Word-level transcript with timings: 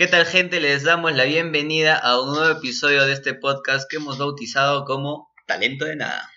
¿Qué 0.00 0.06
tal 0.06 0.24
gente? 0.24 0.60
Les 0.60 0.82
damos 0.82 1.12
la 1.12 1.24
bienvenida 1.24 1.94
a 1.94 2.18
un 2.22 2.32
nuevo 2.32 2.58
episodio 2.58 3.04
de 3.04 3.12
este 3.12 3.34
podcast 3.34 3.86
que 3.86 3.96
hemos 3.96 4.16
bautizado 4.16 4.86
como 4.86 5.30
Talento 5.46 5.84
de 5.84 5.96
Nada. 5.96 6.32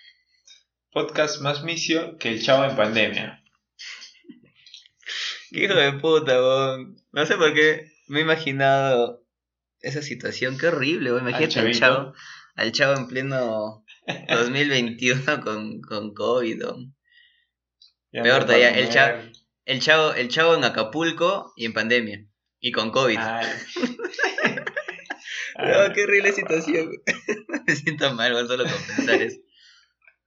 Podcast 0.90 1.40
más 1.40 1.64
misio 1.64 2.18
que 2.18 2.28
el 2.28 2.42
chavo 2.42 2.66
en 2.66 2.76
pandemia. 2.76 3.42
Qué 5.50 5.64
hijo 5.64 5.74
de 5.76 5.94
puta, 5.94 6.34
weón. 6.34 6.96
No 7.10 7.24
sé 7.24 7.38
por 7.38 7.54
qué 7.54 7.90
me 8.06 8.18
he 8.18 8.22
imaginado 8.22 9.24
esa 9.80 10.02
situación. 10.02 10.58
Qué 10.58 10.66
horrible, 10.66 11.12
weón. 11.12 11.26
Imagínate 11.26 11.60
al, 11.60 11.72
chavo, 11.74 12.12
al 12.56 12.70
chavo 12.72 12.98
en 12.98 13.08
pleno 13.08 13.82
2021 14.28 15.40
con, 15.42 15.80
con 15.80 16.12
COVID. 16.12 16.64
Ya 18.12 18.22
Peor 18.22 18.44
todavía, 18.44 18.90
chavo, 18.90 19.22
el 19.64 19.80
chavo, 19.80 20.12
el 20.12 20.28
chavo 20.28 20.54
en 20.54 20.64
Acapulco 20.64 21.54
y 21.56 21.64
en 21.64 21.72
pandemia. 21.72 22.26
Y 22.64 22.72
con 22.72 22.90
COVID. 22.90 23.18
Ay. 23.18 23.46
No, 25.56 25.92
qué 25.94 26.02
horrible 26.02 26.32
situación. 26.32 26.90
Me 27.66 27.76
siento 27.76 28.12
mal, 28.12 28.34
solo 28.48 28.64
con 28.64 28.96
pensar 28.96 29.22
eso. 29.22 29.38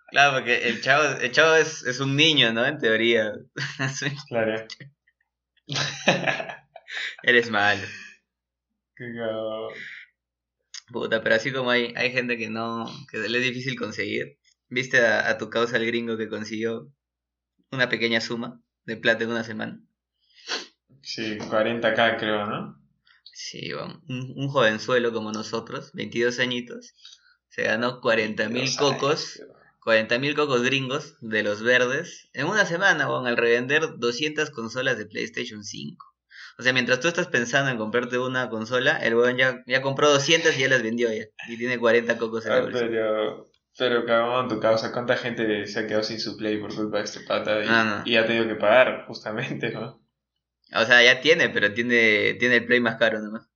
Claro, 0.09 0.37
porque 0.37 0.69
el 0.69 0.81
chavo, 0.81 1.19
el 1.19 1.31
chavo 1.31 1.55
es, 1.55 1.83
es 1.83 1.99
un 1.99 2.15
niño, 2.15 2.53
¿no? 2.53 2.65
En 2.65 2.77
teoría. 2.77 3.33
Claro. 4.29 4.65
Eres 7.23 7.51
malo. 7.51 7.85
Puta, 10.87 11.21
pero 11.21 11.35
así 11.35 11.51
como 11.51 11.69
hay, 11.69 11.93
hay 11.97 12.11
gente 12.13 12.37
que 12.37 12.49
no, 12.49 12.85
que 13.11 13.17
le 13.17 13.37
es 13.39 13.43
difícil 13.43 13.77
conseguir. 13.77 14.39
¿Viste 14.69 15.05
a, 15.05 15.29
a 15.29 15.37
tu 15.37 15.49
causa 15.49 15.75
el 15.75 15.85
gringo 15.85 16.17
que 16.17 16.29
consiguió 16.29 16.89
una 17.71 17.89
pequeña 17.89 18.21
suma 18.21 18.61
de 18.85 18.95
plata 18.95 19.25
en 19.25 19.31
una 19.31 19.43
semana? 19.43 19.81
Sí, 21.09 21.37
40k 21.37 22.17
creo, 22.19 22.45
¿no? 22.47 22.77
Sí, 23.23 23.71
un, 23.73 24.03
un 24.35 24.47
jovenzuelo 24.49 25.13
como 25.13 25.31
nosotros, 25.31 25.91
22 25.93 26.39
añitos, 26.39 26.93
se 27.49 27.63
ganó 27.63 28.01
40 28.01 28.49
mil 28.49 28.63
Dios, 28.63 28.75
cocos, 28.77 29.39
ay, 29.41 29.47
40 29.83 30.19
mil 30.19 30.35
cocos 30.35 30.63
gringos 30.63 31.15
de 31.21 31.43
los 31.43 31.63
verdes 31.63 32.29
en 32.33 32.47
una 32.47 32.65
semana, 32.65 33.07
weón, 33.09 33.25
al 33.25 33.37
revender 33.37 33.97
200 33.97 34.49
consolas 34.49 34.97
de 34.97 35.05
PlayStation 35.05 35.63
5. 35.63 36.05
O 36.59 36.63
sea, 36.63 36.73
mientras 36.73 36.99
tú 36.99 37.07
estás 37.07 37.27
pensando 37.27 37.71
en 37.71 37.77
comprarte 37.77 38.17
una 38.19 38.49
consola, 38.49 38.97
el 38.97 39.15
weón 39.15 39.37
ya, 39.37 39.63
ya 39.65 39.81
compró 39.81 40.09
200 40.09 40.57
y 40.57 40.61
ya 40.61 40.67
las 40.67 40.83
vendió 40.83 41.09
ya. 41.13 41.23
Y 41.47 41.57
tiene 41.57 41.79
40 41.79 42.17
cocos 42.17 42.45
en 42.45 42.51
la 42.51 42.57
Ah, 42.57 42.61
bolsa. 42.63 42.79
pero, 42.81 43.49
pero 43.77 44.05
cagón, 44.05 44.49
tu 44.49 44.59
causa, 44.59 44.91
¿cuánta 44.91 45.15
gente 45.15 45.67
se 45.67 45.79
ha 45.79 45.87
quedado 45.87 46.03
sin 46.03 46.19
su 46.19 46.35
play 46.35 46.57
por 46.59 46.75
culpa 46.75 46.97
de 46.97 47.03
este 47.05 47.21
pata? 47.21 47.63
Y, 47.63 47.67
Ah, 47.69 48.01
no. 48.03 48.11
y 48.11 48.17
ha 48.17 48.25
tenido 48.27 48.45
que 48.47 48.55
pagar, 48.55 49.05
justamente, 49.07 49.71
¿no? 49.71 50.01
O 50.73 50.85
sea, 50.85 51.01
ya 51.03 51.21
tiene, 51.21 51.49
pero 51.49 51.73
tiene, 51.73 52.33
tiene 52.35 52.57
el 52.57 52.65
play 52.65 52.79
más 52.79 52.97
caro 52.97 53.19
nomás. 53.19 53.47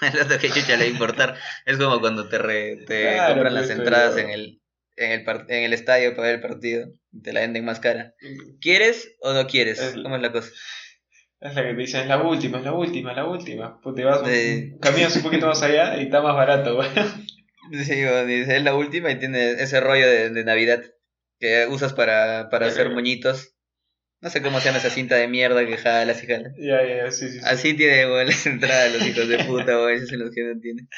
El 0.14 0.20
otro 0.20 0.38
que 0.38 0.50
chucha 0.50 0.72
le 0.76 0.84
va 0.84 0.84
a 0.84 0.92
importar. 0.92 1.36
Es 1.64 1.76
como 1.78 2.00
cuando 2.00 2.28
te, 2.28 2.38
re- 2.38 2.84
te 2.86 3.02
Claro, 3.02 3.34
compran 3.34 3.54
las 3.54 3.70
entradas 3.70 4.16
en 4.18 4.28
el, 4.30 4.60
en, 4.96 5.10
el 5.12 5.24
par- 5.24 5.46
en 5.48 5.64
el 5.64 5.72
estadio 5.72 6.14
para 6.14 6.28
ver 6.28 6.34
el 6.36 6.40
partido. 6.42 6.88
Te 7.22 7.32
la 7.32 7.40
venden 7.40 7.64
más 7.64 7.80
cara. 7.80 8.14
¿Quieres 8.60 9.16
o 9.20 9.32
no 9.32 9.46
quieres? 9.46 9.80
Es- 9.80 9.94
¿Cómo 10.02 10.16
es 10.16 10.22
la 10.22 10.32
cosa? 10.32 10.50
Es 11.40 11.54
la 11.54 11.62
que 11.62 11.74
te 11.74 11.76
dicen, 11.76 12.00
es 12.02 12.06
la 12.08 12.22
última, 12.22 12.58
es 12.58 12.64
la 12.64 12.72
última, 12.74 13.10
es 13.10 13.16
la 13.16 13.24
última. 13.26 13.80
Pues 13.80 13.94
te 13.94 14.04
vas, 14.04 14.20
un- 14.22 14.28
Sí. 14.28 14.72
caminas 14.80 15.16
un 15.16 15.22
poquito 15.22 15.46
más 15.46 15.62
allá 15.62 15.96
y 15.98 16.04
está 16.04 16.20
más 16.22 16.34
barato, 16.34 16.76
güey. 16.76 16.88
Sí, 17.72 18.00
bueno, 18.04 18.24
dice, 18.26 18.56
es 18.58 18.62
la 18.62 18.74
última 18.76 19.10
y 19.10 19.18
tiene 19.18 19.52
ese 19.52 19.80
rollo 19.80 20.06
de, 20.06 20.30
de 20.30 20.44
Navidad 20.44 20.84
que 21.40 21.66
usas 21.68 21.92
para, 21.94 22.48
para 22.48 22.66
hacer 22.68 22.86
Ajá. 22.86 22.94
moñitos. 22.94 23.55
No 24.26 24.30
sé 24.32 24.42
cómo 24.42 24.58
se 24.58 24.66
llama 24.66 24.78
esa 24.78 24.90
cinta 24.90 25.14
de 25.14 25.28
mierda 25.28 25.64
que 25.64 25.76
jalas 25.76 26.20
y 26.24 26.26
jalas. 26.26 26.52
Ya, 26.58 26.84
ya, 26.84 26.96
ya, 27.04 27.10
sí, 27.12 27.28
sí. 27.28 27.38
sí. 27.38 27.44
Así 27.44 27.74
tiene 27.74 28.06
weón, 28.06 28.26
las 28.26 28.44
entradas 28.44 28.92
los 28.92 29.06
hijos 29.06 29.28
de 29.28 29.38
puta, 29.44 29.92
esos 29.92 30.08
son 30.08 30.18
los 30.18 30.34
que 30.34 30.42
no 30.42 30.60
tienen. 30.60 30.88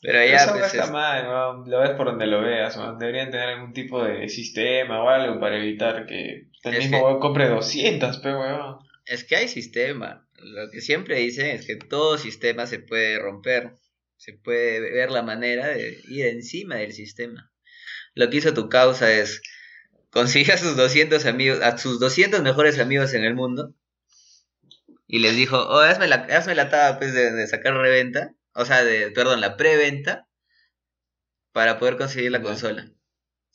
Pero 0.00 0.24
ya, 0.24 0.50
pues. 0.50 0.64
está 0.72 0.84
es- 0.84 0.90
mal, 0.90 1.28
weón. 1.28 1.70
Lo 1.70 1.80
ves 1.80 1.90
por 1.90 2.06
donde 2.06 2.26
lo 2.26 2.40
veas. 2.40 2.78
Deberían 2.98 3.30
tener 3.30 3.50
algún 3.50 3.74
tipo 3.74 4.02
de 4.02 4.30
sistema 4.30 5.02
o 5.04 5.10
algo 5.10 5.38
para 5.38 5.58
evitar 5.58 6.06
que 6.06 6.48
el 6.64 6.74
Es 6.74 6.78
mismo 6.90 7.16
que- 7.16 7.20
compre 7.20 7.48
200, 7.50 8.16
pe 8.20 8.30
weón. 8.34 8.78
Es 9.04 9.24
que 9.24 9.36
hay 9.36 9.48
sistema. 9.48 10.26
Lo 10.38 10.70
que 10.70 10.80
siempre 10.80 11.16
dicen 11.16 11.48
es 11.48 11.66
que 11.66 11.76
todo 11.76 12.16
sistema 12.16 12.66
se 12.66 12.78
puede 12.78 13.18
romper. 13.18 13.72
Se 14.16 14.32
puede 14.32 14.80
ver 14.80 15.10
la 15.10 15.22
manera 15.22 15.68
de 15.68 15.98
ir 16.08 16.26
encima 16.28 16.76
del 16.76 16.92
sistema. 16.92 17.52
Lo 18.14 18.30
que 18.30 18.38
hizo 18.38 18.54
tu 18.54 18.70
causa 18.70 19.12
es 19.12 19.42
conseguir 20.10 20.52
a 20.52 20.58
sus 20.58 20.76
200 20.76 21.26
amigos, 21.26 21.60
a 21.62 21.78
sus 21.78 22.00
200 22.00 22.42
mejores 22.42 22.78
amigos 22.78 23.14
en 23.14 23.24
el 23.24 23.34
mundo. 23.34 23.74
Y 25.06 25.18
les 25.18 25.36
dijo, 25.36 25.58
oh, 25.58 25.80
hazme 25.80 26.06
la, 26.08 26.16
hazme 26.30 26.54
la 26.54 26.70
taba 26.70 26.98
pues, 26.98 27.12
de, 27.12 27.32
de 27.32 27.46
sacar 27.46 27.74
reventa. 27.76 28.34
O 28.54 28.64
sea, 28.64 28.82
de, 28.82 29.10
perdón, 29.10 29.40
la 29.42 29.56
preventa. 29.58 30.26
Para 31.52 31.78
poder 31.78 31.96
conseguir 31.96 32.30
la 32.32 32.42
consola. 32.42 32.90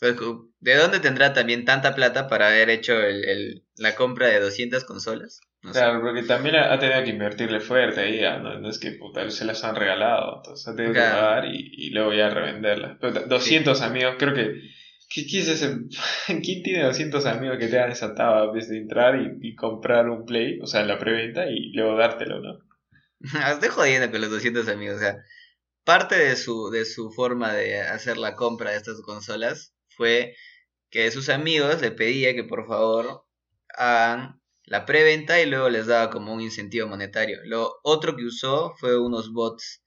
Entonces, 0.02 0.38
¿De 0.60 0.76
dónde 0.76 1.00
tendrá 1.00 1.34
también 1.34 1.66
tanta 1.66 1.96
plata 1.96 2.28
para 2.28 2.48
haber 2.50 2.70
hecho 2.70 3.00
el, 3.02 3.26
el- 3.26 3.64
la 3.78 3.96
compra 3.96 4.28
de 4.28 4.40
200 4.42 4.84
consolas? 4.86 5.42
No 5.62 5.74
sé. 5.74 5.80
Claro, 5.80 6.02
porque 6.02 6.24
también 6.24 6.56
ha 6.58 6.78
tenido 6.80 7.04
que 7.04 7.10
invertirle 7.12 7.60
fuerte 7.62 8.02
ahí, 8.02 8.20
ya, 8.22 8.38
no, 8.40 8.60
no 8.60 8.70
es 8.70 8.80
que 8.80 8.92
puta, 8.92 9.30
se 9.32 9.46
las 9.46 9.64
han 9.64 9.76
regalado, 9.76 10.38
entonces 10.38 10.68
ha 10.68 10.76
tenido 10.76 10.94
que 10.94 11.00
pagar 11.02 11.46
y, 11.46 11.72
y 11.74 11.90
luego 11.92 12.14
ya 12.14 12.30
revenderlas. 12.30 12.98
Pero 13.00 13.14
t- 13.14 13.26
200 13.28 13.82
amigos, 13.82 14.16
creo 14.20 14.34
que. 14.34 14.62
¿Qué, 15.16 15.26
¿Quién 15.26 15.44
es 15.44 15.48
ese? 15.48 15.78
¿Quién 16.44 16.62
tiene 16.62 16.84
200 16.84 17.26
amigos 17.26 17.58
que 17.58 17.68
te 17.68 17.78
dan 17.78 17.92
esa 17.92 18.14
taba 18.14 18.44
antes 18.44 18.68
de 18.68 18.78
entrar 18.78 19.16
y, 19.42 19.56
comprar 19.56 20.10
un 20.10 20.26
play, 20.26 20.60
o 20.62 20.68
sea, 20.68 20.84
la 20.84 21.00
preventa 21.00 21.50
y 21.50 21.72
luego 21.72 21.96
dártelo, 21.96 22.42
¿no? 22.42 22.60
Estoy 23.54 23.70
jodiendo 23.70 24.12
con 24.12 24.20
los 24.20 24.30
200 24.30 24.68
amigos. 24.68 24.98
O 24.98 25.00
sea, 25.00 25.18
parte 25.86 26.18
de 26.18 26.36
su, 26.36 26.70
de 26.70 26.84
su 26.84 27.12
forma 27.12 27.54
de 27.54 27.80
hacer 27.80 28.18
la 28.18 28.36
compra 28.36 28.72
de 28.72 28.78
estas 28.78 29.02
consolas 29.02 29.74
fue 29.88 30.36
que 30.90 31.10
sus 31.12 31.30
amigos 31.30 31.82
le 31.82 31.92
pedía 31.92 32.36
que 32.36 32.44
por 32.44 32.68
favor 32.68 33.24
hagan 33.78 34.42
la 34.66 34.86
preventa 34.86 35.40
y 35.40 35.46
luego 35.46 35.70
les 35.70 35.88
daba 35.88 36.10
como 36.10 36.34
un 36.34 36.42
incentivo 36.42 36.88
monetario. 36.88 37.40
Lo 37.46 37.80
otro 37.84 38.16
que 38.16 38.26
usó 38.26 38.74
fue 38.80 39.00
unos 39.00 39.32
bots. 39.32 39.84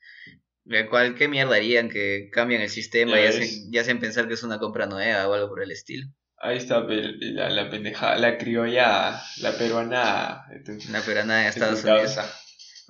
El 0.68 0.88
cual, 0.88 1.14
¿qué 1.14 1.28
mierda 1.28 1.56
harían? 1.56 1.88
Que 1.88 2.28
cambian 2.32 2.60
el 2.62 2.68
sistema 2.70 3.12
Ya 3.12 3.22
y 3.24 3.26
hacen, 3.28 3.48
y 3.72 3.78
hacen 3.78 4.00
pensar 4.00 4.28
que 4.28 4.34
es 4.34 4.42
una 4.42 4.58
compra 4.58 4.86
nueva 4.86 5.26
o 5.28 5.34
algo 5.34 5.48
por 5.48 5.62
el 5.62 5.70
estilo. 5.70 6.06
Ahí 6.40 6.58
está 6.58 6.80
la, 6.80 7.48
la 7.50 7.68
pendejada, 7.70 8.16
la 8.16 8.38
criollada, 8.38 9.22
la 9.40 9.52
peruanada. 9.58 10.44
de 10.50 10.60
tu- 10.78 10.88
Una 10.90 11.00
peronada 11.00 11.40
en 11.40 11.44
de 11.46 11.50
Estados 11.50 11.82
Unidos. 11.84 12.16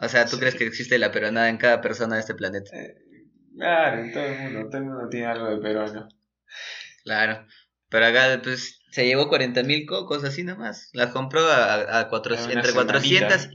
O 0.01 0.09
sea, 0.09 0.25
¿tú 0.27 0.33
Sí. 0.37 0.41
crees 0.41 0.55
que 0.55 0.65
existe 0.67 0.99
la 0.99 1.11
peronada 1.13 1.49
en 1.49 1.57
cada 1.57 1.81
persona 1.81 2.17
de 2.17 2.21
este 2.21 2.35
planeta? 2.35 2.71
Claro, 3.57 4.03
en 4.03 4.13
todo 4.13 4.25
el 4.25 4.39
mundo, 4.39 4.69
todo 4.69 4.79
el 4.79 4.85
mundo 4.85 5.09
tiene 5.09 5.27
algo 5.27 5.49
de 5.51 5.59
peruano. 5.59 6.09
Claro. 7.05 7.47
Pero 7.89 8.07
acá, 8.07 8.41
pues, 8.43 8.81
se 8.91 9.07
llevó 9.07 9.29
40 9.29 9.63
mil 9.63 9.87
cocos 9.87 10.25
así 10.25 10.45
nomás. 10.45 10.91
Las 10.93 11.11
compró 11.13 11.41
a, 11.47 12.01
a, 12.01 12.09
cuatro- 12.09 12.35
entre, 12.35 12.51
semanita. 12.71 12.75
400, 12.75 13.49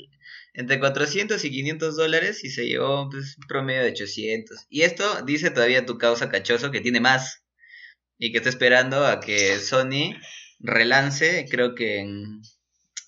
entre 0.54 0.80
400 0.80 1.44
y 1.44 1.52
500 1.52 1.96
dólares 1.96 2.44
y 2.44 2.50
se 2.50 2.66
llevó 2.66 3.10
pues, 3.10 3.38
un 3.38 3.48
promedio 3.48 3.84
de 3.84 3.92
800. 3.92 4.68
Y 4.70 4.84
esto 4.84 5.22
dice 5.24 5.50
todavía 5.50 5.86
tu 5.86 5.98
causa 5.98 6.30
cachoso 6.30 6.72
que 6.72 6.82
tiene 6.82 7.00
más. 7.00 7.44
Y 8.20 8.32
que 8.32 8.38
está 8.38 8.50
esperando 8.50 9.06
a 9.06 9.20
que 9.20 9.58
Sony 9.58 10.16
relance, 10.60 11.46
creo 11.50 11.76
que 11.76 12.00
en, 12.00 12.42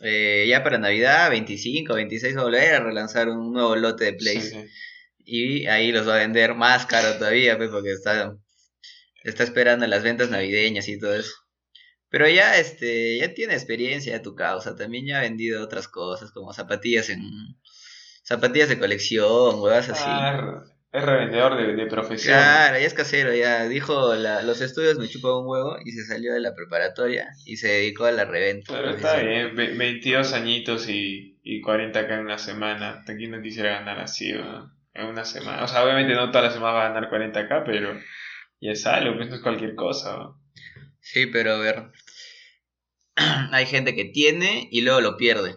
eh, 0.02 0.46
ya 0.50 0.64
para 0.64 0.78
Navidad, 0.78 1.30
25 1.30 1.94
o 1.94 1.96
26 1.96 2.36
va 2.36 2.42
a 2.42 2.44
volver 2.46 2.74
a 2.74 2.80
relanzar 2.80 3.30
un 3.30 3.54
nuevo 3.54 3.76
lote 3.76 4.06
de 4.06 4.14
plays. 4.14 4.50
Sí, 4.50 4.56
sí. 4.56 4.68
Y 5.28 5.68
ahí 5.68 5.92
los 5.92 6.08
va 6.08 6.16
a 6.16 6.20
vender 6.20 6.56
más 6.56 6.86
caro 6.86 7.18
todavía, 7.18 7.58
pues, 7.58 7.70
porque 7.70 7.92
está, 7.92 8.36
está 9.24 9.44
esperando 9.44 9.88
las 9.88 10.04
ventas 10.04 10.30
navideñas 10.30 10.88
y 10.88 11.00
todo 11.00 11.16
eso. 11.16 11.32
Pero 12.10 12.30
ya, 12.30 12.58
este, 12.58 13.18
ya 13.18 13.34
tiene 13.34 13.54
experiencia 13.54 14.22
tu 14.22 14.36
causa. 14.36 14.76
También 14.76 15.06
ya 15.08 15.20
ha 15.20 15.22
vendido 15.22 15.64
otras 15.64 15.88
cosas, 15.88 16.32
como 16.32 16.54
zapatillas 16.54 17.10
en 17.10 17.22
zapatillas 18.24 18.70
de 18.70 18.80
colección, 18.80 19.60
huevas 19.60 19.90
así. 19.90 20.04
Ah, 20.08 20.64
es 20.92 21.04
revendedor 21.04 21.58
de, 21.58 21.76
de 21.76 21.86
profesión. 21.88 22.36
Claro, 22.38 22.80
ya 22.80 22.86
es 22.86 22.94
casero, 22.94 23.34
ya 23.34 23.68
dijo 23.68 24.16
la- 24.16 24.42
los 24.44 24.62
estudios 24.62 24.98
me 24.98 25.10
chupan 25.10 25.34
un 25.34 25.48
huevo 25.48 25.76
y 25.84 25.92
se 25.92 26.06
salió 26.06 26.34
de 26.34 26.40
la 26.40 26.56
preparatoria 26.56 27.28
y 27.46 27.58
se 27.58 27.68
dedicó 27.68 28.06
a 28.06 28.12
la 28.14 28.24
reventa. 28.24 28.74
Pero 28.74 28.92
está 28.92 29.18
bien, 29.18 29.56
ve- 29.56 29.76
22 29.76 30.32
añitos 30.34 30.88
y, 30.88 31.38
y 31.44 31.62
40k 31.62 32.14
en 32.14 32.20
una 32.22 32.38
semana. 32.38 33.04
¿Quién 33.06 33.32
no 33.32 33.42
quisiera 33.42 33.72
ganar 33.80 34.00
así, 34.00 34.32
¿no? 34.32 34.72
En 34.94 35.08
una 35.08 35.26
semana. 35.26 35.64
O 35.66 35.68
sea, 35.68 35.84
obviamente 35.84 36.14
no 36.16 36.32
toda 36.32 36.46
la 36.46 36.52
semana 36.52 36.74
va 36.74 36.86
a 36.86 36.94
ganar 36.94 37.10
40k, 37.10 37.64
pero 37.66 38.00
ya 38.62 38.72
es 38.72 38.86
algo, 38.86 39.18
pues 39.18 39.28
no 39.30 39.36
es 39.36 39.42
cualquier 39.42 39.76
cosa. 39.76 40.16
¿no? 40.16 40.45
Sí, 41.06 41.28
pero 41.28 41.54
a 41.54 41.60
ver. 41.60 41.92
Hay 43.52 43.68
gente 43.68 43.96
que 43.96 44.06
tiene 44.06 44.68
y 44.72 44.82
luego 44.82 45.02
lo 45.02 45.18
pierde. 45.18 45.56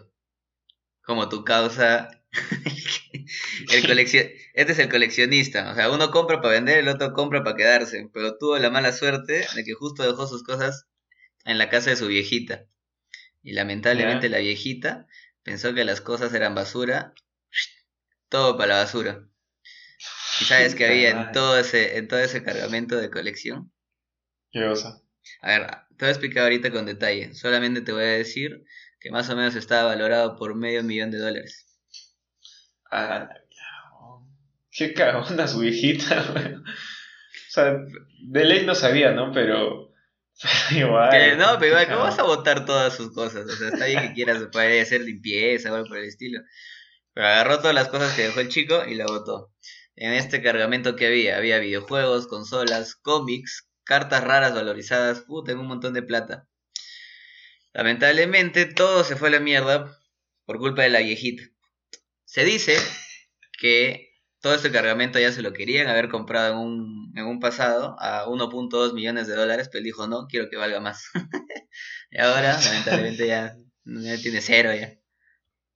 Como 1.01 1.27
tu 1.27 1.43
causa. 1.43 2.23
el 3.73 3.87
coleccion... 3.87 4.27
Este 4.53 4.73
es 4.73 4.79
el 4.79 4.89
coleccionista. 4.89 5.71
O 5.71 5.75
sea, 5.75 5.89
uno 5.89 6.11
compra 6.11 6.39
para 6.39 6.53
vender, 6.53 6.77
el 6.77 6.87
otro 6.87 7.13
compra 7.13 7.43
para 7.43 7.55
quedarse. 7.55 8.07
Pero 8.13 8.37
tuvo 8.37 8.59
la 8.59 8.69
mala 8.69 8.93
suerte 8.93 9.47
de 9.55 9.63
que 9.63 9.73
justo 9.73 10.03
dejó 10.03 10.27
sus 10.27 10.43
cosas 10.43 10.85
en 11.45 11.57
la 11.57 11.69
casa 11.69 11.89
de 11.89 11.95
su 11.95 12.07
viejita. 12.07 12.67
Y 13.41 13.53
lamentablemente 13.53 14.29
la 14.29 14.37
viejita 14.37 15.07
pensó 15.41 15.73
que 15.73 15.83
las 15.83 15.99
cosas 15.99 16.31
eran 16.35 16.53
basura 16.53 17.15
todo 18.29 18.55
para 18.55 18.75
la 18.75 18.83
basura. 18.83 19.27
¿Y 20.41 20.45
sabes 20.45 20.75
qué 20.75 20.85
había 20.85 21.09
en 21.09 21.31
todo 21.31 21.57
ese, 21.57 21.97
en 21.97 22.07
todo 22.07 22.19
ese 22.19 22.43
cargamento 22.43 22.97
de 22.97 23.09
colección? 23.09 23.73
¿Qué 24.51 24.61
cosa? 24.61 25.01
A 25.41 25.47
ver, 25.49 25.67
te 25.97 26.05
voy 26.05 26.07
a 26.07 26.11
explicar 26.11 26.43
ahorita 26.43 26.71
con 26.71 26.85
detalle. 26.85 27.33
Solamente 27.33 27.81
te 27.81 27.91
voy 27.91 28.03
a 28.03 28.07
decir 28.07 28.63
que 28.99 29.11
más 29.11 29.29
o 29.29 29.35
menos 29.35 29.55
estaba 29.55 29.83
valorado 29.83 30.35
por 30.35 30.55
medio 30.55 30.83
millón 30.83 31.11
de 31.11 31.19
dólares. 31.19 31.65
Ah, 32.91 33.29
qué 34.71 34.93
cagona 34.93 35.47
su 35.47 35.59
viejita, 35.59 36.63
O 37.49 37.51
sea, 37.51 37.79
de 38.21 38.45
ley 38.45 38.63
no 38.65 38.75
sabía, 38.75 39.11
¿no? 39.11 39.31
Pero. 39.31 39.91
igual. 40.71 41.37
no, 41.37 41.57
pero 41.59 41.71
igual, 41.71 41.87
¿cómo 41.87 42.01
vas 42.01 42.19
a 42.19 42.23
botar 42.23 42.63
todas 42.63 42.95
sus 42.95 43.11
cosas? 43.11 43.45
O 43.45 43.55
sea, 43.55 43.69
está 43.69 43.85
bien 43.87 44.01
que 44.01 44.13
quieras 44.13 44.43
puede 44.51 44.81
hacer 44.81 45.01
limpieza 45.01 45.71
o 45.71 45.75
algo 45.75 45.87
por 45.87 45.97
el 45.97 46.05
estilo. 46.05 46.41
Pero 47.13 47.27
agarró 47.27 47.57
todas 47.57 47.73
las 47.73 47.87
cosas 47.87 48.13
que 48.15 48.23
dejó 48.23 48.39
el 48.39 48.49
chico 48.49 48.85
y 48.85 48.95
la 48.95 49.05
botó. 49.05 49.51
En 49.95 50.13
este 50.13 50.43
cargamento 50.43 50.95
que 50.95 51.07
había, 51.07 51.37
había 51.37 51.57
videojuegos, 51.59 52.27
consolas, 52.27 52.95
cómics, 52.95 53.67
cartas 53.89 54.23
raras 54.23 54.53
valorizadas, 54.53 55.21
puta, 55.21 55.51
en 55.51 55.57
un 55.57 55.65
montón 55.65 55.95
de 55.95 56.03
plata. 56.03 56.47
Lamentablemente 57.73 58.67
todo 58.67 59.03
se 59.03 59.15
fue 59.15 59.29
a 59.29 59.31
la 59.31 59.39
mierda 59.39 59.97
por 60.45 60.59
culpa 60.59 60.83
de 60.83 60.89
la 60.89 60.99
viejita. 60.99 61.41
Se 62.23 62.45
dice 62.45 62.77
que 63.59 64.11
todo 64.41 64.53
este 64.53 64.71
cargamento 64.71 65.17
ya 65.17 65.31
se 65.31 65.41
lo 65.41 65.53
querían 65.53 65.87
haber 65.87 66.07
comprado 66.07 66.53
en 66.53 66.59
un, 66.59 67.13
en 67.15 67.25
un 67.25 67.39
pasado 67.39 67.95
a 67.99 68.27
1.2 68.27 68.93
millones 68.93 69.25
de 69.25 69.35
dólares, 69.35 69.69
pero 69.71 69.79
él 69.79 69.85
dijo 69.85 70.07
no, 70.07 70.27
quiero 70.27 70.51
que 70.51 70.57
valga 70.57 70.79
más. 70.79 71.09
y 72.11 72.19
ahora, 72.19 72.59
lamentablemente, 72.63 73.25
ya, 73.25 73.55
tiene 74.21 74.41
cero 74.41 74.69
ya. 74.79 74.93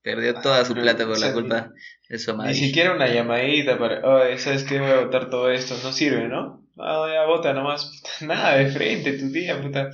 Perdió 0.04 0.36
toda 0.36 0.66
su 0.66 0.76
plata 0.76 1.08
por 1.08 1.18
la 1.20 1.34
culpa 1.34 1.72
de 2.10 2.20
su 2.20 2.36
madre. 2.36 2.52
Ni 2.52 2.60
siquiera 2.60 2.94
una 2.94 3.08
llamadita 3.08 3.80
para, 3.80 4.08
oh, 4.08 4.38
¿sabes 4.38 4.66
qué? 4.66 4.78
Voy 4.80 4.92
a 4.92 5.00
votar 5.00 5.32
todo 5.32 5.50
esto. 5.50 5.76
No 5.82 5.92
sirve, 5.92 6.28
¿no? 6.28 6.63
Ah, 6.78 7.08
ya 7.12 7.26
vota 7.26 7.54
nomás. 7.54 8.02
Nada 8.22 8.58
de 8.58 8.72
frente, 8.72 9.14
tu 9.14 9.32
tía, 9.32 9.62
puta. 9.62 9.92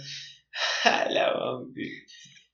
la 0.85 1.33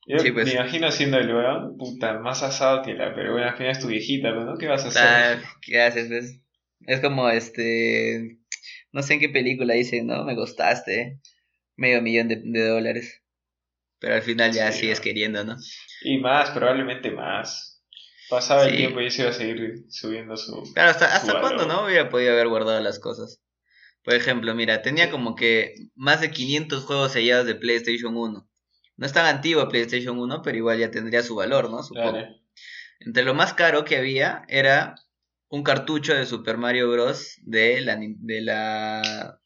Yo 0.08 0.34
pues. 0.34 0.48
me 0.48 0.54
imagino 0.54 0.92
siendo 0.92 1.18
el 1.18 1.34
weón, 1.34 1.78
puta, 1.78 2.20
más 2.20 2.44
asado 2.44 2.84
que 2.84 2.94
la, 2.94 3.14
pero 3.14 3.34
bueno, 3.34 3.48
al 3.48 3.58
final 3.58 3.72
es 3.72 3.80
tu 3.80 3.88
viejita, 3.88 4.32
¿no? 4.32 4.58
¿Qué 4.58 4.68
vas 4.68 4.86
a 4.86 4.88
hacer? 4.88 5.04
Ah, 5.04 5.42
¿Qué 5.62 5.82
haces? 5.82 6.08
Pues? 6.08 6.42
Es 6.82 7.00
como 7.00 7.30
este. 7.30 8.40
No 8.92 9.02
sé 9.02 9.16
en 9.16 9.20
qué 9.20 9.30
película 9.30 9.74
dice, 9.74 10.04
¿no? 10.04 10.24
Me 10.24 10.36
gustaste. 10.36 11.20
Medio 11.76 12.02
millón 12.02 12.30
de, 12.30 12.68
dólares. 12.68 13.22
Pero 14.00 14.16
al 14.16 14.22
final 14.22 14.54
ya 14.54 14.72
sigues 14.72 15.02
queriendo, 15.02 15.44
¿no? 15.44 15.58
Y 16.04 16.18
más, 16.20 16.52
probablemente 16.52 17.12
más. 17.12 17.84
Pasaba 18.30 18.66
el 18.68 18.76
tiempo 18.76 19.02
y 19.02 19.12
se 19.12 19.24
iba 19.24 19.32
a 19.32 19.34
seguir 19.34 19.86
subiendo 19.90 20.38
su. 20.38 20.64
Claro, 20.74 20.92
¿hasta, 20.92 21.16
hasta 21.16 21.42
cuándo 21.42 21.66
no 21.66 21.86
hubiera 21.86 22.10
podido 22.10 22.32
haber 22.34 22.48
guardado 22.48 22.80
las 22.82 23.00
cosas? 23.00 23.42
Por 24.06 24.14
ejemplo, 24.14 24.54
mira, 24.54 24.84
tenía 24.84 25.10
como 25.10 25.36
que 25.36 25.90
más 25.96 26.22
de 26.22 26.30
500 26.30 26.84
juegos 26.84 27.12
sellados 27.12 27.48
de 27.48 27.56
PlayStation 27.56 28.16
1. 28.16 28.48
No 28.98 29.06
es 29.06 29.14
tan 29.14 29.26
antiguo 29.26 29.68
PlayStation 29.68 30.20
1, 30.20 30.44
pero 30.44 30.58
igual 30.58 30.78
ya 30.78 30.92
tendría 30.92 31.24
su 31.24 31.36
valor, 31.36 31.72
¿no? 31.72 31.82
Supongo. 31.82 32.20
Entre 33.00 33.24
lo 33.24 33.34
más 33.34 33.56
caro 33.56 33.84
que 33.84 33.98
había 33.98 34.46
era 34.48 34.96
un 35.50 35.64
cartucho 35.64 36.14
de 36.14 36.28
Super 36.28 36.58
Mario 36.58 36.90
Bros. 36.92 37.40
de 37.42 37.82
la, 37.82 37.98
de 38.00 38.42
la 38.42 39.42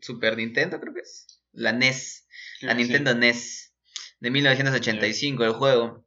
Super 0.00 0.36
Nintendo, 0.36 0.80
creo 0.80 0.94
que 0.94 1.00
es. 1.00 1.42
La 1.52 1.72
NES. 1.72 2.28
La 2.60 2.74
Nintendo 2.74 3.14
NES. 3.14 3.74
De 4.20 4.30
1985, 4.30 5.44
el 5.44 5.52
juego. 5.52 6.06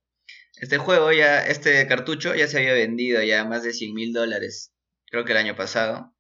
Este 0.56 0.78
juego 0.78 1.12
ya, 1.12 1.46
este 1.46 1.86
cartucho 1.88 2.34
ya 2.34 2.48
se 2.48 2.60
había 2.60 2.74
vendido 2.74 3.22
ya 3.22 3.44
más 3.44 3.64
de 3.64 3.74
100 3.74 3.94
mil 3.94 4.14
dólares. 4.14 4.74
Creo 5.08 5.26
que 5.26 5.34
el 5.34 5.38
año 5.40 5.58
pasado. 5.58 6.14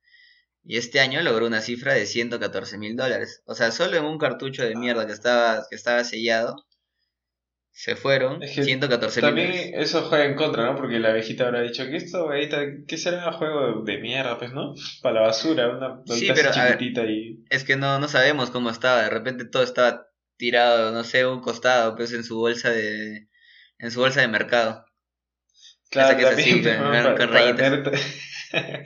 Y 0.66 0.78
este 0.78 1.02
año 1.02 1.22
logró 1.22 1.46
una 1.46 1.62
cifra 1.62 1.94
de 1.94 2.06
114 2.06 2.78
mil 2.78 2.96
dólares. 2.96 3.44
O 3.46 3.54
sea, 3.54 3.72
solo 3.72 3.98
en 3.98 4.06
un 4.06 4.18
cartucho 4.18 4.64
de 4.64 4.76
mierda 4.76 5.06
que 5.06 5.12
estaba, 5.12 5.66
que 5.70 5.76
estaba 5.76 6.04
sellado, 6.06 6.66
se 7.76 7.96
fueron 7.96 8.42
114 8.48 9.22
mil 9.22 9.28
También 9.28 9.74
eso 9.74 10.04
juega 10.04 10.26
en 10.26 10.36
contra, 10.36 10.66
¿no? 10.66 10.76
Porque 10.78 11.00
la 11.00 11.12
viejita 11.12 11.46
habrá 11.46 11.62
dicho 11.62 11.86
que 11.86 11.98
esto, 11.98 12.30
¿qué 12.88 12.98
será 12.98 13.28
un 13.28 13.34
juego 13.34 13.84
de 13.84 13.98
mierda? 13.98 14.38
Pues, 14.38 14.54
¿no? 14.54 14.74
Para 15.02 15.16
la 15.16 15.22
basura, 15.22 15.70
una 15.70 16.02
sí, 16.06 16.30
pero, 16.34 16.52
chiquitita 16.52 17.04
y... 17.04 17.44
Es 17.50 17.64
que 17.64 17.76
no, 17.76 18.00
no 18.00 18.08
sabemos 18.08 18.52
cómo 18.52 18.70
estaba. 18.70 19.02
De 19.02 19.10
repente 19.10 19.46
todo 19.46 19.64
estaba 19.64 20.08
tirado, 20.38 20.92
no 20.92 21.04
sé, 21.04 21.26
un 21.26 21.42
costado, 21.42 21.96
pues 21.96 22.14
en 22.14 22.24
su 22.24 22.38
bolsa 22.38 22.70
de... 22.70 23.28
En 23.80 23.92
su 23.92 24.00
bolsa 24.00 24.22
de 24.22 24.28
mercado. 24.28 24.86
Claro, 25.90 26.18
que 26.18 26.24
también, 26.24 26.64
para 26.64 27.16
tener 27.56 27.84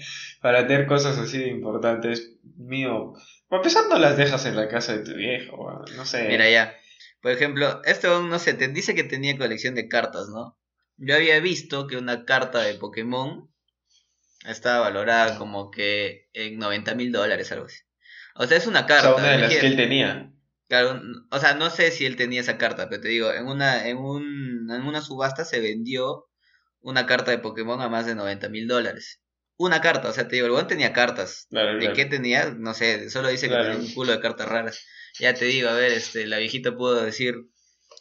cosas 0.88 1.18
así 1.18 1.38
de 1.38 1.48
importantes, 1.48 2.38
mío. 2.58 3.14
A 3.50 3.62
pesar 3.62 3.86
no 3.90 3.98
las 3.98 4.18
dejas 4.18 4.46
en 4.46 4.56
la 4.56 4.68
casa 4.68 4.98
de 4.98 5.04
tu 5.04 5.14
viejo, 5.14 5.84
no 5.96 6.06
sé. 6.06 6.28
Mira 6.28 6.50
ya. 6.50 6.76
Por 7.22 7.32
ejemplo, 7.32 7.82
esto, 7.86 8.22
no 8.22 8.40
sé, 8.40 8.54
te 8.54 8.68
dice 8.68 8.96
que 8.96 9.04
tenía 9.04 9.38
colección 9.38 9.76
de 9.76 9.88
cartas, 9.88 10.30
¿no? 10.30 10.58
Yo 10.98 11.16
había 11.16 11.40
visto 11.40 11.88
que 11.88 11.98
una 11.98 12.26
carta 12.26 12.62
de 12.62 12.76
Pokémon 12.76 13.50
estaba 14.46 14.80
valorada 14.80 15.38
como 15.38 15.72
que 15.72 16.30
en 16.34 16.58
90 16.58 16.96
mil 16.96 17.12
dólares, 17.12 17.52
algo 17.52 17.66
así. 17.66 17.80
O 18.36 18.46
sea, 18.46 18.58
es 18.58 18.68
una 18.68 18.86
carta. 18.86 19.14
O 19.14 19.18
sea, 19.18 19.24
una 19.24 19.32
de 19.34 19.38
las 19.40 19.56
que 19.56 19.68
él 19.68 19.76
tenía. 19.76 20.32
Claro, 20.68 21.02
o 21.32 21.40
sea, 21.40 21.54
no 21.54 21.70
sé 21.70 21.92
si 21.92 22.06
él 22.06 22.18
tenía 22.18 22.42
esa 22.42 22.58
carta, 22.58 22.90
pero 22.90 23.02
te 23.02 23.08
digo, 23.08 23.32
en 23.32 23.48
una, 23.48 23.88
en 23.88 23.98
un, 23.98 24.70
en 24.70 24.82
una 24.82 25.02
subasta 25.02 25.46
se 25.46 25.62
vendió 25.62 26.26
una 26.82 27.06
carta 27.06 27.32
de 27.32 27.40
Pokémon 27.40 27.82
a 27.82 27.90
más 27.90 28.06
de 28.06 28.16
90 28.16 28.50
mil 28.50 28.68
dólares 28.68 29.22
una 29.58 29.82
carta, 29.82 30.10
o 30.10 30.14
sea, 30.14 30.28
te 30.28 30.36
digo, 30.36 30.46
el 30.46 30.54
buen 30.54 30.68
tenía 30.68 30.94
cartas. 30.94 31.48
¿De 31.50 31.94
qué 31.94 32.06
tenía? 32.06 32.52
No 32.52 32.74
sé, 32.74 33.10
solo 33.10 33.30
dice 33.30 33.50
que 33.50 33.56
tenía 33.56 33.78
un 33.78 33.94
culo 33.94 34.12
de 34.12 34.20
cartas 34.20 34.48
raras. 34.48 34.86
Ya 35.20 35.34
te 35.34 35.46
digo, 35.46 35.70
a 35.70 35.74
ver, 35.74 35.92
este, 35.92 36.28
la 36.28 36.38
viejita 36.38 36.76
pudo 36.76 37.04
decir 37.04 37.36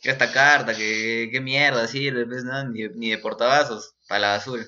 que 0.02 0.10
esta 0.10 0.32
carta, 0.32 0.74
que 0.74 1.30
qué 1.32 1.40
mierda 1.40 1.86
sirve, 1.88 2.26
pues, 2.26 2.44
¿no? 2.44 2.68
Ni, 2.68 2.88
ni 2.90 3.10
de 3.10 3.18
portavasos, 3.18 3.94
para 4.06 4.20
la 4.20 4.28
basura. 4.28 4.66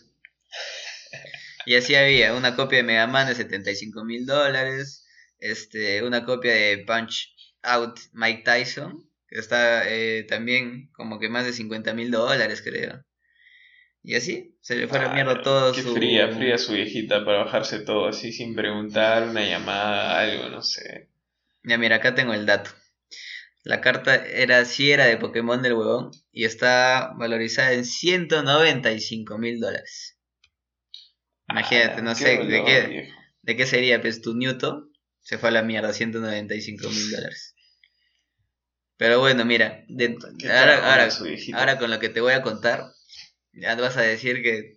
Y 1.67 1.76
así 1.76 1.94
había 1.94 2.35
una 2.35 2.56
copia 2.56 2.79
de 2.79 2.84
Mega 2.84 3.06
Man 3.06 3.29
de 3.29 3.34
75 3.34 4.05
mil 4.05 4.24
dólares, 4.24 5.06
este, 5.39 6.03
una 6.03 6.24
copia 6.24 6.53
de 6.53 6.79
Punch 6.86 7.34
Out 7.62 8.01
Mike 8.12 8.43
Tyson, 8.44 9.10
que 9.29 9.39
está 9.39 9.82
eh, 9.86 10.24
también 10.27 10.91
como 10.93 11.19
que 11.19 11.29
más 11.29 11.44
de 11.44 11.53
50 11.53 11.93
mil 11.93 12.10
dólares, 12.10 12.62
creo. 12.62 13.05
Y 14.08 14.15
así, 14.15 14.56
se 14.62 14.74
le 14.74 14.88
fue 14.88 15.00
a 15.00 15.03
la 15.03 15.12
mierda 15.12 15.32
ah, 15.32 15.43
todo 15.43 15.70
qué 15.74 15.82
fría, 15.82 16.31
fría 16.31 16.56
su 16.56 16.72
viejita 16.72 17.27
para 17.27 17.44
bajarse 17.44 17.81
todo 17.81 18.08
así 18.08 18.32
sin 18.32 18.55
preguntar, 18.55 19.29
una 19.29 19.46
llamada, 19.46 20.19
algo, 20.19 20.48
no 20.48 20.62
sé. 20.62 21.10
Ya 21.62 21.77
mira, 21.77 21.96
acá 21.96 22.15
tengo 22.15 22.32
el 22.32 22.46
dato. 22.46 22.70
La 23.65 23.82
carta 23.82 24.15
era, 24.15 24.65
sí 24.65 24.91
era 24.93 25.05
de 25.05 25.19
Pokémon 25.19 25.60
del 25.60 25.74
huevón 25.74 26.10
y 26.32 26.46
está 26.46 27.12
valorizada 27.19 27.74
en 27.74 27.84
195 27.84 29.36
mil 29.36 29.60
dólares. 29.60 30.19
Imagínate, 31.50 31.96
ah, 31.98 32.03
no 32.03 32.15
sé, 32.15 32.38
¿de 32.38 32.65
qué, 32.65 33.12
¿de 33.43 33.56
qué 33.58 33.67
sería? 33.67 34.00
Pues 34.00 34.22
tu 34.22 34.34
Newton 34.34 34.91
se 35.20 35.36
fue 35.36 35.50
a 35.50 35.53
la 35.53 35.62
mierda, 35.62 35.93
195 35.93 36.88
mil 36.88 37.10
dólares. 37.10 37.55
Pero 38.96 39.20
bueno, 39.20 39.44
mira, 39.44 39.84
ahora, 40.50 41.10
ahora 41.53 41.79
con 41.79 41.91
lo 41.91 41.98
que 41.98 42.08
te 42.08 42.22
voy 42.22 42.32
a 42.32 42.41
contar, 42.41 42.94
ya 43.60 43.77
te 43.77 43.82
vas 43.82 43.96
a 43.96 44.03
decir 44.03 44.43
que 44.43 44.74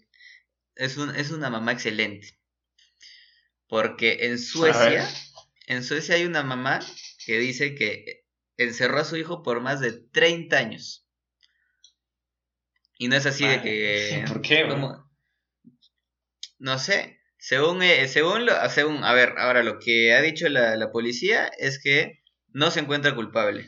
es, 0.75 0.97
un, 0.97 1.15
es 1.15 1.31
una 1.31 1.49
mamá 1.49 1.71
excelente. 1.71 2.39
Porque 3.67 4.25
en 4.25 4.39
Suecia, 4.39 5.07
en 5.67 5.83
Suecia 5.83 6.15
hay 6.15 6.25
una 6.25 6.43
mamá 6.43 6.79
que 7.25 7.37
dice 7.37 7.75
que 7.75 8.25
encerró 8.57 8.99
a 8.99 9.05
su 9.05 9.15
hijo 9.15 9.43
por 9.43 9.61
más 9.61 9.79
de 9.79 9.93
30 9.93 10.57
años. 10.57 11.07
Y 12.97 13.07
no 13.07 13.15
es 13.15 13.25
así 13.25 13.47
de 13.47 13.61
que... 13.61 14.25
¿Por 14.27 14.41
qué? 14.41 14.65
no 16.59 16.77
sé. 16.77 17.17
Según, 17.37 17.81
eh, 17.81 18.07
según, 18.07 18.45
lo, 18.45 18.69
según, 18.69 19.03
a 19.03 19.13
ver, 19.13 19.33
ahora 19.37 19.63
lo 19.63 19.79
que 19.79 20.13
ha 20.13 20.21
dicho 20.21 20.47
la, 20.47 20.75
la 20.75 20.91
policía 20.91 21.49
es 21.57 21.81
que 21.81 22.21
no 22.49 22.69
se 22.69 22.81
encuentra 22.81 23.15
culpable. 23.15 23.67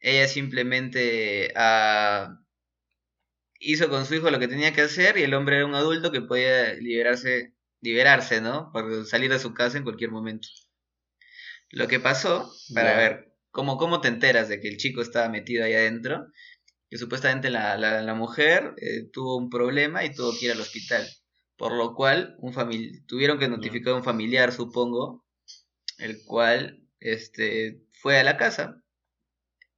Ella 0.00 0.26
simplemente 0.26 1.52
ha 1.54 2.39
hizo 3.60 3.88
con 3.88 4.06
su 4.06 4.14
hijo 4.14 4.30
lo 4.30 4.38
que 4.38 4.48
tenía 4.48 4.72
que 4.72 4.80
hacer 4.80 5.18
y 5.18 5.22
el 5.22 5.34
hombre 5.34 5.56
era 5.56 5.66
un 5.66 5.74
adulto 5.74 6.10
que 6.10 6.22
podía 6.22 6.74
liberarse, 6.74 7.54
liberarse, 7.80 8.40
¿no? 8.40 8.70
Por 8.72 9.06
salir 9.06 9.30
de 9.30 9.38
su 9.38 9.54
casa 9.54 9.78
en 9.78 9.84
cualquier 9.84 10.10
momento. 10.10 10.48
Lo 11.68 11.86
que 11.86 12.00
pasó, 12.00 12.50
para 12.74 12.96
ver, 12.96 13.32
¿cómo, 13.52 13.76
¿cómo 13.76 14.00
te 14.00 14.08
enteras 14.08 14.48
de 14.48 14.60
que 14.60 14.68
el 14.68 14.78
chico 14.78 15.02
estaba 15.02 15.28
metido 15.28 15.64
ahí 15.64 15.74
adentro? 15.74 16.26
Que 16.88 16.98
supuestamente 16.98 17.50
la, 17.50 17.76
la, 17.76 18.14
mujer 18.14 18.74
eh, 18.78 19.08
tuvo 19.12 19.36
un 19.36 19.50
problema 19.50 20.04
y 20.04 20.12
tuvo 20.12 20.32
que 20.36 20.46
ir 20.46 20.52
al 20.52 20.60
hospital. 20.60 21.06
Por 21.56 21.72
lo 21.72 21.94
cual, 21.94 22.34
un 22.38 22.52
tuvieron 23.06 23.38
que 23.38 23.48
notificar 23.48 23.92
a 23.92 23.96
un 23.96 24.02
familiar, 24.02 24.50
supongo, 24.50 25.24
el 25.98 26.24
cual 26.24 26.82
este, 26.98 27.84
fue 27.92 28.18
a 28.18 28.24
la 28.24 28.36
casa 28.36 28.79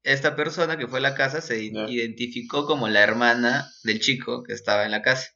esta 0.04 0.36
persona 0.36 0.76
que 0.76 0.86
fue 0.86 0.98
a 0.98 1.02
la 1.02 1.14
casa 1.14 1.40
se 1.40 1.62
identificó 1.62 2.66
como 2.66 2.88
la 2.88 3.00
hermana 3.00 3.70
del 3.84 4.00
chico 4.00 4.42
que 4.42 4.52
estaba 4.52 4.84
en 4.84 4.90
la 4.90 5.02
casa. 5.02 5.30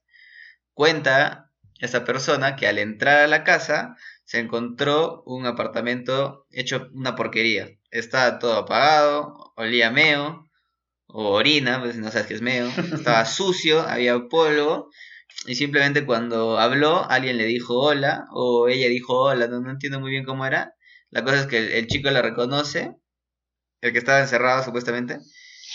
Cuenta 0.74 1.50
esta 1.80 2.04
persona 2.04 2.56
que 2.56 2.66
al 2.66 2.78
entrar 2.78 3.18
a 3.20 3.26
la 3.26 3.44
casa 3.44 3.96
se 4.24 4.40
encontró 4.40 5.22
un 5.24 5.46
apartamento 5.46 6.46
hecho 6.50 6.88
una 6.92 7.14
porquería. 7.14 7.68
Estaba 7.90 8.38
todo 8.38 8.54
apagado, 8.54 9.52
olía 9.56 9.90
meo, 9.90 10.44
o 11.06 11.30
orina, 11.30 11.80
pues 11.80 11.96
no 11.96 12.10
sabes 12.10 12.26
qué 12.26 12.34
es 12.34 12.42
meo. 12.42 12.68
Estaba 12.92 13.24
sucio, 13.24 13.80
había 13.82 14.18
polvo. 14.28 14.90
Y 15.46 15.54
simplemente 15.54 16.04
cuando 16.04 16.58
habló, 16.58 17.08
alguien 17.08 17.36
le 17.36 17.44
dijo 17.44 17.78
hola, 17.78 18.26
o 18.32 18.68
ella 18.68 18.88
dijo 18.88 19.14
hola, 19.18 19.46
no, 19.46 19.70
entiendo 19.70 20.00
muy 20.00 20.10
bien 20.10 20.24
cómo 20.24 20.46
era. 20.46 20.74
La 21.10 21.22
cosa 21.22 21.40
es 21.40 21.46
que 21.46 21.58
el, 21.58 21.68
el 21.72 21.86
chico 21.86 22.10
la 22.10 22.22
reconoce, 22.22 22.96
el 23.80 23.92
que 23.92 23.98
estaba 23.98 24.20
encerrado 24.20 24.64
supuestamente, 24.64 25.18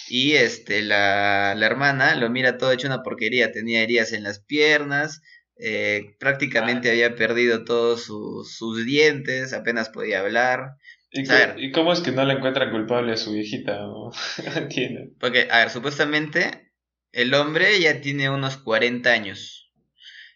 y 0.08 0.34
este, 0.34 0.82
la, 0.82 1.54
la, 1.56 1.66
hermana 1.66 2.16
lo 2.16 2.30
mira 2.30 2.58
todo 2.58 2.72
hecho 2.72 2.88
una 2.88 3.04
porquería. 3.04 3.52
Tenía 3.52 3.82
heridas 3.82 4.12
en 4.12 4.24
las 4.24 4.40
piernas, 4.40 5.22
eh, 5.58 6.16
prácticamente 6.20 6.90
ah. 6.90 6.92
había 6.92 7.16
perdido 7.16 7.64
todos 7.64 8.04
sus, 8.04 8.56
sus, 8.56 8.84
dientes, 8.86 9.54
apenas 9.54 9.90
podía 9.90 10.20
hablar. 10.20 10.78
¿Y, 11.12 11.72
cómo 11.72 11.94
es 11.94 12.00
que 12.00 12.12
no 12.12 12.26
le 12.26 12.34
encuentran 12.34 12.72
culpable 12.72 13.14
a 13.14 13.18
su 13.18 13.34
viejita? 13.34 13.80
No 13.84 14.12
entiendo. 14.56 15.02
Porque, 15.20 15.48
a 15.52 15.60
ver, 15.60 15.70
supuestamente 15.70 16.72
el 17.12 17.34
hombre 17.34 17.80
ya 17.80 18.02
tiene 18.02 18.30
unos 18.30 18.58
40 18.58 19.12
años. 19.12 19.72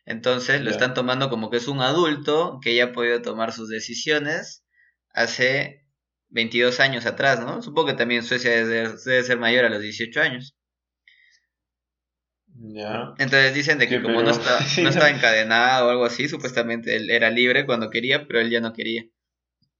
Entonces 0.05 0.61
lo 0.61 0.69
están 0.69 0.93
tomando 0.93 1.29
como 1.29 1.49
que 1.49 1.57
es 1.57 1.67
un 1.67 1.81
adulto 1.81 2.59
que 2.61 2.75
ya 2.75 2.85
ha 2.85 2.91
podido 2.91 3.23
tomar 3.23 3.51
sus 3.51 3.69
decisiones 3.69 4.63
hace 5.11 5.84
22 6.29 6.79
años 6.79 7.05
atrás, 7.05 7.39
¿no? 7.39 7.61
Supongo 7.61 7.87
que 7.87 7.93
también 7.93 8.23
Suecia 8.23 8.51
debe, 8.65 8.97
ser 8.97 9.37
mayor 9.37 9.65
a 9.65 9.69
los 9.69 9.81
18 9.81 10.21
años. 10.21 10.55
Ya. 12.47 13.13
Entonces 13.17 13.53
dicen 13.53 13.79
de 13.79 13.87
que 13.87 14.01
como 14.01 14.21
no, 14.21 14.31
está, 14.31 14.59
no 14.81 14.89
estaba 14.89 15.09
encadenado 15.09 15.87
o 15.87 15.89
algo 15.89 16.05
así, 16.05 16.27
supuestamente 16.27 16.95
él 16.95 17.09
era 17.09 17.29
libre 17.29 17.65
cuando 17.65 17.89
quería, 17.89 18.27
pero 18.27 18.39
él 18.39 18.49
ya 18.49 18.61
no 18.61 18.73
quería. 18.73 19.05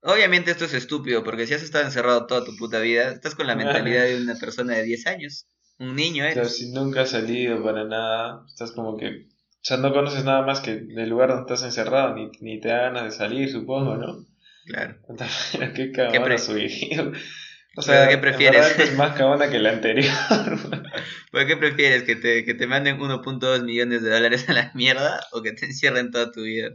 Obviamente 0.02 0.52
esto 0.52 0.66
es 0.66 0.74
estúpido, 0.74 1.24
porque 1.24 1.48
si 1.48 1.56
has 1.56 1.64
estado 1.64 1.86
encerrado 1.86 2.28
toda 2.28 2.46
tu 2.46 2.56
puta 2.58 2.80
vida, 2.80 3.10
estás 3.10 3.34
con 3.34 3.48
la 3.48 3.56
mentalidad 3.56 4.04
de 4.06 4.22
una 4.22 4.36
persona 4.36 4.76
de 4.76 4.84
10 4.84 5.08
años. 5.08 5.48
Un 5.80 5.96
niño 5.96 6.24
eres. 6.24 6.36
Pero 6.36 6.50
si 6.50 6.72
nunca 6.72 7.02
has 7.02 7.10
salido 7.10 7.64
para 7.64 7.86
nada, 7.86 8.44
estás 8.48 8.72
como 8.72 8.98
que... 8.98 9.08
O 9.08 9.68
sea, 9.68 9.78
no 9.78 9.92
conoces 9.92 10.24
nada 10.24 10.46
más 10.46 10.62
que 10.62 10.76
del 10.76 11.10
lugar 11.10 11.30
donde 11.30 11.42
estás 11.42 11.64
encerrado, 11.64 12.16
ni, 12.16 12.30
ni 12.40 12.62
te 12.62 12.68
da 12.68 12.84
ganas 12.84 13.06
de 13.06 13.12
salir, 13.12 13.52
supongo, 13.52 13.96
¿no? 13.96 14.26
Claro. 14.66 14.98
Qué 15.76 15.92
cabona 15.92 16.38
su 16.38 16.58
hijo. 16.58 17.12
O 17.78 17.82
sea, 17.82 18.08
¿qué 18.08 18.18
prefieres? 18.18 18.80
es 18.80 18.96
más 18.96 19.18
cabona 19.18 19.50
que 19.50 19.60
la 19.60 19.72
anterior. 19.72 20.14
¿Por 21.32 21.46
qué 21.46 21.58
prefieres? 21.58 22.04
¿Que 22.04 22.16
te, 22.16 22.46
que 22.46 22.54
te 22.54 22.68
manden 22.68 22.98
1.2 23.00 23.64
millones 23.64 24.02
de 24.02 24.10
dólares 24.10 24.48
a 24.50 24.54
la 24.54 24.72
mierda 24.74 25.20
o 25.34 25.42
que 25.42 25.52
te 25.52 25.66
encierren 25.66 26.12
toda 26.12 26.32
tu 26.32 26.44
vida? 26.44 26.70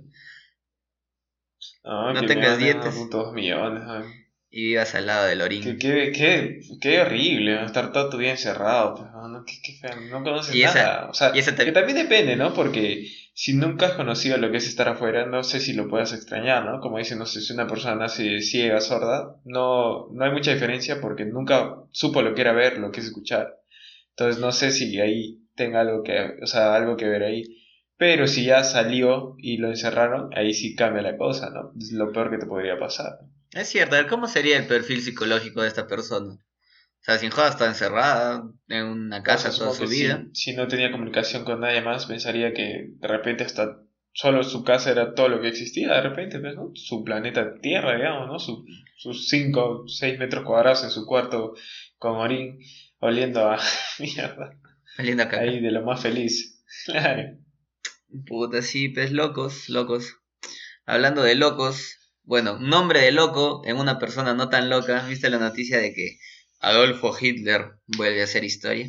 no 1.84 2.20
tengas 2.26 2.58
dientes. 2.58 2.94
1.2 2.94 3.32
millones. 3.32 3.82
Y 4.52 4.66
vivas 4.68 4.96
al 4.96 5.06
lado 5.06 5.26
del 5.26 5.42
orín. 5.42 5.62
Qué, 5.62 5.76
qué, 5.78 6.12
qué, 6.12 6.60
qué 6.80 7.00
horrible, 7.00 7.64
estar 7.64 7.92
todo 7.92 8.10
tu 8.10 8.18
día 8.18 8.32
encerrado. 8.32 8.96
Pues, 8.96 9.08
no, 9.12 9.44
qué, 9.46 9.54
qué 9.62 9.74
feo, 9.74 10.00
no 10.10 10.24
conoces 10.24 10.56
nada. 10.60 11.08
O 11.08 11.14
sea, 11.14 11.32
que 11.32 11.72
también 11.72 11.96
depende, 11.96 12.34
¿no? 12.34 12.52
Porque 12.52 13.06
si 13.32 13.54
nunca 13.54 13.86
has 13.86 13.92
conocido 13.92 14.38
lo 14.38 14.50
que 14.50 14.56
es 14.56 14.66
estar 14.66 14.88
afuera, 14.88 15.24
no 15.24 15.44
sé 15.44 15.60
si 15.60 15.72
lo 15.72 15.88
puedas 15.88 16.12
extrañar, 16.12 16.64
¿no? 16.64 16.80
Como 16.80 16.98
dicen, 16.98 17.18
no 17.18 17.26
sé, 17.26 17.40
si 17.40 17.52
una 17.52 17.68
persona 17.68 17.94
nace 17.94 18.40
ciega, 18.40 18.80
sorda, 18.80 19.36
no, 19.44 20.08
no 20.12 20.24
hay 20.24 20.32
mucha 20.32 20.52
diferencia 20.52 21.00
porque 21.00 21.24
nunca 21.24 21.84
supo 21.92 22.20
lo 22.20 22.34
que 22.34 22.40
era 22.40 22.52
ver, 22.52 22.78
lo 22.78 22.90
que 22.90 23.00
es 23.00 23.06
escuchar. 23.06 23.60
Entonces 24.10 24.40
no 24.40 24.50
sé 24.50 24.72
si 24.72 25.00
ahí 25.00 25.38
tenga 25.54 25.80
algo 25.80 26.02
que, 26.02 26.38
o 26.42 26.46
sea, 26.46 26.74
algo 26.74 26.96
que 26.96 27.08
ver 27.08 27.22
ahí. 27.22 27.44
Pero 27.96 28.26
si 28.26 28.46
ya 28.46 28.64
salió 28.64 29.36
y 29.38 29.58
lo 29.58 29.68
encerraron, 29.68 30.30
ahí 30.36 30.54
sí 30.54 30.74
cambia 30.74 31.02
la 31.02 31.16
cosa, 31.16 31.50
¿no? 31.50 31.72
Es 31.78 31.92
lo 31.92 32.12
peor 32.12 32.30
que 32.30 32.38
te 32.38 32.46
podría 32.46 32.78
pasar. 32.78 33.20
Es 33.52 33.68
cierto, 33.68 33.96
¿cómo 34.08 34.28
sería 34.28 34.56
el 34.56 34.66
perfil 34.66 35.02
psicológico 35.02 35.62
de 35.62 35.68
esta 35.68 35.86
persona? 35.86 36.34
O 36.34 37.02
sea, 37.02 37.18
sin 37.18 37.30
joda 37.30 37.48
está 37.48 37.66
encerrada 37.66 38.44
en 38.68 38.84
una 38.84 39.22
casa 39.22 39.50
toda 39.50 39.72
su 39.74 39.88
vida. 39.88 40.26
Si, 40.34 40.54
no 40.54 40.68
tenía 40.68 40.92
comunicación 40.92 41.44
con 41.44 41.60
nadie 41.60 41.80
más, 41.80 42.06
pensaría 42.06 42.52
que 42.52 42.90
de 42.90 43.08
repente 43.08 43.44
hasta 43.44 43.82
solo 44.12 44.44
su 44.44 44.64
casa 44.64 44.90
era 44.90 45.14
todo 45.14 45.28
lo 45.28 45.40
que 45.40 45.48
existía, 45.48 45.94
de 45.94 46.02
repente, 46.02 46.38
pues, 46.38 46.54
¿no? 46.54 46.70
Su 46.74 47.02
planeta 47.02 47.54
Tierra, 47.60 47.96
digamos, 47.96 48.28
¿no? 48.28 48.38
sus 48.38 49.28
5, 49.28 49.84
6 49.88 50.18
metros 50.18 50.44
cuadrados 50.44 50.84
en 50.84 50.90
su 50.90 51.06
cuarto 51.06 51.54
con 51.96 52.16
orín, 52.16 52.58
oliendo 52.98 53.50
a 53.50 53.58
mierda. 53.98 54.58
Oliendo 54.98 55.22
a 55.22 55.28
caca. 55.28 55.42
Ahí 55.42 55.60
de 55.60 55.70
lo 55.70 55.82
más 55.82 56.02
feliz. 56.02 56.62
Claro. 56.84 57.38
Puta, 58.26 58.60
sí, 58.60 58.90
pues 58.90 59.10
locos, 59.10 59.68
locos. 59.68 60.18
Hablando 60.84 61.22
de 61.22 61.34
locos, 61.34 61.99
bueno, 62.22 62.58
nombre 62.58 63.00
de 63.00 63.12
loco 63.12 63.62
en 63.64 63.76
una 63.76 63.98
persona 63.98 64.34
no 64.34 64.48
tan 64.48 64.70
loca. 64.70 65.06
¿Viste 65.08 65.30
la 65.30 65.38
noticia 65.38 65.78
de 65.78 65.92
que 65.92 66.18
Adolfo 66.60 67.16
Hitler 67.18 67.72
vuelve 67.86 68.20
a 68.20 68.24
hacer 68.24 68.44
historia. 68.44 68.86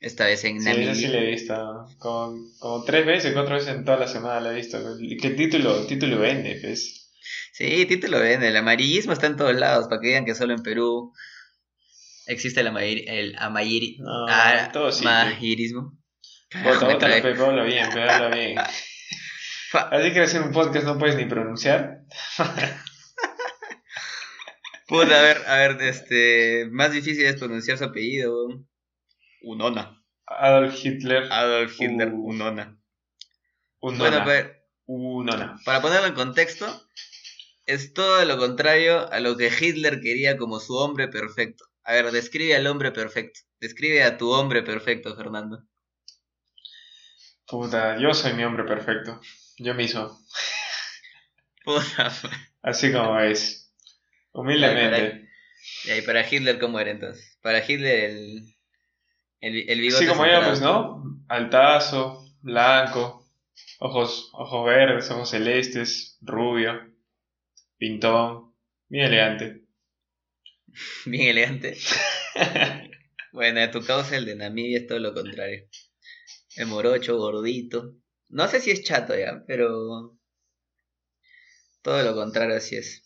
Esta 0.00 0.26
vez 0.26 0.44
en 0.44 0.58
Namibia. 0.58 0.94
Sí, 0.94 1.02
sí 1.02 1.06
le 1.08 1.18
he 1.18 1.30
visto. 1.30 1.86
Como, 1.98 2.84
tres 2.84 3.06
veces, 3.06 3.32
cuatro 3.32 3.54
veces 3.54 3.74
en 3.74 3.84
toda 3.84 3.98
la 3.98 4.06
semana 4.06 4.40
la 4.40 4.52
he 4.52 4.56
visto. 4.56 4.78
¿Qué 5.20 5.30
título, 5.30 5.86
título 5.86 6.18
vende, 6.18 6.58
pues? 6.62 7.10
Sí, 7.52 7.86
título 7.86 8.20
vende. 8.20 8.48
El 8.48 8.56
amarillismo 8.56 9.12
está 9.12 9.26
en 9.26 9.36
todos 9.36 9.54
lados, 9.54 9.88
para 9.88 10.00
que 10.00 10.08
digan 10.08 10.24
que 10.24 10.34
solo 10.34 10.52
en 10.54 10.62
Perú 10.62 11.12
existe 12.26 12.60
el, 12.60 12.68
amayir, 12.68 13.04
el 13.08 13.34
amayiri, 13.38 13.98
no, 13.98 14.26
ah, 14.28 14.70
todo 14.72 14.90
sí, 14.92 15.06
amayirismo. 15.06 15.98
Bota, 16.62 16.86
bota, 16.86 17.06
habla 17.06 17.64
bien, 17.64 17.88
bien. 18.32 18.58
Así 19.74 20.12
que 20.12 20.20
hacer 20.20 20.42
un 20.42 20.52
podcast 20.52 20.86
no 20.86 20.98
puedes 20.98 21.16
ni 21.16 21.24
pronunciar. 21.24 22.02
Puta, 24.86 25.18
a 25.18 25.22
ver, 25.22 25.42
a 25.46 25.56
ver, 25.56 25.82
este. 25.82 26.68
Más 26.70 26.92
difícil 26.92 27.24
es 27.24 27.36
pronunciar 27.36 27.78
su 27.78 27.84
apellido. 27.84 28.48
Unona. 29.42 30.02
Adolf 30.26 30.74
Hitler. 30.84 31.30
Adolf 31.32 31.80
Hitler, 31.80 32.12
Unona. 32.12 32.78
Unona. 33.80 33.98
Bueno, 33.98 34.16
a 34.18 34.24
ver. 34.24 34.66
Unona. 34.86 35.56
Para 35.64 35.80
ponerlo 35.80 36.08
en 36.08 36.14
contexto, 36.14 36.66
es 37.66 37.94
todo 37.94 38.24
lo 38.24 38.36
contrario 38.38 39.10
a 39.10 39.20
lo 39.20 39.36
que 39.36 39.50
Hitler 39.58 40.00
quería 40.00 40.36
como 40.36 40.60
su 40.60 40.76
hombre 40.76 41.08
perfecto. 41.08 41.64
A 41.82 41.94
ver, 41.94 42.10
describe 42.12 42.54
al 42.54 42.66
hombre 42.66 42.92
perfecto. 42.92 43.40
Describe 43.60 44.02
a 44.02 44.16
tu 44.18 44.30
hombre 44.30 44.62
perfecto, 44.62 45.16
Fernando. 45.16 45.64
Puta, 47.46 47.98
yo 47.98 48.12
soy 48.14 48.34
mi 48.34 48.44
hombre 48.44 48.64
perfecto. 48.64 49.20
Yo 49.58 49.74
mismo. 49.74 50.18
Puta. 51.64 52.12
Así 52.62 52.92
como 52.92 53.18
es. 53.20 53.72
Humildemente. 54.32 55.28
¿Y 55.84 56.02
para 56.02 56.28
Hitler 56.28 56.58
cómo 56.58 56.80
era 56.80 56.90
entonces? 56.90 57.38
Para 57.40 57.64
Hitler 57.64 58.10
el, 58.10 58.54
el, 59.40 59.70
el 59.70 59.80
bigote. 59.80 60.04
Sí, 60.04 60.10
como 60.10 60.26
ya, 60.26 60.44
pues, 60.44 60.60
¿no? 60.60 61.02
Altazo, 61.28 62.26
blanco, 62.40 63.26
ojos, 63.78 64.30
ojos 64.32 64.66
verdes, 64.66 65.10
ojos 65.10 65.30
celestes, 65.30 66.18
rubio, 66.20 66.92
pintón, 67.78 68.54
bien 68.88 69.06
elegante. 69.06 69.62
bien 71.06 71.28
elegante. 71.28 71.76
bueno, 73.32 73.60
a 73.60 73.70
tu 73.70 73.84
causa 73.84 74.16
el 74.16 74.26
de 74.26 74.36
Namibia 74.36 74.78
es 74.78 74.86
todo 74.86 74.98
lo 74.98 75.14
contrario. 75.14 75.66
El 76.56 76.66
morocho, 76.66 77.16
gordito. 77.16 77.94
No 78.34 78.48
sé 78.48 78.60
si 78.60 78.72
es 78.72 78.82
chato 78.82 79.16
ya, 79.16 79.44
pero 79.46 80.18
todo 81.82 82.02
lo 82.02 82.16
contrario 82.16 82.56
así 82.56 82.74
es. 82.74 83.02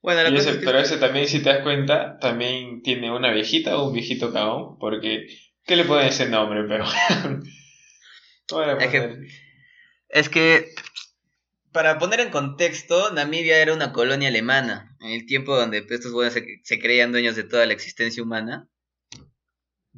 Bueno, 0.00 0.22
pero 0.64 0.78
ese 0.78 0.96
también, 0.96 1.28
si 1.28 1.42
te 1.42 1.50
das 1.50 1.62
cuenta, 1.62 2.18
también 2.18 2.80
tiene 2.80 3.10
una 3.14 3.30
viejita 3.30 3.76
o 3.76 3.88
un 3.88 3.92
viejito 3.92 4.32
cagón, 4.32 4.78
porque 4.78 5.26
¿qué 5.66 5.76
le 5.76 5.84
pueden 5.84 6.06
decir 6.06 6.30
nombre? 6.30 6.64
Pero 6.66 6.86
es, 8.80 8.88
que, 8.88 9.28
es 10.08 10.28
que 10.30 10.74
para 11.70 11.98
poner 11.98 12.20
en 12.20 12.30
contexto, 12.30 13.12
Namibia 13.12 13.58
era 13.58 13.74
una 13.74 13.92
colonia 13.92 14.28
alemana, 14.28 14.96
en 15.00 15.10
el 15.10 15.26
tiempo 15.26 15.56
donde 15.56 15.82
pues, 15.82 16.00
estos 16.00 16.12
buenos 16.12 16.32
se, 16.32 16.80
creían 16.80 17.12
dueños 17.12 17.36
de 17.36 17.44
toda 17.44 17.66
la 17.66 17.74
existencia 17.74 18.22
humana. 18.22 18.66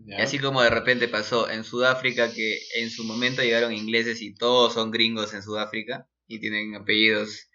Y 0.06 0.14
así 0.14 0.38
como 0.38 0.62
de 0.62 0.70
repente 0.70 1.08
pasó 1.08 1.50
en 1.50 1.64
Sudáfrica, 1.64 2.32
que 2.32 2.58
en 2.76 2.90
su 2.90 3.04
momento 3.04 3.42
llegaron 3.42 3.72
ingleses 3.72 4.22
y 4.22 4.34
todos 4.34 4.74
son 4.74 4.90
gringos 4.90 5.34
en 5.34 5.42
Sudáfrica 5.42 6.08
y 6.26 6.40
tienen 6.40 6.74
apellidos 6.74 7.48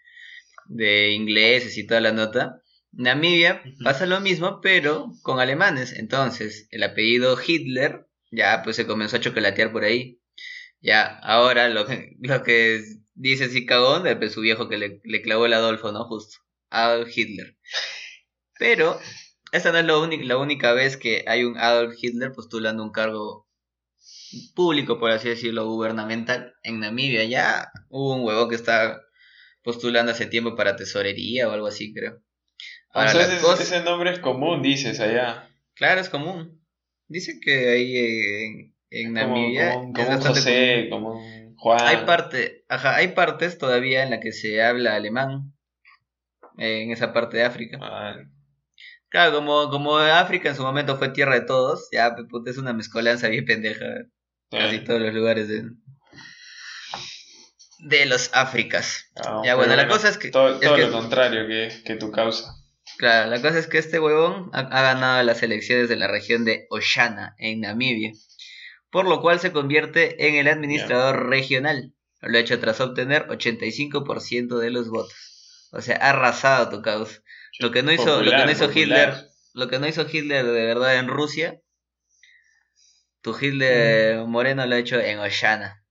de 0.66 1.10
ingleses 1.10 1.76
y 1.78 1.86
toda 1.86 2.00
la 2.00 2.12
nota. 2.12 2.62
Namibia 2.92 3.62
pasa 3.84 4.06
lo 4.06 4.20
mismo, 4.20 4.60
pero 4.62 5.12
con 5.22 5.40
alemanes. 5.40 5.92
Entonces, 5.92 6.66
el 6.70 6.82
apellido 6.82 7.36
Hitler 7.44 8.06
ya 8.30 8.62
pues 8.62 8.76
se 8.76 8.86
comenzó 8.86 9.16
a 9.16 9.20
chocolatear 9.20 9.72
por 9.72 9.84
ahí. 9.84 10.20
Ya, 10.80 11.18
ahora 11.22 11.68
lo 11.68 11.86
que, 11.86 12.16
lo 12.20 12.42
que 12.42 12.82
dice 13.14 13.44
así 13.44 13.66
cagón, 13.66 14.04
pues 14.18 14.32
su 14.32 14.40
viejo 14.40 14.68
que 14.68 14.78
le, 14.78 15.00
le, 15.04 15.22
clavó 15.22 15.46
el 15.46 15.54
Adolfo, 15.54 15.92
¿no? 15.92 16.04
Justo. 16.04 16.38
Adolf 16.70 17.16
Hitler. 17.16 17.56
Pero, 18.58 18.98
esta 19.52 19.72
no 19.72 19.78
es 19.78 19.84
la 19.84 19.98
única, 19.98 20.24
la 20.24 20.38
única 20.38 20.72
vez 20.72 20.96
que 20.96 21.24
hay 21.26 21.44
un 21.44 21.56
Adolf 21.58 21.94
Hitler 22.00 22.32
postulando 22.32 22.82
un 22.82 22.90
cargo 22.90 23.46
público, 24.54 24.98
por 24.98 25.10
así 25.10 25.28
decirlo, 25.28 25.66
gubernamental, 25.66 26.54
en 26.62 26.80
Namibia 26.80 27.24
ya 27.24 27.70
hubo 27.88 28.14
un 28.14 28.24
huevo 28.24 28.48
que 28.48 28.56
está 28.56 29.00
postulando 29.62 30.12
hace 30.12 30.26
tiempo 30.26 30.56
para 30.56 30.76
tesorería 30.76 31.48
o 31.48 31.52
algo 31.52 31.66
así, 31.66 31.92
creo. 31.92 32.20
Ahora, 32.90 33.10
ese, 33.12 33.82
nombre 33.82 34.10
es 34.10 34.20
común, 34.20 34.62
dices 34.62 35.00
allá. 35.00 35.50
Claro, 35.74 36.00
es 36.00 36.08
común. 36.08 36.64
Dice 37.08 37.38
que 37.40 37.68
ahí 37.68 37.96
en, 37.98 38.74
en 38.90 39.12
Namibia 39.12 39.74
como, 39.74 39.88
un 39.88 40.20
José, 40.22 40.88
como 40.90 41.12
un 41.12 41.54
Juan. 41.56 41.80
Hay 41.82 42.06
parte, 42.06 42.64
ajá, 42.68 42.96
hay 42.96 43.08
partes 43.08 43.58
todavía 43.58 44.02
en 44.02 44.10
la 44.10 44.20
que 44.20 44.32
se 44.32 44.62
habla 44.62 44.94
alemán 44.94 45.52
en 46.58 46.90
esa 46.90 47.12
parte 47.12 47.38
de 47.38 47.44
África. 47.44 47.78
Claro, 49.08 49.32
como, 49.32 49.70
como 49.70 49.96
África 49.98 50.48
en 50.48 50.56
su 50.56 50.62
momento 50.62 50.96
fue 50.96 51.10
tierra 51.10 51.34
de 51.34 51.46
todos, 51.46 51.88
ya 51.92 52.14
pues, 52.14 52.46
es 52.46 52.58
una 52.58 52.72
mezcolanza 52.72 53.28
bien 53.28 53.44
pendeja. 53.44 53.84
Casi 54.50 54.80
todos 54.80 55.00
los 55.00 55.12
lugares 55.12 55.48
de, 55.48 55.64
de 57.80 58.06
los 58.06 58.30
Áfricas. 58.32 59.10
Ah, 59.16 59.42
ya 59.44 59.54
bueno, 59.54 59.76
la 59.76 59.88
cosa 59.88 60.08
es 60.08 60.18
que... 60.18 60.30
Todo, 60.30 60.58
lo 60.60 60.92
contrario 60.92 61.46
que, 61.46 61.82
que, 61.84 61.96
tu 61.96 62.10
causa. 62.10 62.54
Claro, 62.98 63.30
la 63.30 63.42
cosa 63.42 63.58
es 63.58 63.66
que 63.66 63.78
este 63.78 64.00
huevón 64.00 64.50
ha, 64.52 64.62
ganado 64.62 65.22
las 65.22 65.42
elecciones 65.42 65.88
de 65.88 65.96
la 65.96 66.08
región 66.08 66.44
de 66.44 66.66
Oshana, 66.70 67.34
en 67.38 67.60
Namibia, 67.60 68.12
por 68.90 69.06
lo 69.06 69.20
cual 69.20 69.40
se 69.40 69.52
convierte 69.52 70.28
en 70.28 70.36
el 70.36 70.48
administrador 70.48 71.28
regional. 71.28 71.92
Lo 72.22 72.38
ha 72.38 72.40
hecho 72.40 72.58
tras 72.58 72.80
obtener 72.80 73.26
85% 73.28 74.58
de 74.58 74.70
los 74.70 74.88
votos. 74.88 75.68
O 75.72 75.82
sea, 75.82 75.96
ha 75.96 76.10
arrasado 76.10 76.70
tu 76.70 76.82
causa. 76.82 77.20
Lo 77.58 77.70
que 77.70 77.82
no 77.82 77.92
hizo, 77.92 78.22
lo 78.22 78.30
que 78.30 78.44
no 78.44 78.50
hizo 78.50 78.70
Hitler, 78.70 79.14
lo 79.54 79.68
que 79.68 79.78
no 79.78 79.88
hizo 79.88 80.06
Hitler 80.10 80.44
de 80.44 80.66
verdad 80.66 80.98
en 80.98 81.08
Rusia, 81.08 81.60
tu 83.22 83.36
Hitler 83.38 84.18
mm. 84.18 84.30
moreno 84.30 84.66
lo 84.66 84.74
ha 84.74 84.78
hecho 84.78 85.00
en 85.00 85.18
Oshana. 85.18 85.82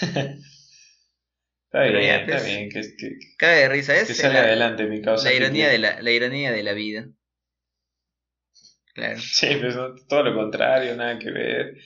está 0.00 1.82
bien, 1.82 2.20
está 2.20 2.32
pues, 2.32 2.46
bien. 2.46 2.68
Que, 2.70 2.80
que, 2.96 3.18
cabe 3.36 3.56
de 3.56 3.68
risa. 3.68 3.94
Es 3.96 4.08
que 4.08 4.14
sale 4.14 4.38
adelante 4.38 4.84
mi 4.84 5.02
causa. 5.02 5.28
La 5.28 5.34
ironía, 5.34 5.68
de 5.68 5.78
la, 5.78 6.00
la 6.00 6.10
ironía 6.10 6.52
de 6.52 6.62
la 6.62 6.72
vida. 6.72 7.08
Claro. 8.94 9.18
Sí, 9.20 9.56
pues 9.60 9.74
todo 10.08 10.22
lo 10.22 10.34
contrario, 10.34 10.96
nada 10.96 11.18
que 11.18 11.30
ver. 11.30 11.76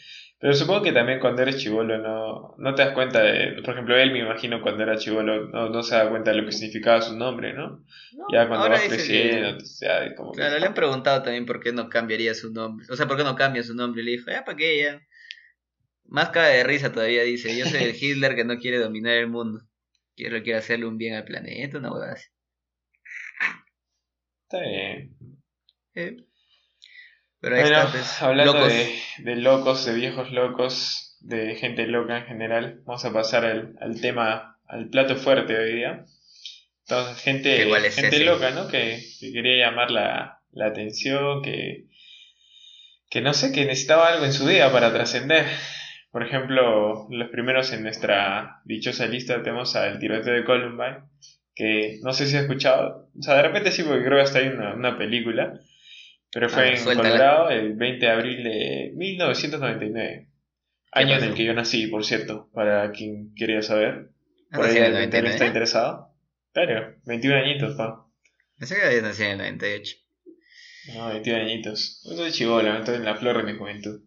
Pero 0.41 0.55
supongo 0.55 0.83
que 0.83 0.93
también 0.93 1.21
cuando 1.21 1.43
eres 1.43 1.59
chivolo 1.59 1.99
no, 1.99 2.55
no 2.57 2.75
te 2.75 2.83
das 2.83 2.95
cuenta 2.95 3.21
de, 3.23 3.61
por 3.63 3.75
ejemplo, 3.75 3.95
él 3.95 4.11
me 4.11 4.21
imagino 4.21 4.63
cuando 4.63 4.83
era 4.83 4.97
chivolo 4.97 5.49
no, 5.49 5.69
no 5.69 5.83
se 5.83 5.95
da 5.95 6.09
cuenta 6.09 6.31
de 6.31 6.39
lo 6.39 6.47
que 6.47 6.53
significaba 6.53 7.03
su 7.03 7.15
nombre, 7.15 7.53
¿no? 7.53 7.85
ya 8.33 8.49
cuando 8.49 8.71
vas 8.71 8.85
creciendo, 8.85 9.59
ya, 9.81 10.15
como 10.15 10.33
Claro, 10.33 10.59
le 10.59 10.65
han 10.65 10.73
preguntado 10.73 11.23
también 11.23 11.45
por 11.45 11.61
qué 11.61 11.73
no 11.73 11.91
cambiaría 11.91 12.35
su 12.35 12.51
nombre, 12.53 12.87
o 12.89 12.97
sea, 12.97 13.07
por 13.07 13.19
qué 13.19 13.25
no 13.25 13.37
cambia 13.37 13.63
su 13.63 13.75
nombre, 13.75 14.01
y 14.01 14.05
le 14.07 14.11
dijo, 14.13 14.31
ya, 14.31 14.43
¿para 14.43 14.57
qué 14.57 14.83
ya? 14.83 15.03
Más 16.05 16.31
cara 16.31 16.49
de 16.49 16.65
risa 16.65 16.91
todavía 16.91 17.23
dice, 17.23 17.55
yo 17.57 17.67
soy 17.67 17.83
el 17.83 17.95
Hitler 18.01 18.35
que 18.35 18.45
no 18.45 18.59
quiere 18.59 18.79
dominar 18.79 19.19
el 19.19 19.29
mundo, 19.29 19.61
quiero, 20.17 20.43
quiere 20.43 20.59
hacerle 20.59 20.87
un 20.87 20.97
bien 20.97 21.17
al 21.17 21.25
planeta, 21.25 21.77
una 21.77 21.93
hueá 21.93 22.13
así. 22.13 22.29
Está 24.45 24.61
bien. 24.61 25.17
Eh, 25.95 26.17
pero 27.41 27.57
ahí 27.57 27.63
está, 27.63 27.91
pues, 27.91 28.23
hablando 28.23 28.53
De, 28.67 29.37
locos, 29.37 29.87
de 29.87 29.95
viejos 29.95 30.31
locos, 30.31 31.17
de 31.21 31.55
gente 31.57 31.87
loca 31.87 32.19
en 32.19 32.27
general, 32.27 32.83
vamos 32.85 33.05
a 33.05 33.13
pasar 33.13 33.45
al, 33.45 34.01
tema, 34.01 34.59
al 34.67 34.89
plato 34.89 35.17
fuerte 35.17 35.57
hoy 35.57 35.75
día. 35.75 36.05
Entonces, 36.87 37.23
gente, 37.23 37.91
gente 37.91 38.25
loca, 38.25 38.51
¿no? 38.51 38.69
Que, 38.69 39.01
quería 39.21 39.67
llamar 39.67 39.91
la, 39.91 40.43
atención, 40.61 41.43
que, 41.43 41.87
que 43.09 43.21
no 43.21 43.33
sé, 43.33 43.53
que 43.53 43.65
necesitaba 43.65 44.09
algo 44.09 44.25
en 44.25 44.33
su 44.33 44.45
vida 44.45 44.71
para 44.71 44.93
trascender. 44.93 45.47
Por 46.11 46.25
ejemplo, 46.25 47.07
los 47.09 47.31
primeros 47.31 47.73
en 47.73 47.85
nuestra 47.85 48.61
dichosa 48.65 49.07
lista 49.07 49.43
tenemos 49.43 49.77
al 49.77 49.99
tiroteo 49.99 50.35
de 50.35 50.45
Columbine, 50.45 51.05
que 51.55 51.99
no 52.03 52.13
sé 52.13 52.27
si 52.27 52.37
has 52.37 52.43
escuchado, 52.43 53.09
o 53.17 53.23
sea, 53.23 53.37
de 53.37 53.43
repente 53.43 53.71
sí, 53.71 53.85
porque 53.85 54.05
creo 54.05 54.17
que 54.17 54.25
hasta 54.25 54.41
hay 54.41 54.49
una, 54.49 54.75
una 54.75 54.99
película, 54.99 55.61
pero 56.33 56.49
fue 56.49 56.69
ah, 56.69 56.75
en 56.75 56.85
Colorado 56.85 57.51
el 57.51 57.75
20 57.75 58.07
de 58.07 58.13
abril 58.13 58.45
de 58.45 58.93
1999. 58.95 60.29
Año 60.93 61.17
en 61.17 61.25
el 61.25 61.35
que 61.35 61.45
yo 61.45 61.55
nací, 61.55 61.87
por 61.87 62.05
cierto, 62.05 62.51
para 62.53 62.91
quien 62.93 63.35
quería 63.35 63.63
saber. 63.63 64.11
Ah, 64.51 64.57
por 64.57 64.67
ahí 64.67 64.77
también 65.09 65.27
está 65.27 65.47
interesado. 65.47 66.15
Claro, 66.53 66.97
21 67.05 67.37
añitos, 67.37 67.77
pa. 67.77 68.07
Pensé 68.59 68.77
que 68.77 68.83
había 68.83 69.03
nacido 69.03 69.31
en 69.31 69.33
el 69.33 69.39
98. 69.39 69.97
No, 70.95 71.09
21 71.09 71.41
añitos. 71.41 72.03
Yo 72.05 72.17
soy 72.17 72.33
chivolo, 72.33 72.77
estoy 72.79 72.97
en 72.97 73.05
la 73.05 73.17
flor 73.17 73.37
de 73.37 73.53
mi 73.53 73.59
juventud. 73.59 74.01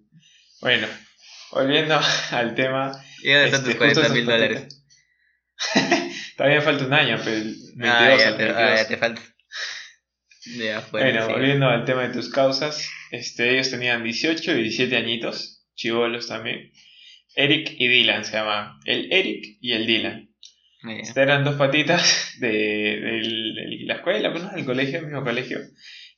Bueno, 0.61 0.87
volviendo 1.51 1.99
al 2.31 2.55
tema. 2.55 3.01
¿Y 3.21 3.31
dónde 3.31 3.45
están 3.45 3.63
tus 3.63 3.75
40 3.75 4.09
mil 4.09 4.25
dólares? 4.25 4.85
Todavía 6.37 6.61
falta 6.61 6.85
un 6.85 6.93
año, 6.93 7.17
pero 7.23 7.35
22 7.35 7.85
ah, 7.85 8.17
ya, 8.17 8.37
te, 8.37 8.49
ah, 8.49 8.75
ya 8.75 8.87
te 8.87 8.97
falta 8.97 9.21
bueno, 10.91 11.29
volviendo 11.29 11.67
al 11.67 11.85
tema 11.85 12.07
de 12.07 12.13
tus 12.13 12.29
causas, 12.29 12.89
este, 13.11 13.53
ellos 13.53 13.71
tenían 13.71 14.03
18 14.03 14.51
y 14.51 14.63
17 14.63 14.95
añitos, 14.97 15.65
chivolos 15.75 16.27
también. 16.27 16.71
Eric 17.35 17.73
y 17.77 17.87
Dylan 17.87 18.25
se 18.25 18.33
llamaban. 18.33 18.79
El 18.85 19.11
Eric 19.11 19.57
y 19.61 19.73
el 19.73 19.85
Dylan. 19.85 20.29
Estas 20.83 21.17
eran 21.17 21.45
dos 21.45 21.55
patitas 21.55 22.35
de, 22.39 22.49
de, 22.49 23.77
la 23.85 23.95
escuela, 23.95 24.31
pues, 24.31 24.51
del 24.53 24.65
colegio, 24.65 24.99
el 24.99 25.05
mismo 25.05 25.23
colegio. 25.23 25.59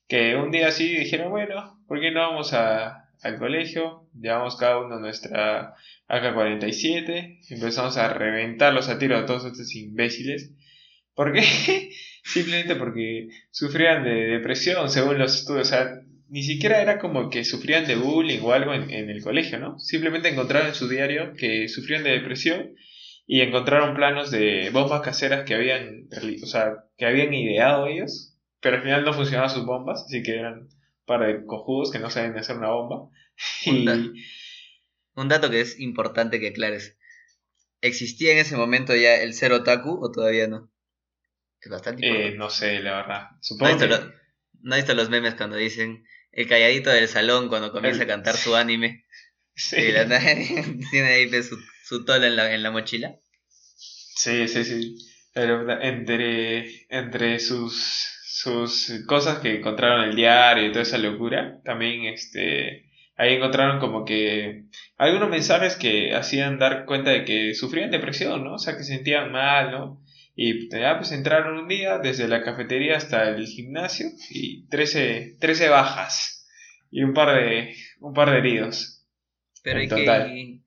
Que 0.08 0.36
un 0.36 0.52
día 0.52 0.68
así 0.68 0.88
dijeron, 0.98 1.30
bueno, 1.30 1.84
¿por 1.88 2.00
qué 2.00 2.12
no 2.12 2.22
vamos 2.22 2.54
a, 2.54 3.10
al 3.22 3.38
colegio? 3.38 4.08
Llevamos 4.20 4.56
cada 4.56 4.80
uno 4.80 5.00
nuestra 5.00 5.76
AK-47. 6.08 7.40
Empezamos 7.50 7.98
a 7.98 8.14
reventarlos 8.14 8.90
a 8.90 8.98
tiro 8.98 9.18
a 9.18 9.26
todos 9.26 9.46
estos 9.46 9.74
imbéciles. 9.76 10.52
¿Por 11.14 11.34
qué? 11.34 11.42
Simplemente 12.26 12.76
porque 12.76 13.30
sufrían 13.52 14.04
de 14.04 14.26
depresión, 14.26 14.90
según 14.90 15.20
los 15.20 15.36
estudios. 15.36 15.68
O 15.68 15.70
sea, 15.70 16.02
ni 16.28 16.42
siquiera 16.42 16.82
era 16.82 16.98
como 16.98 17.30
que 17.30 17.46
sufrían 17.46 17.86
de 17.86 17.96
bullying 17.96 18.40
o 18.42 18.52
algo 18.52 18.74
en, 18.74 18.90
el 18.92 19.24
colegio, 19.24 19.60
¿no? 19.60 19.80
Simplemente 19.80 20.30
encontraron 20.30 20.70
en 20.70 20.74
su 20.74 20.90
diario 20.90 21.34
que 21.38 21.70
sufrían 21.70 22.04
de 22.04 22.12
depresión 22.12 22.74
y 23.28 23.42
encontraron 23.42 23.96
planos 23.96 24.32
de 24.32 24.72
bombas 24.72 25.02
caseras 25.02 25.46
que 25.46 25.54
habían, 25.54 26.10
o 26.44 26.48
sea, 26.48 26.86
que 26.98 27.06
habían 27.06 27.32
ideado 27.32 27.86
ellos, 27.86 28.36
pero 28.60 28.78
al 28.78 28.84
final 28.84 29.06
no 29.06 29.14
funcionaban 29.14 29.52
sus 29.52 29.66
bombas, 29.66 30.04
así 30.06 30.24
que 30.24 30.32
eran 30.32 30.62
un 30.62 30.70
par 31.06 31.28
de 31.28 31.46
cojudos 31.46 31.92
que 31.92 32.00
no 32.00 32.10
saben 32.10 32.36
hacer 32.38 32.58
una 32.58 32.72
bomba. 32.72 33.10
Y... 33.66 33.88
Un, 35.16 35.30
dato 35.30 35.50
que 35.50 35.62
es 35.62 35.80
importante 35.80 36.40
que 36.40 36.50
aclares. 36.50 36.98
¿Existía 37.82 38.32
en 38.32 38.40
ese 38.40 38.58
momento 38.58 38.96
ya 38.96 39.16
el 39.16 39.34
cero 39.34 39.58
otaku 39.58 40.00
o 40.02 40.12
todavía 40.12 40.48
no? 40.48 40.72
Bastante 41.70 42.28
eh, 42.28 42.36
no 42.36 42.50
sé, 42.50 42.80
la 42.80 42.98
verdad. 42.98 43.28
Supongo 43.42 43.78
¿No, 44.62 44.76
visto 44.76 44.96
los 44.96 45.10
memes 45.10 45.36
cuando 45.36 45.58
dicen 45.58 46.04
el 46.32 46.48
calladito 46.48 46.90
del 46.90 47.08
salón 47.08 47.50
cuando 47.50 47.72
comienza 47.72 48.04
a 48.04 48.08
cantar 48.08 48.36
su 48.36 48.56
anime? 48.56 49.06
Sí. 49.56 49.78
Y 49.78 49.92
la, 49.92 50.06
tiene 50.92 51.08
ahí 51.08 51.44
su, 51.44 51.58
su 51.84 52.04
tola 52.04 52.28
en 52.28 52.36
la, 52.36 52.54
en 52.54 52.64
la 52.64 52.72
mochila. 52.72 53.16
Sí, 54.16 54.48
sí, 54.48 54.64
sí. 54.64 54.98
Pero 55.34 55.70
entre, 55.82 56.88
entre 56.90 57.40
sus, 57.40 57.76
sus 58.26 58.92
cosas 59.06 59.40
que 59.40 59.58
encontraron 59.58 60.04
en 60.04 60.10
el 60.10 60.16
diario 60.16 60.66
y 60.66 60.72
toda 60.72 60.84
esa 60.84 60.98
locura, 60.98 61.60
también 61.64 62.06
este, 62.06 62.90
ahí 63.18 63.36
encontraron 63.36 63.80
como 63.80 64.06
que 64.06 64.64
algunos 64.98 65.30
mensajes 65.30 65.76
que 65.76 66.16
hacían 66.16 66.58
dar 66.58 66.86
cuenta 66.86 67.12
de 67.12 67.26
que 67.26 67.54
sufrían 67.54 67.92
depresión, 67.92 68.44
¿no? 68.44 68.54
O 68.54 68.60
sea, 68.60 68.78
que 68.78 68.84
se 68.84 68.96
sentían 68.96 69.32
mal, 69.32 69.72
¿no? 69.72 70.05
Y 70.36 70.70
ya 70.70 70.98
pues 70.98 71.12
entraron 71.12 71.58
un 71.58 71.68
día 71.68 71.98
desde 71.98 72.28
la 72.28 72.44
cafetería 72.44 72.98
hasta 72.98 73.30
el 73.30 73.48
gimnasio 73.48 74.08
y 74.30 74.68
13, 74.68 75.38
13 75.40 75.70
bajas 75.70 76.46
y 76.92 77.04
un 77.04 77.14
par 77.14 77.36
de, 77.36 77.76
un 78.00 78.14
par 78.14 78.32
de 78.32 78.40
heridos. 78.40 79.06
Pero 79.64 79.82
y 79.82 79.88
que 79.88 80.62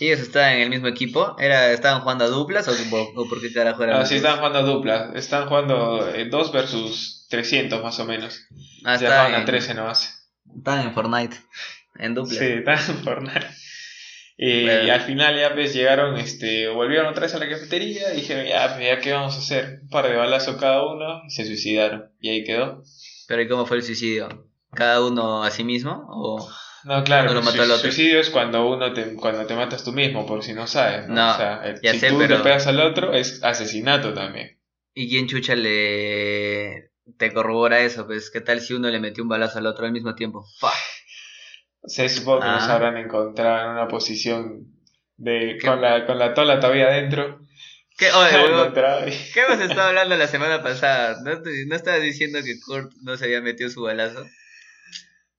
ellos 0.00 0.20
estaban 0.20 0.54
en 0.54 0.62
el 0.62 0.70
mismo 0.70 0.86
equipo, 0.86 1.36
era 1.38 1.72
estaban 1.72 2.02
jugando 2.02 2.24
a 2.24 2.28
duplas 2.28 2.68
o, 2.68 3.28
por 3.28 3.40
qué 3.40 3.52
carajo 3.52 3.82
eran? 3.82 4.00
Ah, 4.00 4.06
sí, 4.06 4.16
estaban 4.16 4.38
jugando 4.38 4.58
a 4.60 4.62
duplas, 4.62 5.14
estaban 5.14 5.48
jugando 5.48 6.12
2 6.30 6.52
versus 6.52 7.26
300 7.30 7.82
más 7.82 7.98
o 7.98 8.04
menos. 8.04 8.46
Ah, 8.84 8.96
ya 8.96 9.36
a 9.36 9.44
13 9.44 9.74
nomás. 9.74 10.30
Estaban 10.56 10.86
en 10.86 10.94
Fortnite, 10.94 11.36
en 11.96 12.14
duplas. 12.14 12.38
Sí, 12.38 12.44
estaban 12.44 12.84
en 12.88 13.04
Fortnite. 13.04 13.46
Y 14.40 14.68
al 14.68 15.00
final 15.00 15.36
ya 15.36 15.52
pues 15.52 15.74
llegaron, 15.74 16.16
este, 16.16 16.68
volvieron 16.68 17.08
otra 17.08 17.22
vez 17.22 17.34
a 17.34 17.40
la 17.40 17.48
cafetería 17.48 18.14
y 18.14 18.18
dijeron, 18.18 18.46
ya, 18.46 18.72
pues 18.72 18.86
ya 18.86 19.00
qué 19.00 19.12
vamos 19.12 19.34
a 19.34 19.38
hacer, 19.38 19.80
un 19.82 19.88
par 19.88 20.08
de 20.08 20.16
balazos 20.16 20.56
cada 20.56 20.86
uno 20.86 21.22
y 21.26 21.30
se 21.30 21.44
suicidaron. 21.44 22.12
Y 22.20 22.28
ahí 22.28 22.44
quedó. 22.44 22.84
Pero 23.26 23.42
¿y 23.42 23.48
cómo 23.48 23.66
fue 23.66 23.78
el 23.78 23.82
suicidio? 23.82 24.48
¿Cada 24.72 25.04
uno 25.04 25.42
a 25.42 25.50
sí 25.50 25.64
mismo? 25.64 26.06
¿O 26.08 26.48
no, 26.84 27.02
claro, 27.02 27.34
lo 27.34 27.42
mató 27.42 27.64
el 27.64 27.70
otro? 27.70 27.90
suicidio 27.90 28.20
es 28.20 28.30
cuando 28.30 28.68
uno 28.68 28.92
te, 28.92 29.14
cuando 29.16 29.44
te 29.44 29.56
matas 29.56 29.82
tú 29.82 29.92
mismo, 29.92 30.24
por 30.24 30.44
si 30.44 30.52
no 30.52 30.68
sabes. 30.68 31.08
¿no? 31.08 31.32
o 31.32 31.36
sea, 31.36 31.76
si 31.76 32.08
tú 32.08 32.20
le 32.20 32.38
pegas 32.38 32.68
al 32.68 32.80
otro 32.80 33.12
es 33.12 33.42
asesinato 33.42 34.14
también. 34.14 34.60
¿Y 34.94 35.08
quién 35.08 35.26
chucha 35.26 35.56
le 35.56 36.92
te 37.16 37.32
corrobora 37.32 37.80
eso? 37.80 38.06
Pues, 38.06 38.30
¿qué 38.30 38.40
tal 38.40 38.60
si 38.60 38.74
uno 38.74 38.88
le 38.88 39.00
metió 39.00 39.22
un 39.22 39.28
balazo 39.28 39.58
al 39.58 39.66
otro 39.66 39.86
al 39.86 39.92
mismo 39.92 40.14
tiempo? 40.14 40.44
Se 41.84 42.08
supongo 42.08 42.40
que 42.40 42.46
nos 42.46 42.62
Ah. 42.64 42.74
habrán 42.74 42.96
encontrado 42.96 43.64
en 43.66 43.70
una 43.72 43.88
posición 43.88 44.66
de 45.16 45.58
con 45.62 45.80
la, 45.80 46.06
con 46.06 46.18
la 46.18 46.34
tola 46.34 46.60
todavía 46.60 46.86
adentro. 46.88 47.40
¿Qué, 47.96 48.06
oye, 48.12 48.30
Se 48.30 48.36
han 48.36 48.42
huevón, 48.44 48.60
encontrado 48.60 49.08
y- 49.08 49.12
¿Qué 49.34 49.40
hemos 49.40 49.60
estado 49.60 49.88
hablando 49.88 50.16
la 50.16 50.28
semana 50.28 50.62
pasada? 50.62 51.16
¿No, 51.24 51.40
te- 51.42 51.66
no 51.66 51.74
estabas 51.76 52.02
diciendo 52.02 52.38
que 52.44 52.60
Kurt 52.60 52.92
no 53.02 53.16
se 53.16 53.24
había 53.24 53.40
metido 53.40 53.70
su 53.70 53.82
balazo? 53.82 54.24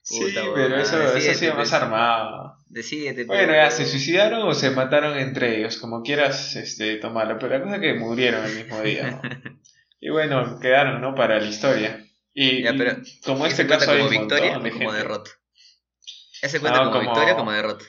Sí, 0.01 0.33
pero 0.55 0.75
eso, 0.77 0.95
ah, 0.97 1.03
eso 1.03 1.09
ha 1.09 1.11
decídete, 1.13 1.35
sido 1.37 1.53
más 1.55 1.69
pues. 1.69 1.73
armado. 1.81 2.55
Decídete. 2.67 3.25
Bueno, 3.25 3.47
pues. 3.53 3.57
ya, 3.57 3.69
¿se 3.71 3.85
suicidaron 3.85 4.41
o 4.47 4.53
se 4.55 4.71
mataron 4.71 5.17
entre 5.19 5.57
ellos? 5.59 5.77
Como 5.77 6.01
quieras 6.01 6.55
este, 6.55 6.95
tomarlo. 6.95 7.37
Pero 7.37 7.57
la 7.59 7.63
cosa 7.63 7.75
es 7.75 7.81
que 7.81 7.93
murieron 7.93 8.43
el 8.43 8.55
mismo 8.55 8.81
día. 8.81 9.11
¿no? 9.11 9.21
Y 10.01 10.09
bueno, 10.09 10.57
quedaron, 10.61 11.01
¿no? 11.01 11.13
Para 11.13 11.39
la 11.39 11.45
historia. 11.45 12.01
Y, 12.33 12.63
Ya, 12.63 12.71
y 12.71 12.77
pero, 12.77 12.95
como 13.25 13.45
¿Ese 13.45 13.63
este 13.63 13.67
caso 13.67 13.91
hay 13.91 13.97
como 13.97 14.09
un 14.09 14.17
victoria 14.17 14.57
o 14.57 14.69
como 14.71 14.93
derrota? 14.93 15.29
¿Ese 16.41 16.59
cuenta 16.59 16.79
No, 16.79 16.91
como, 16.91 16.99
como- 16.99 17.11
victoria 17.11 17.33
o 17.33 17.37
como 17.37 17.51
derrota? 17.51 17.85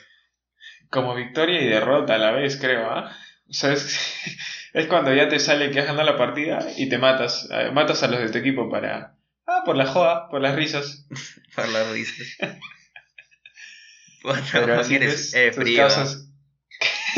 Como 0.89 1.15
victoria 1.15 1.61
y 1.61 1.67
derrota 1.67 2.15
a 2.15 2.17
la 2.17 2.31
vez, 2.31 2.57
creo, 2.57 2.89
¿ah? 2.89 3.15
O 3.49 3.53
sea, 3.53 3.71
es, 3.73 3.97
es 4.73 4.87
cuando 4.87 5.13
ya 5.13 5.27
te 5.29 5.39
sale 5.39 5.71
que 5.71 5.79
has 5.79 5.85
ganado 5.87 6.09
la 6.11 6.17
partida 6.17 6.59
y 6.77 6.89
te 6.89 6.97
matas. 6.97 7.47
eh, 7.51 7.71
Matas 7.71 8.03
a 8.03 8.07
los 8.07 8.19
de 8.19 8.29
tu 8.29 8.37
equipo 8.37 8.69
para... 8.69 9.15
Ah, 9.47 9.63
por 9.65 9.75
la 9.77 9.85
joda, 9.87 10.29
por 10.29 10.41
las 10.41 10.55
risas. 10.55 11.05
Para 11.55 11.67
las 11.69 11.91
risas. 11.91 12.37
Puta, 14.21 14.43
Pero 14.53 14.79
así 14.79 14.95
eres 14.95 15.33
eh, 15.33 15.47
tus 15.51 15.63
frío. 15.63 15.77
causas 15.77 16.27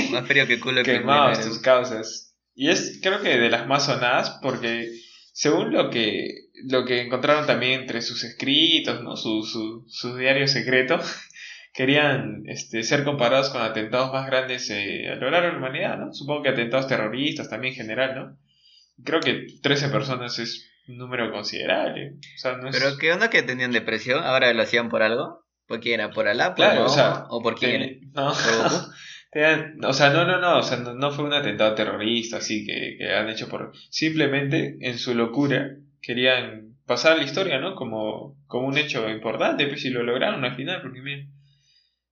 Más 0.09 0.25
frío 0.27 0.47
que 0.47 0.59
culo 0.59 0.83
que 0.83 0.93
quemados, 0.99 1.41
tus 1.41 1.59
causas. 1.59 2.33
Y 2.55 2.69
es, 2.69 2.99
creo 3.01 3.21
que 3.21 3.37
de 3.37 3.49
las 3.49 3.67
más 3.67 3.85
sonadas 3.85 4.39
porque 4.41 4.89
según 5.33 5.73
lo 5.73 5.89
que, 5.89 6.42
lo 6.69 6.85
que 6.85 7.01
encontraron 7.01 7.45
también 7.45 7.81
entre 7.81 8.01
sus 8.01 8.23
escritos, 8.23 9.01
¿no? 9.03 9.15
Su, 9.17 9.43
su, 9.43 9.85
su 9.87 10.15
diario 10.17 10.47
secreto, 10.47 10.99
querían 11.73 12.43
este, 12.47 12.83
ser 12.83 13.03
comparados 13.03 13.49
con 13.49 13.61
atentados 13.61 14.11
más 14.13 14.25
grandes 14.27 14.69
eh, 14.69 15.09
a 15.09 15.15
lo 15.15 15.29
largo 15.31 15.47
de 15.47 15.53
la 15.53 15.59
humanidad, 15.59 15.97
¿no? 15.97 16.13
Supongo 16.13 16.43
que 16.43 16.49
atentados 16.49 16.87
terroristas 16.87 17.49
también 17.49 17.73
en 17.73 17.77
general, 17.79 18.15
¿no? 18.15 18.37
Creo 19.03 19.19
que 19.19 19.47
13 19.61 19.89
personas 19.89 20.37
es 20.39 20.69
un 20.87 20.97
número 20.97 21.31
considerable. 21.31 22.15
O 22.35 22.37
sea, 22.37 22.57
no 22.57 22.69
es... 22.69 22.77
Pero 22.77 22.97
qué 22.97 23.11
onda 23.11 23.29
que 23.29 23.41
tenían 23.41 23.71
depresión, 23.71 24.23
ahora 24.23 24.53
lo 24.53 24.61
hacían 24.61 24.89
por 24.89 25.01
algo. 25.01 25.43
¿Por 25.65 25.79
quién 25.79 25.99
era? 26.01 26.11
¿Por 26.11 26.27
Alá? 26.27 26.49
¿Por 26.49 26.55
Claro, 26.57 26.81
o 26.81 26.83
Mahoma? 26.89 26.95
sea, 26.95 27.25
¿O 27.29 27.41
por 27.41 27.55
quién? 27.55 27.81
Ten- 27.81 28.11
No, 28.13 28.27
o 29.89 29.93
sea, 29.93 30.09
no, 30.11 30.25
no, 30.25 30.39
no, 30.39 30.59
o 30.59 30.63
sea, 30.63 30.77
no, 30.77 30.93
no 30.93 31.11
fue 31.11 31.25
un 31.25 31.33
atentado 31.33 31.73
terrorista 31.73 32.37
así 32.37 32.65
que, 32.65 32.95
que 32.99 33.11
han 33.11 33.29
hecho 33.29 33.49
por... 33.49 33.71
Simplemente, 33.89 34.77
en 34.81 34.97
su 34.99 35.15
locura, 35.15 35.71
querían 36.03 36.75
pasar 36.85 37.13
a 37.13 37.15
la 37.15 37.23
historia, 37.23 37.59
¿no? 37.59 37.75
Como, 37.75 38.37
como 38.45 38.67
un 38.67 38.77
hecho 38.77 39.09
importante, 39.09 39.65
pues, 39.67 39.83
y 39.85 39.89
lo 39.89 40.03
lograron 40.03 40.43
al 40.45 40.55
final, 40.55 40.81
porque 40.81 41.01
mira, 41.01 41.25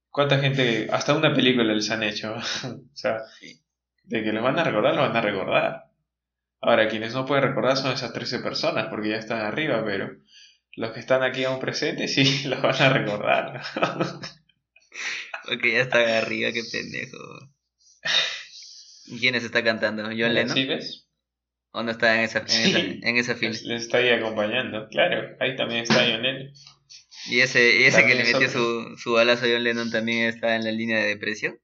cuánta 0.10 0.40
gente, 0.40 0.88
hasta 0.92 1.16
una 1.16 1.34
película 1.34 1.74
les 1.74 1.92
han 1.92 2.02
hecho, 2.02 2.34
o 2.64 2.96
sea, 2.96 3.18
de 4.04 4.24
que 4.24 4.32
los 4.32 4.44
van 4.44 4.58
a 4.58 4.64
recordar, 4.64 4.96
los 4.96 5.08
van 5.08 5.18
a 5.18 5.22
recordar. 5.22 5.86
Ahora, 6.62 6.88
quienes 6.88 7.14
no 7.14 7.26
pueden 7.26 7.44
recordar 7.44 7.76
son 7.76 7.92
esas 7.92 8.14
13 8.14 8.40
personas, 8.40 8.88
porque 8.88 9.10
ya 9.10 9.18
están 9.18 9.42
arriba, 9.42 9.84
pero 9.86 10.16
los 10.76 10.92
que 10.92 11.00
están 11.00 11.22
aquí 11.22 11.44
aún 11.44 11.60
presentes, 11.60 12.14
sí, 12.16 12.48
los 12.48 12.62
van 12.62 12.82
a 12.82 12.90
recordar, 12.90 13.54
¿no? 13.54 14.22
Porque 15.46 15.74
ya 15.74 15.82
está 15.82 16.20
arriba, 16.20 16.52
qué 16.54 16.62
pendejo. 16.72 17.18
¿Y 19.08 19.20
¿Quiénes 19.20 19.44
está 19.44 19.64
cantando? 19.64 20.04
¿John 20.04 20.34
Lennon? 20.34 20.56
¿Sí 20.56 20.66
ves? 20.66 21.11
¿O 21.74 21.84
no 21.84 21.92
está 21.92 22.16
en 22.16 22.22
esa, 22.22 22.40
en 22.40 22.48
Sí. 22.50 22.70
esa, 22.70 22.80
en 22.80 23.18
esa 23.18 23.36
fila? 23.36 23.76
Está 23.76 23.98
ahí 24.00 24.10
acompañando, 24.10 24.88
claro. 24.90 25.36
Ahí 25.40 25.56
también 25.56 25.84
está 25.84 25.96
John 26.06 26.22
Lennon. 26.22 26.52
¿Y 27.28 27.40
ese, 27.40 27.78
y 27.78 27.84
ese 27.84 28.06
que 28.06 28.16
le 28.16 28.24
metió 28.24 28.50
su, 28.50 28.98
su 28.98 29.14
balazo 29.14 29.46
a 29.46 29.50
John 29.50 29.64
Lennon 29.64 29.92
también 29.92 30.28
está 30.28 30.56
en 30.56 30.64
la 30.66 30.72
línea 30.72 31.00
de 31.00 31.08
depresión? 31.08 31.60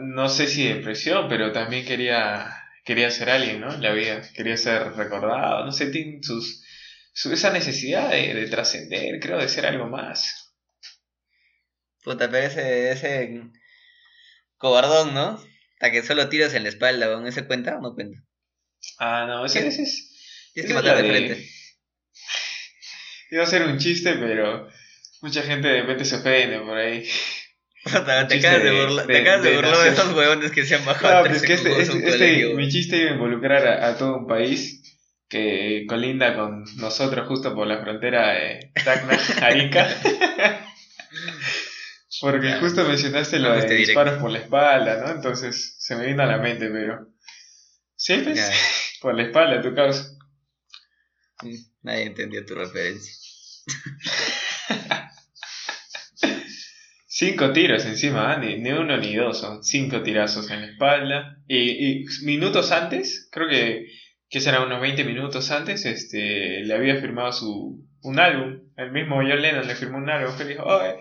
No 0.00 0.28
sé 0.28 0.48
si 0.48 0.66
depresión, 0.66 1.28
pero 1.28 1.52
también 1.52 1.84
quería, 1.86 2.52
quería 2.84 3.10
ser 3.12 3.30
alguien, 3.30 3.60
¿no? 3.60 3.72
En 3.72 3.80
la 3.82 3.92
vida. 3.92 4.22
Quería 4.34 4.56
ser 4.56 4.92
recordado. 4.94 5.64
No 5.64 5.70
sé, 5.70 5.90
tiene 5.90 6.18
sus, 6.22 6.64
su- 7.12 7.32
esa 7.32 7.52
necesidad 7.52 8.10
de, 8.10 8.34
de 8.34 8.46
trascender, 8.48 9.20
creo, 9.20 9.38
de 9.38 9.48
ser 9.48 9.66
algo 9.66 9.86
más. 9.86 10.52
Puta, 12.02 12.28
pero 12.28 12.46
ese, 12.46 12.90
ese 12.90 13.40
cobardón, 14.56 15.14
¿no? 15.14 15.38
Hasta 15.74 15.92
que 15.92 16.02
solo 16.02 16.28
tiras 16.28 16.54
en 16.54 16.64
la 16.64 16.68
espalda, 16.70 17.06
¿no? 17.06 17.26
¿Ese 17.26 17.46
cuenta 17.46 17.76
o 17.76 17.80
no 17.80 17.94
cuenta? 17.94 18.18
Ah, 18.98 19.24
no, 19.26 19.44
ese, 19.46 19.66
ese 19.66 19.82
es. 19.82 20.10
Tienes 20.54 20.72
que 20.72 20.78
esa 20.78 20.80
es 20.80 20.84
matar 20.86 21.02
de 21.02 21.08
frente. 21.10 21.48
Iba 23.30 23.42
a 23.42 23.46
ser 23.46 23.62
un 23.62 23.78
chiste, 23.78 24.14
pero 24.14 24.68
mucha 25.20 25.42
gente 25.42 25.68
de 25.68 25.80
repente 25.82 26.04
se 26.04 26.16
ofende 26.16 26.60
por 26.60 26.76
ahí. 26.78 27.06
Te 27.84 27.90
acabas 27.90 28.28
de 28.28 28.58
de- 28.70 28.80
burlar 28.86 29.06
de, 29.06 29.14
de- 29.22 29.38
de 29.40 29.54
burlar 29.56 29.86
esos 29.86 30.12
huevones 30.14 30.50
que 30.52 30.64
se 30.64 30.74
han 30.74 30.84
bajado 30.84 31.14
No, 31.14 31.20
a 31.20 31.22
pero 31.22 31.34
es 31.36 31.42
tres 31.42 31.60
que 31.62 31.68
este, 31.70 31.82
este, 31.82 32.08
este- 32.08 32.54
mi 32.54 32.68
chiste 32.68 32.96
iba 32.96 33.10
a 33.10 33.14
involucrar 33.14 33.66
a, 33.66 33.88
a 33.88 33.96
todo 33.96 34.18
un 34.18 34.26
país 34.26 34.82
que 35.28 35.84
colinda 35.88 36.34
con 36.34 36.64
nosotros 36.76 37.28
justo 37.28 37.54
por 37.54 37.66
la 37.66 37.80
frontera 37.82 38.32
de 38.32 38.72
Tacna, 38.84 39.18
Arica. 39.42 39.88
Porque 42.20 42.52
justo 42.54 42.84
mencionaste 42.84 43.38
lo 43.38 43.52
de 43.54 43.74
disparos 43.74 44.20
por 44.20 44.30
la 44.30 44.38
espalda, 44.38 45.00
¿no? 45.04 45.12
Entonces 45.12 45.76
se 45.78 45.94
me 45.96 46.06
vino 46.06 46.22
a 46.22 46.26
la 46.26 46.38
mente, 46.38 46.68
pero... 46.70 47.06
Sí, 48.08 48.16
pues, 48.24 48.36
Ya. 48.38 48.50
por 49.02 49.14
la 49.14 49.24
espalda, 49.24 49.60
tu 49.60 49.74
causa. 49.74 50.16
Mm, 51.42 51.54
Nadie 51.82 52.04
entendió 52.04 52.46
tu 52.46 52.54
referencia. 52.54 53.12
Cinco 57.06 57.52
tiros 57.52 57.84
encima, 57.84 58.32
¿ah? 58.32 58.38
ni, 58.38 58.56
ni 58.58 58.70
uno 58.70 58.96
ni 58.96 59.14
dos, 59.14 59.38
son 59.40 59.62
cinco 59.62 60.02
tirazos 60.02 60.50
en 60.50 60.62
la 60.62 60.68
espalda. 60.68 61.36
Y, 61.46 61.58
y 62.00 62.06
minutos 62.22 62.72
antes, 62.72 63.28
creo 63.30 63.46
que, 63.46 63.88
que 64.30 64.40
será 64.40 64.62
unos 64.62 64.80
20 64.80 65.04
minutos 65.04 65.50
antes, 65.50 65.84
este, 65.84 66.64
le 66.64 66.74
había 66.74 66.96
firmado 67.02 67.32
su, 67.32 67.86
un 68.04 68.18
álbum. 68.18 68.70
El 68.78 68.90
mismo 68.92 69.16
John 69.16 69.42
Lennon 69.42 69.66
le 69.66 69.74
firmó 69.74 69.98
un 69.98 70.08
álbum. 70.08 70.34
Que 70.38 70.44
dijo, 70.46 70.62
oye, 70.62 70.94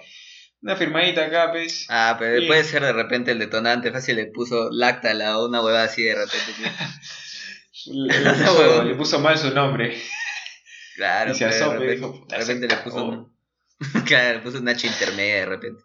una 0.61 0.75
firmadita 0.75 1.25
acá, 1.25 1.51
pues. 1.51 1.85
Ah, 1.89 2.15
pero 2.19 2.45
puede 2.47 2.63
ser 2.63 2.81
de 2.83 2.93
repente 2.93 3.31
el 3.31 3.39
detonante. 3.39 3.91
Fácil 3.91 4.15
le 4.17 4.25
puso 4.27 4.69
Lactala 4.71 5.37
o 5.39 5.47
una 5.47 5.61
huevada 5.63 5.85
así 5.85 6.03
de 6.03 6.15
repente. 6.15 6.53
tío. 6.57 6.71
Le, 7.93 8.19
le 8.19 8.31
puso, 8.33 8.59
Huevón. 8.59 8.87
le 8.87 8.95
puso 8.95 9.19
mal 9.19 9.37
su 9.37 9.51
nombre. 9.51 9.97
Claro, 10.95 11.31
Y 11.31 11.35
se 11.35 11.45
pero 11.47 11.71
de 11.71 11.77
repente, 11.79 11.95
dijo, 11.95 12.11
de 12.11 12.19
"Puta, 12.19 12.37
repente 12.37 12.67
le 12.67 12.75
puso 12.77 12.95
cagó". 12.95 13.09
un... 13.09 13.37
claro, 14.05 14.33
le 14.37 14.39
puso 14.43 14.59
un 14.59 14.69
H 14.69 14.87
intermedia 14.87 15.35
de 15.35 15.45
repente. 15.45 15.83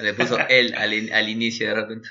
Le 0.00 0.14
puso 0.14 0.38
él 0.48 0.74
al, 0.76 0.92
in- 0.94 1.12
al 1.12 1.28
inicio 1.28 1.68
de 1.68 1.74
repente. 1.74 2.08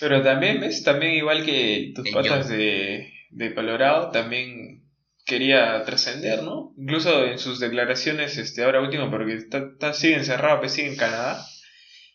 Pero 0.00 0.22
también, 0.22 0.60
¿ves? 0.60 0.82
También 0.84 1.14
igual 1.14 1.44
que 1.44 1.92
tus 1.94 2.06
El 2.06 2.12
patas 2.14 2.48
de, 2.48 3.12
de 3.30 3.54
Colorado, 3.54 4.10
también 4.10 4.83
quería 5.24 5.82
trascender, 5.84 6.42
¿no? 6.42 6.72
Incluso 6.76 7.24
en 7.26 7.38
sus 7.38 7.60
declaraciones, 7.60 8.36
este, 8.38 8.64
ahora 8.64 8.80
último, 8.80 9.10
porque 9.10 9.34
está, 9.34 9.58
está- 9.72 9.92
sigue 9.94 10.16
encerrado, 10.16 10.60
pues 10.60 10.72
sigue 10.72 10.88
en 10.88 10.96
Canadá. 10.96 11.44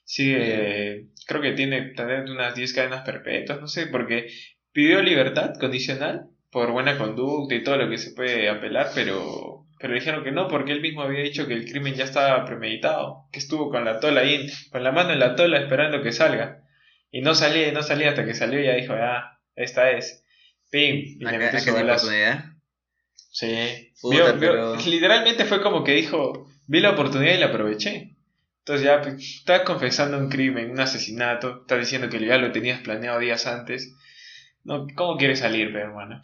Sigue, 0.03 1.05
creo 1.27 1.41
que 1.41 1.51
tiene 1.53 1.93
también 1.93 2.29
unas 2.29 2.55
10 2.55 2.73
cadenas 2.73 3.03
perpetuas, 3.03 3.59
no 3.61 3.67
sé, 3.67 3.87
porque 3.87 4.27
pidió 4.71 5.01
libertad 5.01 5.53
condicional 5.59 6.29
por 6.51 6.71
buena 6.71 6.97
conducta 6.97 7.53
y 7.53 7.63
todo 7.63 7.77
lo 7.77 7.89
que 7.89 7.97
se 7.99 8.11
puede 8.11 8.49
apelar, 8.49 8.89
pero, 8.95 9.65
pero 9.79 9.93
dijeron 9.93 10.23
que 10.23 10.31
no, 10.31 10.47
porque 10.47 10.71
él 10.71 10.81
mismo 10.81 11.03
había 11.03 11.21
dicho 11.21 11.45
que 11.47 11.53
el 11.53 11.69
crimen 11.69 11.93
ya 11.93 12.05
estaba 12.05 12.43
premeditado, 12.45 13.27
que 13.31 13.37
estuvo 13.39 13.69
con 13.69 13.85
la 13.85 13.99
tola 13.99 14.21
ahí, 14.21 14.49
con 14.71 14.83
la 14.83 14.91
mano 14.91 15.11
en 15.11 15.19
la 15.19 15.35
tola 15.35 15.59
esperando 15.59 16.01
que 16.01 16.11
salga. 16.11 16.63
Y 17.11 17.21
no 17.21 17.35
salía, 17.35 17.67
y 17.67 17.71
no 17.71 17.83
salía 17.83 18.09
hasta 18.09 18.25
que 18.25 18.33
salió 18.33 18.59
y 18.61 18.65
ya 18.65 18.75
dijo, 18.75 18.93
ah, 18.93 19.39
esta 19.55 19.91
es. 19.91 20.25
Pim, 20.71 20.95
y 20.97 21.15
le 21.19 21.37
metió 21.37 21.59
su 21.59 21.73
balazo. 21.73 22.05
oportunidad. 22.07 22.45
Sí. 23.29 23.93
Puta, 24.01 24.15
Vio- 24.15 24.33
vio- 24.33 24.39
pero- 24.39 24.75
literalmente 24.85 25.45
fue 25.45 25.61
como 25.61 25.83
que 25.83 25.93
dijo, 25.93 26.47
vi 26.67 26.79
la 26.79 26.91
oportunidad 26.91 27.33
y 27.35 27.39
la 27.39 27.47
aproveché. 27.47 28.15
Entonces 28.59 28.85
ya 28.85 29.01
pues, 29.01 29.15
estás 29.39 29.61
confesando 29.61 30.17
un 30.17 30.29
crimen, 30.29 30.71
un 30.71 30.79
asesinato, 30.79 31.61
estás 31.61 31.79
diciendo 31.79 32.09
que 32.09 32.19
ya 32.23 32.37
lo 32.37 32.51
tenías 32.51 32.81
planeado 32.81 33.19
días 33.19 33.45
antes. 33.47 33.93
No, 34.63 34.85
¿Cómo 34.95 35.17
quieres 35.17 35.39
salir, 35.39 35.71
pe, 35.71 35.79
hermano? 35.79 36.21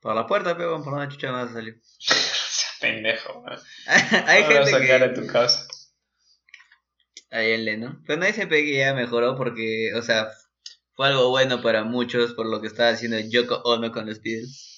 Por 0.00 0.14
la 0.14 0.26
puerta, 0.26 0.56
pero 0.56 0.82
por 0.82 0.92
una 0.94 1.08
chucha 1.08 1.28
no 1.28 1.34
vas 1.34 1.50
a 1.50 1.54
salir. 1.54 1.80
Pendejo, 2.80 3.42
man. 3.42 3.58
Hay 4.26 4.42
¿Cómo 4.44 4.54
vas 4.60 4.70
gente 4.70 4.76
a 4.76 4.80
sacar 4.80 5.02
a 5.02 5.14
tu 5.14 5.26
casa? 5.26 5.66
Ahí 7.30 7.52
en 7.52 7.64
Lennon. 7.64 8.02
Pero 8.06 8.18
nadie 8.20 8.32
se 8.32 8.48
que 8.48 8.76
ya 8.76 8.94
mejoró 8.94 9.36
porque, 9.36 9.90
o 9.94 10.02
sea, 10.02 10.28
fue 10.94 11.08
algo 11.08 11.30
bueno 11.30 11.60
para 11.62 11.84
muchos 11.84 12.34
por 12.34 12.46
lo 12.46 12.60
que 12.60 12.68
estaba 12.68 12.90
haciendo 12.90 13.18
Yoko 13.20 13.56
Ono 13.64 13.92
con 13.92 14.06
los 14.06 14.20
Beatles. 14.22 14.77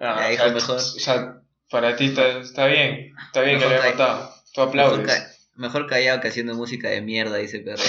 Ah, 0.00 0.28
o 0.32 0.34
sea, 0.36 0.48
mejor. 0.48 0.76
O 0.76 0.80
sea, 0.80 1.42
para 1.70 1.94
ti 1.96 2.06
está, 2.06 2.38
está 2.40 2.66
bien, 2.66 3.12
está 3.26 3.42
bien 3.42 3.58
Mejor 3.58 3.70
que 3.72 3.76
le 3.76 3.80
haya 3.82 3.90
matado. 3.92 4.34
Tú 4.54 4.60
Mejor, 4.62 4.68
aplaudes. 4.68 5.06
ca- 5.06 5.30
mejor 5.56 5.86
callado 5.86 6.20
que 6.20 6.28
haciendo 6.28 6.54
música 6.54 6.88
de 6.88 7.02
mierda, 7.02 7.36
dice 7.36 7.60
perro. 7.60 7.82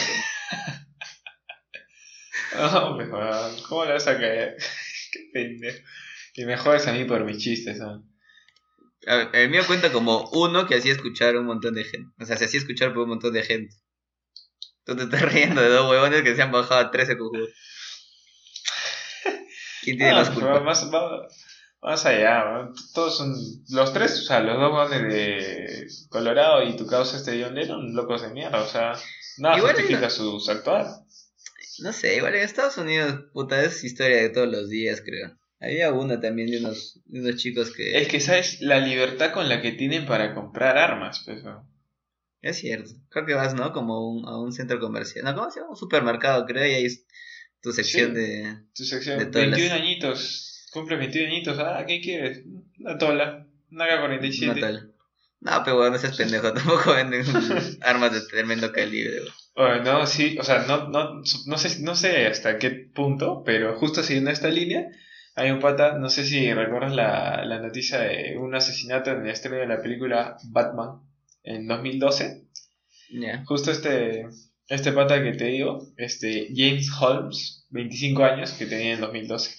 No, 2.56 2.96
mejor, 2.98 3.52
¿cómo 3.68 3.86
le 3.86 3.94
vas 3.94 4.08
a 4.08 4.18
caer? 4.18 4.58
Qué 5.12 5.20
pendejo. 5.34 5.80
Y 6.36 6.46
me 6.46 6.58
jodes 6.58 6.88
a 6.88 6.94
mí 6.94 7.04
por 7.06 7.24
mis 7.26 7.38
chistes, 7.38 7.78
¿no? 7.78 8.04
A 9.08 9.16
ver, 9.16 9.30
el 9.34 9.50
mío 9.50 9.64
cuenta 9.66 9.92
como 9.92 10.30
uno 10.32 10.68
que 10.68 10.76
hacía 10.76 10.94
escuchar 10.94 11.36
un 11.36 11.46
montón 11.46 11.74
de 11.74 11.84
gente. 11.84 12.10
O 12.20 12.26
sea, 12.26 12.38
se 12.38 12.46
hacía 12.46 12.60
escuchar 12.60 12.94
por 12.94 13.04
un 13.04 13.10
montón 13.10 13.34
de 13.34 13.44
gente. 13.44 13.76
Tú 14.86 14.96
te 14.96 15.04
estás 15.04 15.22
riendo 15.34 15.62
de 15.62 15.70
dos 15.70 15.90
huevones 15.90 16.22
que 16.24 16.36
se 16.36 16.42
han 16.42 16.52
bajado 16.52 16.80
a 16.82 16.92
13 16.92 17.18
cojudos. 17.18 17.50
¿Quién 19.82 19.98
tiene 19.98 20.12
Ah, 20.12 20.16
más 20.16 20.30
culpa? 20.30 20.60
Más, 20.60 20.94
va- 20.94 21.28
más 21.82 22.06
allá, 22.06 22.70
todos 22.94 23.18
son. 23.18 23.34
Los 23.70 23.94
tres, 23.94 24.20
o 24.20 24.24
sea, 24.24 24.40
los 24.40 24.58
dos 24.60 24.72
huevones 24.72 25.14
de 25.14 25.88
Colorado 26.10 26.64
y 26.64 26.76
tu 26.76 26.86
causa 26.86 27.18
este 27.18 27.42
John 27.44 27.56
Lennon, 27.56 27.94
locos 27.96 28.22
de 28.22 28.30
mierda, 28.30 28.62
o 28.62 28.68
sea, 28.68 28.94
nada 29.38 29.58
Igual 29.58 29.74
justifica 29.74 30.06
hay 30.06 30.12
sus 30.12 30.48
actuar. 30.50 30.86
No 31.80 31.94
sé, 31.94 32.18
igual 32.18 32.36
en 32.36 32.42
Estados 32.42 32.78
Unidos, 32.78 33.26
puta, 33.34 33.64
es 33.64 33.84
historia 33.84 34.18
de 34.22 34.30
todos 34.30 34.48
los 34.52 34.70
días, 34.70 35.02
creo. 35.04 35.38
Había 35.60 35.92
una 35.94 36.20
también 36.20 36.50
de 36.52 36.58
unos, 36.60 37.00
de 37.06 37.20
unos 37.22 37.36
chicos 37.38 37.72
que... 37.72 37.98
Es 38.00 38.08
que, 38.08 38.20
¿sabes? 38.20 38.62
La 38.62 38.80
libertad 38.80 39.32
con 39.32 39.48
la 39.48 39.62
que 39.62 39.72
tienen 39.72 40.06
para 40.06 40.34
comprar 40.34 40.78
armas, 40.78 41.22
pues, 41.26 41.44
¿no? 41.44 41.68
Es 42.42 42.58
cierto. 42.58 42.92
Creo 43.10 43.26
que 43.28 43.36
vas, 43.36 43.54
¿no? 43.54 43.72
Como 43.72 44.12
un- 44.12 44.28
a 44.28 44.40
un 44.40 44.52
centro 44.54 44.80
comercial. 44.80 45.24
No, 45.24 45.36
¿cómo 45.36 45.52
se 45.52 45.60
llama? 45.60 45.72
Un 45.72 45.78
supermercado, 45.78 46.46
creo, 46.46 46.66
y 46.66 46.74
ahí 46.74 46.86
es 46.86 47.06
tu 47.62 47.72
sección 47.72 48.10
Sí. 48.10 48.16
de... 48.22 48.58
Tu 48.76 48.84
sección, 48.86 49.20
De 49.20 49.26
todas 49.28 49.48
21 49.50 49.70
las- 49.76 49.82
añitos, 49.84 50.51
cumple 50.72 50.96
21 50.98 51.28
añitos, 51.28 51.60
ah, 51.60 51.84
¿qué 51.88 52.02
quieres? 52.02 52.44
Una 52.80 52.98
tola, 52.98 53.48
una 53.72 53.88
K-47. 53.88 54.48
No 54.48 54.56
tal. 54.56 54.94
No, 55.42 55.62
pero 55.64 55.78
bueno, 55.78 55.92
no 55.92 55.98
seas 55.98 56.18
pendejo, 56.18 56.54
tampoco 56.54 56.94
venden 56.94 57.26
armas 57.82 58.14
de 58.14 58.22
tremendo 58.22 58.72
calibre. 58.72 59.22
Oh, 59.56 59.76
no, 59.76 60.06
sí, 60.06 60.38
o 60.40 60.44
sea, 60.44 60.66
no, 60.68 60.90
no, 60.90 61.22
no, 61.46 61.58
sé, 61.58 61.82
no 61.82 61.96
sé 61.96 62.28
hasta 62.28 62.58
qué 62.58 62.70
punto, 62.70 63.44
pero 63.44 63.78
justo 63.78 64.04
siguiendo 64.04 64.32
esta 64.32 64.50
línea, 64.50 64.88
hay 65.36 65.52
un 65.52 65.60
pata, 65.60 65.98
no 65.98 66.10
sé 66.10 66.26
si 66.26 66.54
recuerdas 66.54 66.94
la, 66.94 67.44
la 67.46 67.60
noticia 67.60 68.00
de 68.00 68.38
un 68.38 68.54
asesinato 68.56 69.12
en 69.12 69.24
el 69.24 69.30
estreno 69.30 69.58
de 69.58 69.68
la 69.68 69.82
película 69.82 70.38
Batman 70.44 71.02
en 71.44 71.68
2012. 71.68 72.44
Ya. 73.14 73.44
Justo 73.46 73.72
este, 73.72 74.28
este 74.68 74.92
pata 74.94 75.22
que 75.22 75.34
te 75.34 75.46
digo, 75.46 75.88
este 75.98 76.50
James 76.56 76.90
Holmes, 77.00 77.66
25 77.72 78.24
años, 78.24 78.52
que 78.54 78.68
tenía 78.68 78.94
en 78.94 79.02
2012. 79.02 79.52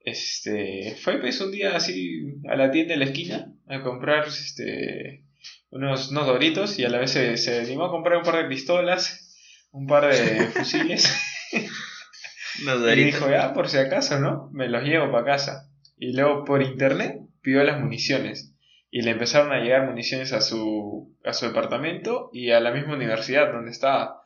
Este, 0.00 0.96
fue 1.02 1.20
pues 1.20 1.40
un 1.40 1.50
día 1.50 1.76
así 1.76 2.40
a 2.48 2.56
la 2.56 2.70
tienda 2.70 2.94
de 2.94 3.00
la 3.00 3.06
esquina 3.06 3.52
a 3.66 3.82
comprar 3.82 4.26
este, 4.26 5.24
unos, 5.70 6.10
unos 6.10 6.26
doritos 6.26 6.78
y 6.78 6.84
a 6.84 6.88
la 6.88 6.98
vez 6.98 7.10
se, 7.10 7.36
se 7.36 7.60
animó 7.60 7.84
a 7.84 7.90
comprar 7.90 8.18
un 8.18 8.24
par 8.24 8.36
de 8.42 8.48
pistolas, 8.48 9.66
un 9.72 9.86
par 9.86 10.06
de 10.06 10.46
fusiles 10.54 11.12
y 12.60 13.04
dijo, 13.04 13.30
ya 13.30 13.52
por 13.54 13.68
si 13.68 13.78
acaso, 13.78 14.18
¿no? 14.18 14.50
Me 14.52 14.68
los 14.68 14.82
llevo 14.82 15.12
para 15.12 15.24
casa. 15.24 15.70
Y 15.96 16.12
luego 16.12 16.44
por 16.44 16.62
internet 16.62 17.20
pidió 17.40 17.62
las 17.64 17.80
municiones 17.80 18.54
y 18.90 19.02
le 19.02 19.12
empezaron 19.12 19.52
a 19.52 19.60
llegar 19.60 19.86
municiones 19.86 20.32
a 20.32 20.40
su, 20.40 21.16
a 21.24 21.32
su 21.32 21.46
departamento 21.46 22.30
y 22.32 22.50
a 22.50 22.60
la 22.60 22.72
misma 22.72 22.94
universidad 22.94 23.52
donde 23.52 23.70
estaba. 23.70 24.22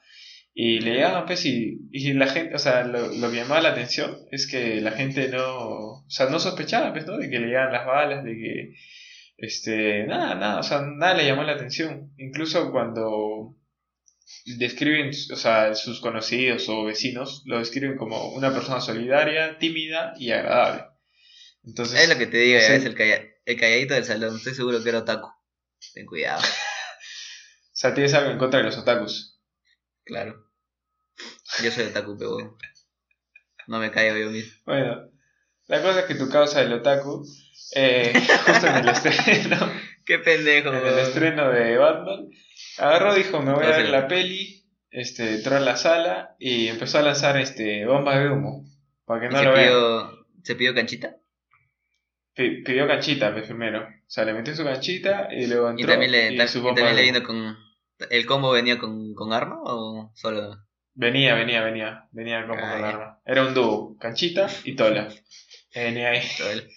Y 0.54 0.80
le 0.80 0.92
llegaban, 0.94 1.24
pues, 1.26 1.46
y, 1.46 1.78
y 1.90 2.12
la 2.12 2.26
gente, 2.28 2.54
o 2.54 2.58
sea, 2.58 2.84
lo, 2.84 3.08
lo 3.08 3.30
que 3.30 3.36
llamaba 3.36 3.62
la 3.62 3.70
atención 3.70 4.18
es 4.30 4.46
que 4.46 4.80
la 4.82 4.92
gente 4.92 5.28
no, 5.28 5.58
o 6.02 6.04
sea, 6.10 6.28
no 6.28 6.38
sospechaba, 6.38 6.92
pues, 6.92 7.06
¿no? 7.06 7.16
De 7.16 7.30
que 7.30 7.38
le 7.38 7.46
llegaban 7.48 7.72
las 7.72 7.86
balas, 7.86 8.22
de 8.24 8.32
que, 8.34 8.74
este, 9.38 10.04
nada, 10.06 10.34
nada, 10.34 10.60
o 10.60 10.62
sea, 10.62 10.82
nada 10.82 11.14
le 11.14 11.24
llamó 11.26 11.42
la 11.42 11.52
atención. 11.52 12.12
Incluso 12.18 12.70
cuando 12.70 13.56
describen, 14.58 15.10
o 15.32 15.36
sea, 15.36 15.74
sus 15.74 16.00
conocidos 16.00 16.68
o 16.68 16.84
vecinos, 16.84 17.42
lo 17.46 17.58
describen 17.58 17.96
como 17.96 18.30
una 18.32 18.52
persona 18.52 18.80
solidaria, 18.80 19.58
tímida 19.58 20.12
y 20.18 20.32
agradable. 20.32 20.84
Entonces, 21.64 22.00
Es 22.02 22.08
lo 22.08 22.18
que 22.18 22.26
te 22.26 22.36
digo, 22.38 22.60
Sí. 22.60 22.72
es 22.72 22.84
el, 22.84 22.94
calla- 22.94 23.24
el 23.46 23.58
calladito 23.58 23.94
del 23.94 24.04
salón. 24.04 24.36
Estoy 24.36 24.54
seguro 24.54 24.82
que 24.82 24.88
era 24.90 24.98
otaku. 24.98 25.28
Ten 25.94 26.06
cuidado, 26.06 26.40
o 26.42 26.44
sea, 27.72 27.94
tienes 27.94 28.14
algo 28.14 28.30
en 28.30 28.38
contra 28.38 28.58
de 28.60 28.66
los 28.66 28.76
otakus. 28.78 29.31
Claro. 30.04 30.46
Yo 31.62 31.70
soy 31.70 31.84
otaku, 31.86 32.16
pero 32.18 32.32
bueno. 32.34 32.56
No 33.66 33.78
me 33.78 33.90
callo 33.90 34.16
yo 34.16 34.30
mismo. 34.30 34.52
Bueno, 34.66 35.10
la 35.68 35.82
cosa 35.82 36.00
es 36.00 36.06
que 36.06 36.14
tu 36.14 36.28
causa 36.28 36.60
del 36.62 36.72
otaku, 36.72 37.24
eh, 37.76 38.12
justo 38.46 38.66
en 38.66 38.76
el 38.76 38.88
estreno, 38.88 39.72
Qué 40.04 40.18
pendejo, 40.18 40.70
en 40.70 40.86
el 40.86 40.98
estreno 40.98 41.50
de 41.50 41.76
Batman, 41.78 42.28
agarró, 42.78 43.14
dijo, 43.14 43.40
me 43.40 43.52
voy 43.52 43.64
a 43.64 43.68
ver 43.76 43.88
la 43.88 44.08
peli, 44.08 44.64
este, 44.90 45.36
entró 45.36 45.56
a 45.56 45.60
la 45.60 45.76
sala 45.76 46.34
y 46.38 46.66
empezó 46.68 46.98
a 46.98 47.02
lanzar 47.02 47.36
este 47.36 47.86
bombas 47.86 48.18
de 48.18 48.30
humo, 48.30 48.64
para 49.04 49.20
que 49.20 49.26
¿Y 49.26 49.30
no 49.30 49.42
lo 49.44 49.52
vean. 49.52 49.64
pidió, 49.64 50.26
se 50.42 50.56
pidió 50.56 50.74
canchita? 50.74 51.16
Pi- 52.34 52.62
Pidió 52.64 52.86
canchita 52.88 53.32
pues, 53.32 53.46
primero, 53.46 53.82
o 53.84 54.10
sea, 54.10 54.24
le 54.24 54.32
metió 54.32 54.56
su 54.56 54.64
canchita 54.64 55.28
y 55.32 55.46
luego 55.46 55.70
entró 55.70 55.84
Y 55.84 55.86
también 55.86 56.12
le, 56.12 56.32
y 56.32 56.48
su 56.48 56.58
y 56.58 56.62
bomba 56.62 56.74
también 56.80 56.96
de 56.96 57.02
le 57.02 57.12
vino 57.12 57.22
con... 57.26 57.56
¿El 58.10 58.26
combo 58.26 58.50
venía 58.52 58.78
con, 58.78 59.14
con 59.14 59.32
arma 59.32 59.60
o 59.64 60.12
solo...? 60.14 60.56
Venía, 60.94 61.34
venía, 61.34 61.62
venía, 61.62 62.08
venía 62.12 62.46
como 62.46 62.62
Ah, 62.62 62.72
con 62.72 62.84
arma. 62.84 63.20
Era 63.24 63.46
un 63.46 63.54
dúo, 63.54 63.96
canchita 63.98 64.48
y 64.64 64.74
tola. 64.76 65.08
Venía 65.74 66.10
ahí. 66.10 66.22
el- 66.50 66.68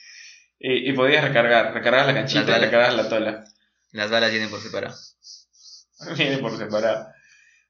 Y, 0.57 0.89
y 0.89 0.93
podías 0.93 1.23
recargar, 1.23 1.73
recargar 1.73 2.05
la 2.05 2.13
canchita 2.13 2.57
y 2.57 2.61
recargar 2.61 2.93
la 2.93 3.09
tola. 3.09 3.43
Las 3.91 4.09
balas 4.09 4.31
vienen 4.31 4.49
por 4.49 4.61
separado. 4.61 4.95
Viene 6.17 6.37
por 6.37 6.57
separado. 6.57 7.07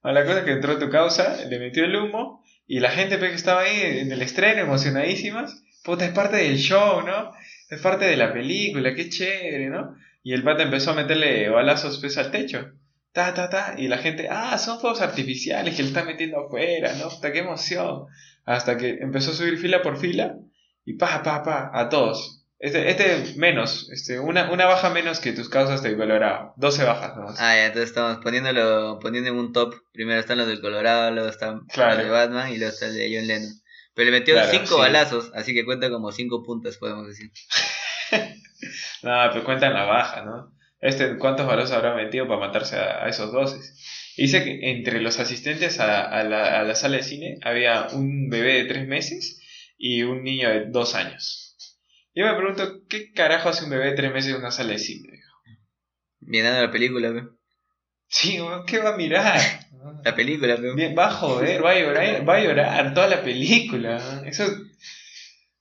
Bueno, 0.04 0.20
la 0.20 0.26
cosa 0.26 0.39
es 0.39 0.46
que 0.46 0.52
entró 0.52 0.78
tu 0.78 0.89
causa, 0.89 1.36
le 1.46 1.58
metió 1.60 1.84
el 1.86 1.96
humo 1.96 2.44
y 2.68 2.80
la 2.80 2.91
gente 2.91 3.18
que 3.20 3.34
estaba 3.34 3.62
ahí 3.62 4.00
en 4.00 4.12
el 4.12 4.22
estreno, 4.22 4.62
emocionadísimas. 4.62 5.63
Puta, 5.84 6.06
es 6.06 6.12
parte 6.12 6.38
del 6.38 6.58
show, 6.58 7.02
¿no? 7.02 7.32
Es 7.70 7.82
parte 7.82 8.06
de 8.06 8.18
la 8.18 8.32
película, 8.34 8.94
qué 8.96 9.10
chévere, 9.10 9.68
¿no? 9.70 9.96
Y 10.24 10.34
el 10.34 10.44
pata 10.44 10.63
empezó 10.63 10.91
a 10.91 10.96
meterle 10.96 11.50
balazos 11.50 12.00
pues, 12.00 12.18
al 12.18 12.32
techo. 12.32 12.72
Ta, 13.15 13.34
ta, 13.34 13.49
ta. 13.49 13.75
Y 13.78 13.88
la 13.88 13.97
gente, 13.97 14.28
ah, 14.30 14.58
son 14.58 14.78
fuegos 14.82 14.99
artificiales 14.99 15.73
que 15.73 15.84
le 15.84 15.88
están 15.88 16.06
metiendo 16.06 16.38
afuera, 16.38 16.91
¿no? 16.99 17.08
Qué 17.21 17.39
emoción. 17.39 18.08
Hasta 18.43 18.78
que 18.78 18.89
empezó 18.99 19.32
a 19.32 19.36
subir 19.36 19.58
fila 19.58 19.82
por 19.82 19.95
fila 19.97 20.36
y 20.84 20.95
pa, 20.97 21.23
pa, 21.23 21.41
pa, 21.41 21.71
a 21.73 21.88
todos. 21.88 22.41
Este, 22.60 22.89
este 22.89 23.38
menos, 23.38 23.89
este, 23.91 24.19
una, 24.19 24.51
una 24.51 24.65
baja 24.65 24.89
menos 24.89 25.19
que 25.21 25.32
tus 25.32 25.47
causas 25.47 25.82
de 25.82 25.95
Colorado. 25.95 26.54
12 26.58 26.84
bajas 26.84 27.15
nomás. 27.15 27.38
Ah, 27.39 27.56
ya, 27.56 27.67
entonces 27.67 27.89
estamos 27.89 28.17
poniéndolo, 28.17 28.99
poniendo 28.99 29.30
en 29.30 29.38
un 29.38 29.54
top. 29.54 29.75
Primero 29.93 30.19
están 30.19 30.38
los 30.38 30.47
del 30.47 30.60
Colorado, 30.60 31.12
luego 31.12 31.30
están 31.30 31.62
Claro. 31.67 31.95
los 31.95 32.04
de 32.04 32.10
Batman 32.12 32.51
y 32.51 32.58
luego 32.58 32.73
está 32.73 32.88
el 32.88 32.95
de 32.95 33.15
John 33.17 33.28
Lennon. 33.28 33.51
Pero 33.93 34.12
le 34.12 34.19
metió 34.19 34.34
Claro, 34.34 34.51
cinco 34.51 34.75
sí. 34.75 34.80
balazos, 34.82 35.32
así 35.34 35.54
que 35.54 35.63
cuenta 35.63 35.89
como 35.89 36.12
cinco 36.12 36.43
puntas, 36.43 36.75
podemos 36.78 37.08
decir. 37.08 37.32
No, 39.04 39.30
pero 39.32 39.43
cuentan 39.43 39.73
la 39.73 39.84
baja, 39.84 40.23
¿no? 40.23 40.55
Este, 40.86 41.17
¿cuántos 41.17 41.48
balazos 41.48 41.71
habrá 41.71 41.95
metido 41.95 42.28
para 42.28 42.39
matarse 42.39 42.76
a, 42.76 43.06
a 43.06 43.10
esos 43.10 43.32
12? 43.32 43.58
Dice 44.17 44.43
que 44.43 44.71
entre 44.71 45.02
los 45.02 45.19
asistentes 45.19 45.80
a, 45.80 46.04
a 46.04 46.24
la, 46.24 46.60
a 46.60 46.63
la 46.63 46.76
sala 46.76 46.98
de 46.98 47.04
cine 47.04 47.38
había 47.41 47.88
un 47.91 48.30
bebé 48.30 48.54
de 48.54 48.65
3 48.65 48.88
meses 48.88 49.41
y 49.78 50.04
un 50.04 50.24
niño 50.24 50.48
de 50.48 50.65
2 50.67 50.95
años. 50.95 51.58
Yo 52.13 52.26
me 52.26 52.36
pregunto, 52.36 52.82
¿qué 52.88 53.12
carajo 53.13 53.50
hace 53.50 53.63
un 53.63 53.71
bebé 53.71 53.88
de 53.88 53.95
3 53.95 54.13
meses 54.13 54.32
en 54.32 54.38
una 54.38 54.52
sala 54.52 54.74
de 54.74 54.80
cine? 54.80 55.19
Mirando 56.19 56.62
la 56.62 56.71
película, 56.71 57.12
pe. 57.12 57.24
Sí, 58.08 58.39
¿qué 58.67 58.78
va 58.78 58.93
a 58.93 58.98
mirar? 58.98 59.39
La 60.04 60.15
película, 60.15 60.56
pe. 60.56 60.74
Bien, 60.76 60.95
va 60.98 61.08
a 61.08 61.12
joder, 61.12 61.65
va 61.65 61.71
a 61.71 61.80
llorar, 61.80 62.30
va 62.30 62.36
a 62.36 62.43
llorar 62.43 62.93
toda 62.93 63.08
la 63.08 63.24
película. 63.24 64.24
Eso, 64.26 64.45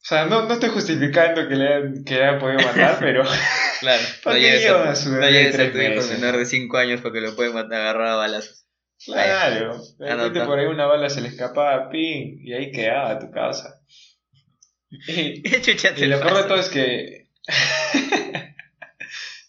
o 0.04 0.06
sea, 0.06 0.26
no, 0.26 0.44
no 0.46 0.52
estoy 0.52 0.68
justificando 0.68 1.48
que 1.48 1.54
le 1.56 1.66
hayan, 1.66 2.04
que 2.04 2.14
le 2.14 2.24
hayan 2.24 2.38
podido 2.38 2.60
matar, 2.60 2.98
pero 3.00 3.22
Claro. 3.80 4.02
¿Para 4.22 4.36
No 4.36 4.42
llegues 4.42 4.66
a, 4.70 4.90
a 4.90 4.94
su 4.96 5.08
no 5.10 5.14
bebé 5.16 5.26
de 5.26 5.32
llegues 5.32 5.54
a 5.54 5.58
tres 5.58 5.72
tu 5.72 5.78
hijo 5.78 6.14
menor 6.14 6.32
no? 6.34 6.38
de 6.38 6.46
5 6.46 6.76
años 6.76 7.00
porque 7.00 7.20
lo 7.20 7.34
pueden 7.34 7.54
matar 7.54 7.80
agarrado 7.80 8.14
a 8.20 8.26
balazos. 8.26 8.66
Claro, 9.04 9.82
de 9.98 10.14
repente 10.14 10.40
por 10.42 10.58
ahí 10.58 10.66
una 10.66 10.86
bala 10.86 11.08
se 11.10 11.20
le 11.20 11.28
escapaba, 11.28 11.88
ping, 11.90 12.38
y 12.42 12.52
ahí 12.52 12.70
quedaba 12.70 13.18
tu 13.18 13.30
casa. 13.30 13.80
Y, 14.90 15.42
¿Qué 15.42 15.60
chucha 15.60 15.90
y 15.90 15.94
te 15.94 16.06
lo 16.06 16.20
peor 16.20 16.36
de 16.36 16.44
todo 16.44 16.60
es 16.60 16.68
que. 16.68 17.28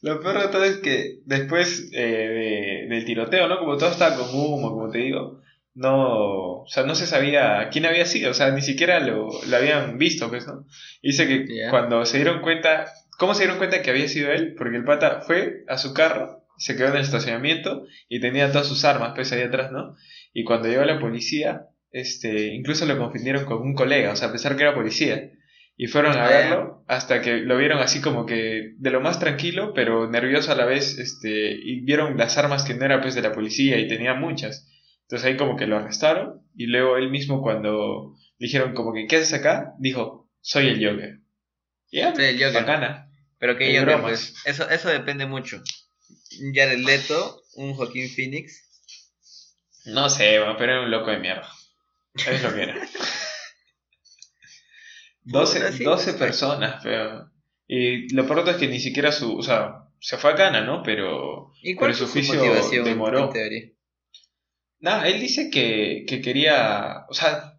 lo 0.01 0.19
peor 0.19 0.41
de 0.41 0.47
todo 0.47 0.63
es 0.63 0.77
que 0.77 1.19
después 1.25 1.89
eh, 1.93 2.01
de- 2.87 2.87
del 2.95 3.05
tiroteo, 3.05 3.47
¿no? 3.47 3.59
Como 3.59 3.77
todo 3.77 3.91
estaba 3.91 4.15
con 4.15 4.29
humo, 4.33 4.71
como 4.71 4.89
te 4.89 4.99
digo, 4.99 5.41
no. 5.75 6.61
O 6.63 6.67
sea, 6.67 6.83
no 6.83 6.95
se 6.95 7.05
sabía 7.05 7.69
quién 7.71 7.85
había 7.85 8.05
sido, 8.05 8.31
o 8.31 8.33
sea, 8.33 8.49
ni 8.51 8.61
siquiera 8.61 8.99
lo, 8.99 9.29
lo 9.47 9.57
habían 9.57 9.97
visto, 9.99 10.29
pues, 10.29 10.47
¿no? 10.47 10.65
Dice 11.03 11.27
que 11.27 11.67
cuando 11.69 12.05
se 12.05 12.17
dieron 12.17 12.41
cuenta. 12.41 12.85
¿Cómo 13.17 13.33
se 13.33 13.43
dieron 13.43 13.59
cuenta 13.59 13.81
que 13.81 13.91
había 13.91 14.09
sido 14.09 14.31
él? 14.31 14.55
Porque 14.57 14.75
el 14.75 14.83
pata 14.83 15.21
fue 15.21 15.63
a 15.69 15.77
su 15.77 15.93
carro, 15.93 16.43
se 16.57 16.75
quedó 16.75 16.88
en 16.89 16.95
el 16.95 17.01
estacionamiento 17.01 17.85
y 18.09 18.19
tenía 18.19 18.51
todas 18.51 18.67
sus 18.67 18.83
armas, 18.83 19.13
pues, 19.15 19.31
ahí 19.31 19.41
atrás, 19.41 19.71
¿no? 19.71 19.95
Y 20.33 20.43
cuando 20.43 20.67
llegó 20.67 20.83
la 20.83 20.99
policía, 20.99 21.67
este, 21.91 22.53
incluso 22.53 22.85
lo 22.85 22.97
confundieron 22.97 23.45
con 23.45 23.61
un 23.61 23.73
colega, 23.73 24.11
o 24.11 24.17
sea, 24.17 24.27
a 24.27 24.31
pesar 24.33 24.57
que 24.57 24.63
era 24.63 24.73
policía. 24.73 25.31
Y 25.77 25.88
fueron 25.88 26.17
a 26.17 26.25
Ah, 26.25 26.29
verlo 26.29 26.83
hasta 26.88 27.21
que 27.21 27.38
lo 27.38 27.57
vieron 27.57 27.79
así 27.79 28.01
como 28.01 28.25
que 28.25 28.73
de 28.77 28.91
lo 28.91 28.99
más 28.99 29.19
tranquilo, 29.19 29.73
pero 29.73 30.09
nervioso 30.09 30.51
a 30.51 30.55
la 30.55 30.65
vez, 30.65 30.97
este, 30.99 31.51
y 31.51 31.81
vieron 31.85 32.17
las 32.17 32.38
armas 32.38 32.65
que 32.65 32.73
no 32.73 32.83
eran 32.83 32.99
pues 33.01 33.15
de 33.15 33.21
la 33.21 33.31
policía 33.31 33.77
y 33.79 33.88
tenía 33.88 34.13
muchas. 34.13 34.69
Entonces 35.05 35.25
ahí 35.27 35.37
como 35.37 35.55
que 35.55 35.67
lo 35.67 35.77
arrestaron 35.77 36.41
y 36.55 36.65
luego 36.65 36.97
él 36.97 37.09
mismo 37.09 37.41
cuando 37.41 38.15
dijeron 38.39 38.73
como 38.73 38.93
que 38.93 39.07
¿qué 39.07 39.17
haces 39.17 39.33
acá? 39.33 39.73
Dijo, 39.77 40.29
soy 40.41 40.67
el 40.67 40.83
Joker. 40.85 41.19
Y 41.91 41.99
ya, 41.99 42.15
Soy 42.15 42.25
el 42.25 42.37
Joker. 42.43 42.53
bacana. 42.53 43.11
Pero 43.37 43.57
que 43.57 43.79
bromas. 43.81 44.01
pues, 44.01 44.35
eso, 44.45 44.69
eso 44.69 44.89
depende 44.89 45.25
mucho. 45.27 45.61
Ya 46.53 46.67
del 46.67 46.83
Leto, 46.83 47.41
un 47.55 47.73
Joaquín 47.73 48.09
Phoenix. 48.09 48.63
No 49.85 50.09
sé, 50.09 50.39
pero 50.57 50.73
era 50.73 50.81
un 50.81 50.91
loco 50.91 51.11
de 51.11 51.19
mierda. 51.19 51.47
Es 52.15 52.41
lo 52.41 52.53
que 52.53 52.63
era. 52.63 52.75
12, 55.25 55.59
Puta, 55.59 55.71
sí, 55.71 55.83
12 55.83 56.03
pues, 56.05 56.15
personas, 56.15 56.81
pero. 56.83 57.31
Y 57.67 58.13
lo 58.13 58.27
pronto 58.27 58.51
es 58.51 58.57
que 58.57 58.67
ni 58.67 58.79
siquiera 58.79 59.11
su. 59.11 59.37
O 59.37 59.43
sea, 59.43 59.87
se 59.99 60.17
fue 60.17 60.31
a 60.31 60.35
Cana, 60.35 60.61
¿no? 60.61 60.83
Pero. 60.83 61.51
¿Y 61.61 61.75
cuál 61.75 61.91
Pero 61.91 62.05
su 62.05 62.11
juicio 62.11 62.35
motivación 62.35 62.85
demoró. 62.85 63.25
en 63.25 63.29
teoría? 63.31 63.65
Nada, 64.79 65.07
él 65.07 65.19
dice 65.19 65.49
que, 65.49 66.05
que 66.07 66.21
quería. 66.21 67.05
O 67.09 67.13
sea, 67.13 67.55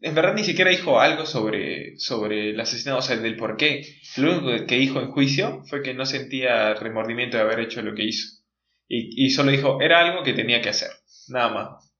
en 0.00 0.14
verdad 0.14 0.34
ni 0.34 0.44
siquiera 0.44 0.70
dijo 0.70 1.00
algo 1.00 1.26
sobre, 1.26 1.98
sobre 1.98 2.50
el 2.50 2.60
asesinato, 2.60 2.98
o 2.98 3.02
sea, 3.02 3.16
del 3.16 3.36
por 3.36 3.56
qué. 3.56 3.84
Lo 4.16 4.38
único 4.38 4.66
que 4.66 4.76
dijo 4.76 5.00
en 5.00 5.10
juicio 5.10 5.62
fue 5.68 5.82
que 5.82 5.94
no 5.94 6.04
sentía 6.04 6.74
remordimiento 6.74 7.36
de 7.36 7.42
haber 7.42 7.60
hecho 7.60 7.82
lo 7.82 7.94
que 7.94 8.04
hizo. 8.04 8.42
Y, 8.88 9.26
y 9.26 9.30
solo 9.30 9.50
dijo, 9.50 9.80
era 9.80 10.00
algo 10.00 10.22
que 10.22 10.32
tenía 10.32 10.60
que 10.60 10.68
hacer. 10.68 10.90
Nada 11.28 11.48
más. 11.48 11.92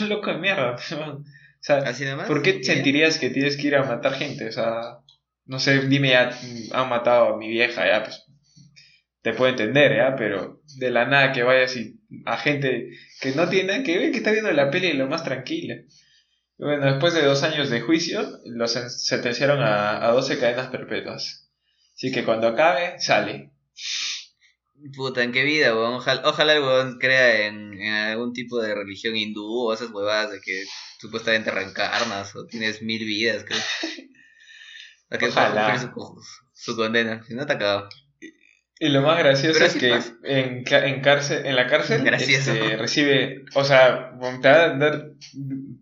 Un 0.00 0.08
loco 0.08 0.30
de 0.30 0.38
mierda. 0.38 0.76
O 0.76 1.22
sea, 1.60 1.78
Así 1.78 2.04
nomás. 2.04 2.26
¿por 2.28 2.42
qué 2.42 2.62
sentirías 2.62 3.18
que 3.18 3.30
tienes 3.30 3.56
que 3.56 3.66
ir 3.66 3.76
a 3.76 3.84
matar 3.84 4.14
gente? 4.14 4.46
O 4.46 4.52
sea, 4.52 4.98
no 5.46 5.58
sé, 5.58 5.80
dime, 5.88 6.10
ya 6.10 6.30
han 6.72 6.88
matado 6.88 7.34
a 7.34 7.38
mi 7.38 7.48
vieja, 7.48 7.86
ya, 7.86 8.04
pues. 8.04 8.24
Te 9.26 9.32
puedo 9.32 9.50
entender, 9.50 9.96
ya, 9.96 10.14
pero 10.14 10.62
de 10.78 10.88
la 10.92 11.04
nada 11.04 11.32
que 11.32 11.42
vayas 11.42 11.74
y 11.76 11.98
a 12.26 12.36
gente 12.38 12.90
que 13.20 13.32
no 13.32 13.48
tiene 13.48 13.72
nada 13.72 13.82
que 13.82 13.98
ver, 13.98 14.12
que 14.12 14.18
está 14.18 14.30
viendo 14.30 14.52
la 14.52 14.70
peli 14.70 14.92
lo 14.92 15.08
más 15.08 15.24
tranquila. 15.24 15.74
Bueno, 16.58 16.86
después 16.86 17.12
de 17.12 17.24
dos 17.24 17.42
años 17.42 17.68
de 17.68 17.80
juicio, 17.80 18.20
los 18.44 18.76
sen- 18.76 18.88
sentenciaron 18.88 19.60
a, 19.64 20.06
a 20.06 20.12
12 20.12 20.38
cadenas 20.38 20.68
perpetuas. 20.68 21.50
Así 21.96 22.12
que 22.12 22.24
cuando 22.24 22.46
acabe, 22.46 23.00
sale. 23.00 23.50
Puta, 24.94 25.24
¿en 25.24 25.32
qué 25.32 25.42
vida, 25.42 25.74
weón? 25.74 25.94
Ojalá, 25.94 26.22
ojalá 26.28 26.52
el 26.52 26.62
weón 26.62 26.98
crea 27.00 27.48
en, 27.48 27.72
en 27.82 27.92
algún 27.94 28.32
tipo 28.32 28.60
de 28.62 28.76
religión 28.76 29.16
hindú 29.16 29.44
o 29.44 29.74
esas 29.74 29.90
huevadas 29.90 30.30
de 30.30 30.40
que 30.40 30.62
supuestamente 31.00 31.50
reencarnas 31.50 32.36
o 32.36 32.46
tienes 32.46 32.80
mil 32.80 33.04
vidas, 33.04 33.44
creo. 33.44 33.58
Que 35.18 35.26
Ojalá. 35.26 35.78
su, 35.80 35.90
su 36.52 36.76
condena. 36.76 37.24
Si 37.26 37.34
no, 37.34 37.44
te 37.44 37.54
acabo. 37.54 37.88
Y 38.78 38.90
lo 38.90 39.00
más 39.00 39.18
gracioso 39.18 39.64
es 39.64 39.74
que 39.74 39.90
pasa. 39.90 40.12
en, 40.22 40.64
en, 40.68 41.00
cárcel, 41.00 41.46
en 41.46 41.56
la 41.56 41.66
cárcel 41.66 42.06
este, 42.06 42.76
recibe, 42.76 43.44
o 43.54 43.64
sea, 43.64 44.12
te 44.42 44.48
va, 44.48 44.64
a 44.64 44.68
dar- 44.76 45.10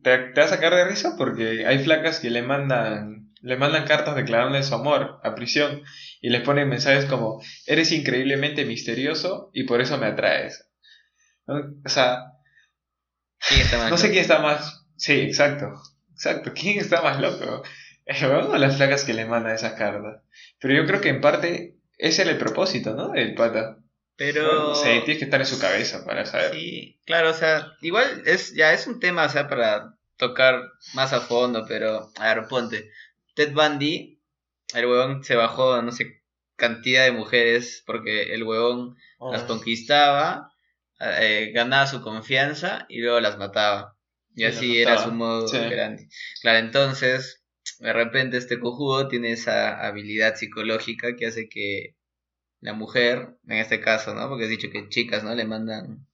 te, 0.03 0.19
te 0.19 0.41
va 0.41 0.47
a 0.47 0.49
sacar 0.49 0.75
de 0.75 0.85
risa 0.85 1.17
porque 1.19 1.67
hay 1.67 1.79
flacas 1.81 2.21
que 2.21 2.31
le 2.31 2.43
mandan, 2.43 3.33
le 3.41 3.57
mandan 3.57 3.85
cartas 3.87 4.15
declarándole 4.15 4.63
su 4.63 4.75
amor 4.75 5.19
a 5.25 5.35
prisión 5.35 5.83
y 6.21 6.31
les 6.31 6.43
ponen 6.43 6.69
mensajes 6.69 7.07
como, 7.07 7.43
eres 7.67 7.91
increíblemente 7.91 8.65
misterioso 8.65 9.51
y 9.53 9.65
por 9.65 9.81
eso 9.81 9.99
me 9.99 10.07
atraes. 10.07 10.69
O 11.47 11.89
sea, 11.89 12.27
¿Quién 13.49 13.61
está 13.61 13.79
más 13.79 13.91
no 13.91 13.99
sé 13.99 14.11
quién 14.11 14.21
está 14.23 14.39
más, 14.39 14.87
sí, 14.97 15.21
exacto, 15.21 15.73
exacto, 16.13 16.53
¿quién 16.55 16.79
está 16.79 17.03
más 17.03 17.21
loco? 17.21 17.63
¿El 18.07 18.25
huevón 18.31 18.53
o 18.53 18.57
las 18.59 18.77
flacas 18.77 19.05
que 19.05 19.15
le 19.15 19.25
mandan 19.27 19.55
esas 19.55 19.73
cartas? 19.75 20.23
Pero 20.61 20.75
yo 20.75 20.87
creo 20.87 21.01
que 21.01 21.09
en 21.09 21.21
parte 21.21 21.77
ese 21.99 22.23
era 22.23 22.31
el 22.33 22.39
propósito, 22.39 22.95
¿no? 22.95 23.09
Del 23.11 23.35
pata. 23.35 23.79
Pero. 24.17 24.75
Sé, 24.75 25.01
tienes 25.01 25.19
que 25.19 25.25
estar 25.25 25.41
en 25.41 25.47
su 25.47 25.59
cabeza 25.59 26.05
para 26.05 26.25
saber. 26.27 26.53
Sí, 26.53 27.01
claro, 27.05 27.31
o 27.31 27.35
sea, 27.35 27.73
igual 27.81 28.23
es 28.27 28.55
ya 28.55 28.73
es 28.73 28.87
un 28.87 29.01
tema, 29.01 29.25
o 29.25 29.29
sea, 29.29 29.49
para 29.49 29.97
tocar 30.17 30.63
más 30.95 31.13
a 31.13 31.21
fondo, 31.21 31.65
pero 31.67 32.11
a 32.17 32.35
ver, 32.35 32.47
ponte. 32.49 32.91
Ted 33.35 33.53
Bundy, 33.53 34.21
el 34.75 34.87
huevón 34.87 35.25
se 35.25 35.35
bajó 35.37 35.83
no 35.83 35.91
sé 35.93 36.23
cantidad 36.57 37.05
de 37.05 37.13
mujeres 37.13 37.83
porque 37.87 38.35
el 38.35 38.45
huevón 38.45 38.97
las 39.21 39.43
Oh, 39.43 39.47
conquistaba, 39.47 40.53
eh, 41.01 41.51
ganaba 41.55 41.87
su 41.87 42.01
confianza 42.03 42.87
y 42.89 43.01
luego 43.01 43.21
las 43.21 43.39
mataba. 43.39 43.97
Y 44.35 44.45
Y 44.45 44.45
las 44.45 44.57
así 44.57 44.81
era 44.83 44.99
su 44.99 45.13
modo 45.13 45.49
sí. 45.49 45.57
operandi. 45.57 46.09
Claro, 46.41 46.59
entonces, 46.59 47.44
de 47.79 47.93
repente 47.93 48.37
este 48.37 48.61
cojudo 48.61 49.09
tiene 49.09 49.33
esa 49.33 49.87
habilidad 49.87 50.37
psicológica 50.37 51.17
que 51.17 51.27
hace 51.27 51.49
que 51.49 51.97
la 52.61 52.73
mujer, 52.75 53.37
en 53.47 53.59
este 53.59 53.81
caso, 53.81 54.15
¿no? 54.15 54.29
Porque 54.29 54.45
has 54.45 54.51
dicho 54.51 54.71
que 54.71 54.89
chicas, 54.89 55.25
¿no? 55.25 55.35
Le 55.35 55.45
mandan 55.45 56.07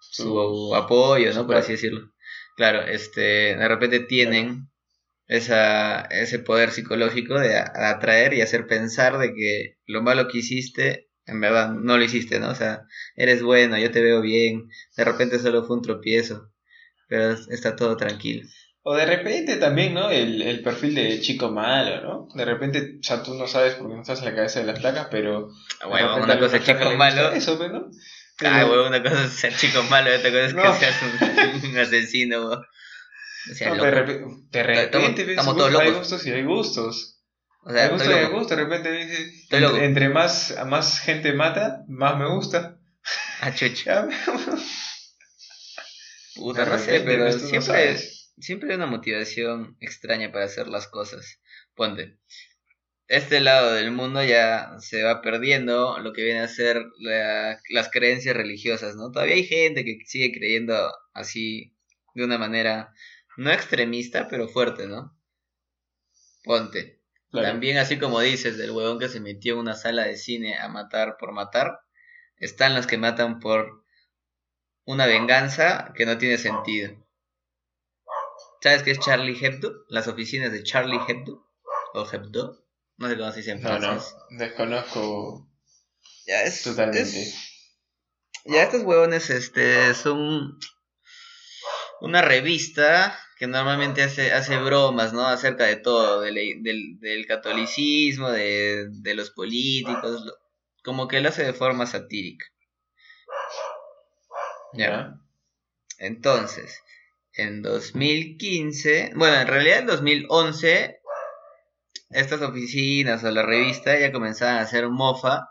su 0.00 0.74
apoyo, 0.74 1.32
¿no? 1.34 1.46
Por 1.46 1.56
así 1.56 1.72
decirlo. 1.72 2.12
Claro, 2.56 2.82
este, 2.82 3.56
de 3.56 3.68
repente 3.68 4.00
tienen 4.00 4.68
esa, 5.28 6.02
ese 6.02 6.38
poder 6.40 6.70
psicológico 6.72 7.38
de 7.38 7.56
atraer 7.56 8.34
y 8.34 8.40
hacer 8.40 8.66
pensar 8.66 9.18
de 9.18 9.34
que 9.34 9.78
lo 9.86 10.02
malo 10.02 10.28
que 10.28 10.38
hiciste, 10.38 11.08
en 11.26 11.40
verdad 11.40 11.70
no 11.72 11.98
lo 11.98 12.04
hiciste, 12.04 12.40
¿no? 12.40 12.50
O 12.50 12.54
sea, 12.54 12.86
eres 13.14 13.42
bueno, 13.42 13.78
yo 13.78 13.90
te 13.90 14.02
veo 14.02 14.20
bien, 14.22 14.68
de 14.96 15.04
repente 15.04 15.38
solo 15.38 15.64
fue 15.64 15.76
un 15.76 15.82
tropiezo, 15.82 16.52
pero 17.08 17.32
está 17.50 17.76
todo 17.76 17.96
tranquilo. 17.96 18.48
O 18.90 18.94
de 18.96 19.04
repente 19.04 19.56
también, 19.56 19.92
¿no? 19.92 20.10
El, 20.10 20.40
el 20.40 20.62
perfil 20.62 20.94
de 20.94 21.20
chico 21.20 21.50
malo, 21.50 22.00
¿no? 22.00 22.28
De 22.34 22.44
repente, 22.46 22.96
o 23.00 23.02
sea, 23.02 23.22
tú 23.22 23.34
no 23.34 23.46
sabes 23.46 23.74
porque 23.74 23.94
no 23.94 24.00
estás 24.00 24.20
en 24.20 24.24
la 24.26 24.34
cabeza 24.34 24.60
de 24.60 24.66
las 24.66 24.78
placas, 24.78 25.08
pero... 25.10 25.50
Ah, 25.82 25.88
huevón, 25.88 26.08
repente 26.14 26.32
una 26.32 26.40
cosa 26.40 26.56
es 26.56 26.64
chico 26.64 26.90
malo. 26.96 27.30
Eso, 27.32 27.58
pues, 27.58 27.70
¿no? 27.70 27.90
Ah, 28.44 28.64
huevón, 28.66 28.86
una 28.88 29.02
cosa 29.02 29.24
es 29.24 29.32
ser 29.32 29.54
chico 29.54 29.82
malo, 29.90 30.08
otra 30.16 30.30
cosa 30.30 30.44
es 30.46 30.54
No. 30.54 30.62
que 30.62 30.72
seas 30.78 30.94
un, 31.02 31.64
un 31.70 31.78
asesino. 31.78 32.46
O 32.50 32.64
sea, 33.54 33.68
no, 33.68 33.74
loco. 33.74 33.84
de 33.86 33.90
repente, 33.90 34.24
de 34.52 34.62
repente 34.62 34.82
Estamos- 34.82 35.14
ves, 35.16 35.28
estamos 35.28 35.56
todos 35.56 35.80
hay 35.80 35.90
gustos 35.90 36.26
y 36.26 36.30
hay 36.32 36.42
gustos. 36.44 37.20
O 37.64 37.70
sea, 37.72 37.82
hay 37.84 37.88
gustos 37.90 38.06
y 38.06 38.10
estoy 38.10 38.24
hay 38.24 38.30
loco. 38.30 38.38
gustos. 38.38 38.56
De 38.56 38.64
repente 38.64 38.92
dices, 38.92 39.46
entre, 39.50 39.84
entre 39.84 40.08
más, 40.08 40.54
más 40.66 41.00
gente 41.00 41.32
mata, 41.34 41.82
más 41.88 42.16
me 42.18 42.26
gusta. 42.28 42.78
Ah, 43.42 43.52
chucha. 43.54 44.08
Puta, 46.36 46.64
no 46.64 46.78
sé, 46.78 47.00
pero 47.00 47.24
pues, 47.24 47.42
no 47.42 47.48
siempre, 47.48 47.66
sabes. 47.66 48.14
Siempre 48.40 48.70
hay 48.70 48.76
una 48.76 48.86
motivación 48.86 49.76
extraña 49.80 50.32
para 50.32 50.44
hacer 50.46 50.68
las 50.68 50.88
cosas. 50.88 51.40
Ponte, 51.74 52.18
este 53.08 53.40
lado 53.40 53.72
del 53.74 53.90
mundo 53.92 54.22
ya 54.24 54.76
se 54.80 55.02
va 55.02 55.22
perdiendo 55.22 55.98
lo 55.98 56.12
que 56.12 56.24
viene 56.24 56.40
a 56.40 56.48
ser 56.48 56.84
la- 57.00 57.58
las 57.70 57.90
creencias 57.90 58.36
religiosas, 58.36 58.96
¿no? 58.96 59.10
Todavía 59.10 59.34
hay 59.36 59.44
gente 59.44 59.84
que 59.84 59.98
sigue 60.06 60.32
creyendo 60.36 60.92
así 61.14 61.74
de 62.14 62.24
una 62.24 62.38
manera 62.38 62.92
no 63.36 63.50
extremista, 63.52 64.28
pero 64.28 64.48
fuerte, 64.48 64.86
¿no? 64.88 65.16
Ponte. 66.44 67.00
Claro. 67.30 67.48
También 67.48 67.76
así 67.78 67.98
como 67.98 68.20
dices 68.20 68.56
del 68.56 68.70
huevón 68.70 68.98
que 68.98 69.08
se 69.08 69.20
metió 69.20 69.54
en 69.54 69.60
una 69.60 69.74
sala 69.74 70.04
de 70.04 70.16
cine 70.16 70.56
a 70.58 70.68
matar 70.68 71.16
por 71.18 71.32
matar, 71.32 71.80
están 72.36 72.74
los 72.74 72.86
que 72.86 72.96
matan 72.98 73.38
por 73.38 73.84
una 74.84 75.06
venganza 75.06 75.92
que 75.94 76.06
no 76.06 76.16
tiene 76.18 76.38
sentido. 76.38 76.92
¿Sabes 78.60 78.82
qué 78.82 78.90
es 78.92 79.00
Charlie 79.00 79.38
Hebdo? 79.40 79.72
Las 79.88 80.08
oficinas 80.08 80.52
de 80.52 80.62
Charlie 80.62 80.98
Hebdo 81.06 81.46
o 81.94 82.06
Hebdo, 82.10 82.64
no 82.96 83.08
sé 83.08 83.16
cómo 83.16 83.30
se 83.32 83.38
dice 83.38 83.50
en 83.52 83.62
No, 83.62 83.78
no, 83.78 83.78
francés. 83.78 84.14
desconozco 84.30 85.48
Ya 86.26 86.42
es 86.42 86.62
totalmente. 86.62 87.00
es- 87.22 87.44
ya 88.44 88.62
estos 88.62 88.82
huevones 88.82 89.30
este 89.30 89.94
son 89.94 90.58
una 92.00 92.22
revista 92.22 93.18
que 93.36 93.46
normalmente 93.46 94.02
hace, 94.02 94.32
hace 94.32 94.56
bromas, 94.58 95.12
¿no? 95.12 95.26
Acerca 95.26 95.64
de 95.64 95.76
todo, 95.76 96.20
del, 96.20 96.34
del 97.00 97.26
catolicismo, 97.26 98.30
de, 98.30 98.88
de 98.90 99.14
los 99.14 99.30
políticos, 99.30 100.24
lo- 100.24 100.34
como 100.82 101.06
que 101.08 101.20
lo 101.20 101.28
hace 101.28 101.44
de 101.44 101.52
forma 101.52 101.86
satírica. 101.86 102.46
Ya. 104.74 105.14
Entonces, 105.98 106.80
en 107.38 107.62
2015, 107.62 109.12
bueno, 109.14 109.36
en 109.40 109.46
realidad 109.46 109.78
en 109.80 109.86
2011, 109.86 111.00
estas 112.10 112.42
oficinas 112.42 113.22
o 113.24 113.30
la 113.30 113.42
revista 113.42 113.98
ya 113.98 114.12
comenzaban 114.12 114.56
a 114.56 114.62
hacer 114.62 114.88
mofa 114.88 115.48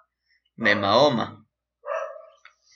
de 0.55 0.75
Mahoma. 0.75 1.45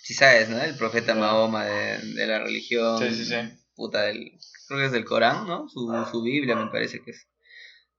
Si 0.04 0.14
sabes, 0.14 0.50
¿no? 0.50 0.62
El 0.62 0.76
profeta. 0.78 1.14
Mahoma 1.16 1.66
de, 1.66 2.00
de 2.16 2.28
la 2.28 2.40
religión 2.40 2.98
Sí, 3.00 3.14
sí, 3.14 3.26
sí. 3.26 3.36
puta 3.76 4.02
del 4.04 4.32
creo 4.68 4.80
que 4.80 4.86
es 4.88 4.92
del 4.92 5.06
Corán, 5.06 5.48
¿no? 5.48 5.68
Su, 5.70 5.94
su 6.12 6.24
Biblia 6.24 6.56
me 6.56 6.72
parece 6.72 7.02
que 7.04 7.12
es. 7.12 7.28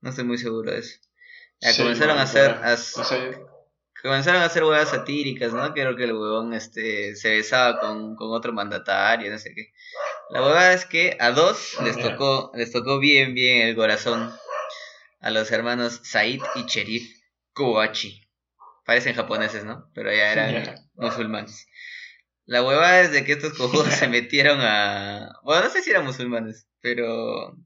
No 0.01 0.11
estoy 0.11 0.25
muy 0.25 0.39
seguro 0.39 0.73
de 0.73 0.79
eso. 0.79 0.99
Ya 1.61 1.73
Sí, 1.73 1.83
comenzaron 1.83 2.19
a 2.19 2.23
hacer 2.23 2.53
bueno, 2.55 2.67
a- 2.69 2.75
o 2.75 2.77
sea, 3.05 3.41
comenzaron 4.03 4.43
a 4.43 4.47
hacer 4.47 4.65
huevas 4.65 4.89
satíricas, 4.89 5.53
¿no? 5.53 5.73
Creo 5.75 5.95
que 5.95 6.05
el 6.05 6.13
huevón 6.13 6.55
este 6.55 7.15
se 7.15 7.37
besaba 7.37 7.79
con, 7.79 8.17
con 8.17 8.33
otro 8.33 8.53
mandatario, 8.53 9.31
no 9.31 9.39
sé 9.39 9.53
qué. 9.55 9.73
La 10.31 10.43
huevada 10.43 10.73
es 10.73 10.87
que 10.87 11.17
a 11.21 11.31
dos 11.31 11.77
les 11.85 11.97
Ya. 11.97 12.03
tocó 12.11 12.51
les 12.55 12.73
tocó 12.73 12.99
bien 12.99 13.35
bien 13.35 13.67
el 13.67 13.77
corazón 13.77 14.33
a 15.21 15.31
los 15.31 15.51
hermanos 15.53 16.01
Said 16.05 16.41
y 16.57 16.67
Cherif 16.67 17.09
Kouachi. 17.53 18.27
Parecen 18.85 19.15
japoneses, 19.15 19.65
¿no? 19.65 19.91
Pero 19.95 20.11
ya 20.13 20.33
eran 20.33 20.75
musulmanes. 20.95 21.67
La 22.45 22.63
huevada 22.65 23.01
es 23.03 23.13
de 23.13 23.25
que 23.25 23.33
estos 23.33 23.53
cojudos 23.57 23.87
se 23.95 24.09
metieron 24.09 24.59
a... 24.61 25.39
Bueno, 25.45 25.65
no 25.65 25.71
sé 25.71 25.83
si 25.83 25.91
eran 25.91 26.05
musulmanes, 26.05 26.67
pero... 26.81 27.57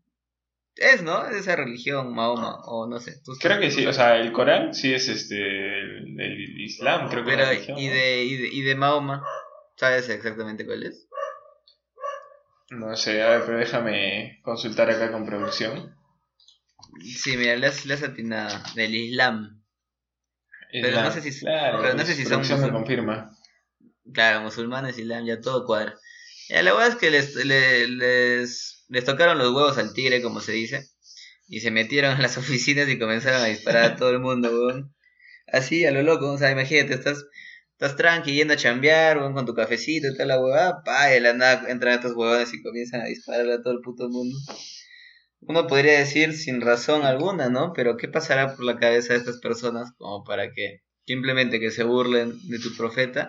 Es, 0.75 1.01
¿no? 1.03 1.27
Es 1.27 1.37
esa 1.37 1.57
religión, 1.57 2.15
Mahoma, 2.15 2.59
o 2.67 2.87
no 2.87 3.01
sé. 3.01 3.15
¿tú 3.25 3.33
Creo 3.41 3.59
que 3.59 3.71
sí, 3.71 3.87
o 3.87 3.93
sea, 3.95 4.19
el 4.19 4.31
Corán 4.33 4.75
sí 4.75 4.93
es 4.93 5.09
este 5.09 5.37
el, 5.39 6.21
el 6.21 6.61
Islam, 6.61 7.09
creo 7.09 7.25
que 7.25 7.31
es 7.31 7.37
Pero, 7.37 7.47
la 7.47 7.53
religión, 7.55 7.79
¿y 7.79 7.87
¿no? 7.87 7.95
de, 7.95 8.25
y, 8.25 8.37
de, 8.37 8.49
y 8.49 8.61
de 8.61 8.75
Mahoma? 8.75 9.25
¿Sabes 9.77 10.11
exactamente 10.11 10.67
cuál 10.67 10.83
es? 10.83 11.09
No 12.71 12.97
sé, 12.97 13.23
a 13.23 13.29
ver, 13.31 13.43
pero 13.47 13.59
déjame 13.59 14.41
consultar 14.43 14.91
acá 14.91 15.13
con 15.13 15.25
producción. 15.25 15.95
Sí, 17.01 17.37
mira, 17.37 17.57
le 17.57 17.67
has, 17.67 18.03
atinado. 18.03 18.59
Del 18.75 18.95
Islam. 18.95 19.63
Pero 20.73 21.03
no 21.03 21.11
sé 21.13 21.23
si- 21.23 21.41
Claro, 21.41 21.79
pero 21.81 21.95
no 21.95 22.05
sé 22.05 22.15
si 22.15 22.25
son 22.25 22.43
me 22.61 22.71
confirma. 22.73 23.31
Claro, 24.13 24.41
musulmanes, 24.43 24.99
Islam, 24.99 25.27
ya 25.27 25.41
todo 25.41 25.65
cuadra. 25.65 25.99
Ya, 26.49 26.63
la 26.63 26.73
verdad 26.73 26.89
es 26.91 26.97
que 26.97 27.11
les, 27.11 27.35
le- 27.35 27.89
les, 27.89 28.85
les 28.89 29.05
tocaron 29.05 29.39
los 29.39 29.49
huevos 29.53 29.79
al 29.79 29.93
tigre, 29.93 30.23
como 30.23 30.41
se 30.41 30.53
dice. 30.53 30.89
Y 31.49 31.61
se 31.61 31.71
metieron 31.71 32.17
a 32.17 32.23
las 32.23 32.37
oficinas 32.39 32.89
y 32.89 32.99
comenzaron 32.99 33.43
a 33.43 33.47
disparar 33.47 33.85
a 33.85 33.97
todo 33.97 34.11
el 34.11 34.21
mundo, 34.21 34.51
weón. 34.51 34.95
Así, 35.53 35.85
a 35.87 35.93
lo 35.93 36.03
loco, 36.03 36.33
o 36.33 36.39
sea, 36.39 36.51
imagínate, 36.51 36.95
estás, 36.95 37.25
estás 37.79 37.95
tranqui 37.95 38.35
yendo 38.35 38.55
a 38.55 38.57
chambear, 38.57 39.19
weón, 39.19 39.35
con 39.35 39.45
tu 39.45 39.55
cafecito 39.55 40.09
y 40.09 40.13
toda 40.15 40.25
la 40.27 40.41
huevada, 40.41 40.83
pa, 40.83 41.07
de 41.09 41.21
la 41.21 41.35
nada 41.35 41.67
entran 41.69 41.95
estos 41.95 42.15
huevones 42.17 42.53
y 42.55 42.63
comienzan 42.63 43.03
a 43.03 43.05
disparar 43.05 43.51
a 43.51 43.63
todo 43.63 43.75
el 43.75 43.81
puto 43.81 44.09
mundo. 44.09 44.35
Uno 45.41 45.67
podría 45.67 45.99
decir 45.99 46.33
sin 46.33 46.63
razón 46.63 47.05
alguna, 47.05 47.51
¿no? 47.51 47.73
Pero 47.75 47.99
¿qué 47.99 48.09
pasará 48.09 48.57
por 48.57 48.65
la 48.65 48.79
cabeza 48.79 49.13
de 49.13 49.19
estas 49.19 49.39
personas 49.41 49.93
como 49.99 50.25
para 50.25 50.53
que 50.53 50.81
simplemente 51.07 51.61
que 51.61 51.71
se 51.71 51.85
burlen 51.85 52.33
de 52.49 52.59
tu 52.59 52.75
profeta 52.77 53.29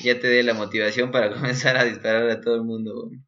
ya 0.00 0.20
te 0.20 0.28
dé 0.28 0.42
la 0.42 0.52
motivación 0.52 1.10
para 1.10 1.30
comenzar 1.34 1.78
a 1.78 1.84
disparar 1.84 2.28
a 2.28 2.42
todo 2.42 2.56
el 2.56 2.64
mundo? 2.64 2.92
weón? 2.94 3.26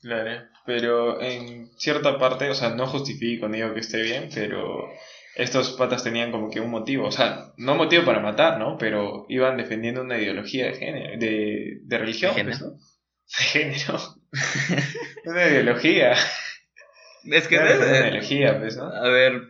Claro, 0.00 0.48
pero 0.66 1.20
en 1.20 1.70
cierta 1.78 2.18
parte, 2.18 2.50
o 2.50 2.54
sea, 2.54 2.70
no 2.70 2.86
justifico 2.88 3.48
digo 3.48 3.72
que 3.72 3.80
esté 3.80 4.02
bien, 4.02 4.30
pero 4.34 4.88
estos 5.34 5.72
patas 5.72 6.02
tenían 6.04 6.30
como 6.30 6.50
que 6.50 6.60
un 6.60 6.70
motivo, 6.70 7.06
o 7.06 7.12
sea, 7.12 7.52
no 7.56 7.76
motivo 7.76 8.04
para 8.04 8.20
matar, 8.20 8.58
¿no? 8.58 8.76
Pero 8.78 9.26
iban 9.28 9.56
defendiendo 9.56 10.02
una 10.02 10.18
ideología 10.18 10.66
de 10.66 10.74
género, 10.74 11.18
de, 11.18 11.78
de 11.82 11.98
religión, 11.98 12.34
¿De 12.34 12.44
pues, 12.44 12.58
género? 12.58 12.72
¿no? 12.72 12.80
De 13.38 13.44
género. 13.44 13.98
una 15.24 15.46
ideología. 15.48 16.14
Es 17.24 17.48
que 17.48 17.56
Claro, 17.56 17.68
no 17.78 17.84
es- 17.84 17.90
una 17.90 17.98
ideología, 18.08 18.58
pues, 18.58 18.76
¿no? 18.76 18.84
A 18.84 19.08
ver, 19.08 19.42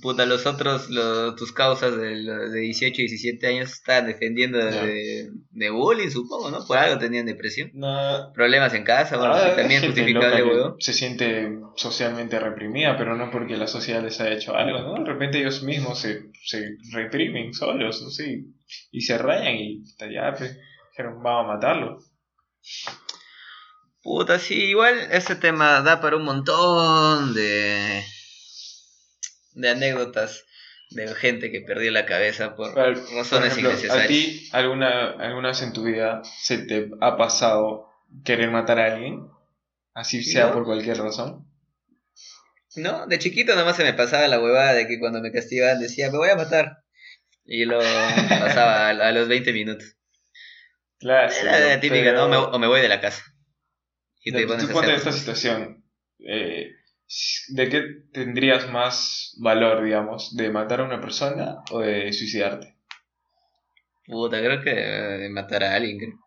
puta, 0.00 0.24
los 0.26 0.46
otros, 0.46 0.88
los, 0.90 1.36
tus 1.36 1.52
causas 1.52 1.96
de, 1.96 2.22
de 2.22 2.60
18 2.60 3.02
y 3.02 3.04
17 3.06 3.46
años 3.46 3.70
estaban 3.72 4.06
defendiendo 4.06 4.58
de, 4.58 5.28
de 5.50 5.70
bullying, 5.70 6.08
supongo, 6.10 6.50
¿no? 6.50 6.64
Por 6.66 6.78
algo 6.78 6.98
tenían 6.98 7.26
depresión. 7.26 7.70
No, 7.74 8.32
Problemas 8.34 8.72
en 8.74 8.84
casa, 8.84 9.16
bueno, 9.18 9.34
Ah, 9.34 9.54
también 9.56 9.82
justificable, 9.84 10.42
weón. 10.44 10.76
Se 10.80 10.92
siente 10.92 11.58
socialmente 11.76 12.38
reprimida, 12.40 12.96
pero 12.96 13.16
no 13.16 13.30
porque 13.30 13.56
la 13.56 13.66
sociedad 13.66 14.02
les 14.02 14.20
haya 14.20 14.34
hecho 14.34 14.56
algo, 14.56 14.78
¿no? 14.80 14.94
De 15.04 15.10
repente 15.10 15.38
ellos 15.38 15.62
mismos 15.62 15.98
se, 16.00 16.30
se 16.44 16.76
reprimen 16.92 17.52
solos, 17.52 18.02
no 18.02 18.10
sé, 18.10 18.44
y 18.90 19.00
se 19.02 19.18
rayan 19.18 19.54
y 19.56 19.84
ya, 20.12 20.34
pues, 20.36 20.58
dijeron, 20.92 21.22
vamos 21.22 21.44
a 21.50 21.54
matarlo. 21.54 21.98
Puta, 24.02 24.38
sí, 24.38 24.54
igual 24.54 25.08
ese 25.10 25.36
tema 25.36 25.80
da 25.82 26.00
para 26.00 26.16
un 26.16 26.24
montón 26.24 27.34
de, 27.34 28.02
de 29.54 29.68
anécdotas 29.70 30.44
de 30.90 31.14
gente 31.14 31.50
que 31.50 31.60
perdió 31.60 31.90
la 31.90 32.06
cabeza 32.06 32.54
por 32.56 32.72
Pero, 32.74 32.94
razones 32.94 33.28
por 33.28 33.44
ejemplo, 33.44 33.70
innecesarias. 33.70 34.04
¿A 34.04 34.08
ti 34.08 34.48
alguna, 34.52 35.10
alguna 35.10 35.48
vez 35.48 35.62
en 35.62 35.72
tu 35.72 35.82
vida 35.84 36.22
se 36.24 36.58
te 36.58 36.90
ha 37.00 37.16
pasado 37.16 37.88
querer 38.24 38.50
matar 38.50 38.78
a 38.78 38.94
alguien? 38.94 39.26
Así 39.94 40.22
sea 40.22 40.46
¿No? 40.46 40.52
por 40.54 40.64
cualquier 40.64 40.96
razón. 40.98 41.44
No, 42.76 43.06
de 43.06 43.18
chiquito 43.18 43.56
nomás 43.56 43.76
se 43.76 43.82
me 43.84 43.92
pasaba 43.94 44.28
la 44.28 44.40
huevada 44.40 44.72
de 44.74 44.86
que 44.86 45.00
cuando 45.00 45.20
me 45.20 45.32
castigaban 45.32 45.80
decía, 45.80 46.10
me 46.10 46.18
voy 46.18 46.28
a 46.30 46.36
matar. 46.36 46.78
Y 47.44 47.64
lo 47.64 47.78
pasaba 47.80 48.86
a, 48.86 48.90
a 48.90 49.12
los 49.12 49.26
20 49.26 49.52
minutos. 49.52 49.96
Claro. 51.00 51.32
Era 51.32 51.58
la 51.58 51.80
típica, 51.80 52.04
pero- 52.04 52.28
¿no? 52.28 52.48
Me- 52.50 52.56
o 52.56 52.58
me 52.58 52.66
voy 52.68 52.80
de 52.80 52.88
la 52.88 53.00
casa. 53.00 53.22
Y 54.24 54.32
te 54.32 54.46
pones 54.46 54.64
Tú 54.64 54.70
a 54.70 54.72
ponte 54.74 54.90
en 54.90 54.96
esta 54.96 55.12
situación. 55.12 55.84
eh, 56.20 56.72
¿De 57.48 57.68
qué 57.70 57.82
tendrías 58.12 58.70
más 58.70 59.34
valor, 59.38 59.82
digamos? 59.82 60.36
¿De 60.36 60.50
matar 60.50 60.80
a 60.80 60.84
una 60.84 61.00
persona 61.00 61.62
o 61.70 61.80
de 61.80 62.12
suicidarte? 62.12 62.76
Puta, 64.04 64.38
creo 64.38 64.60
que 64.60 64.70
eh, 64.70 65.18
de 65.18 65.28
matar 65.30 65.64
a 65.64 65.74
alguien. 65.74 65.98
creo. 65.98 66.18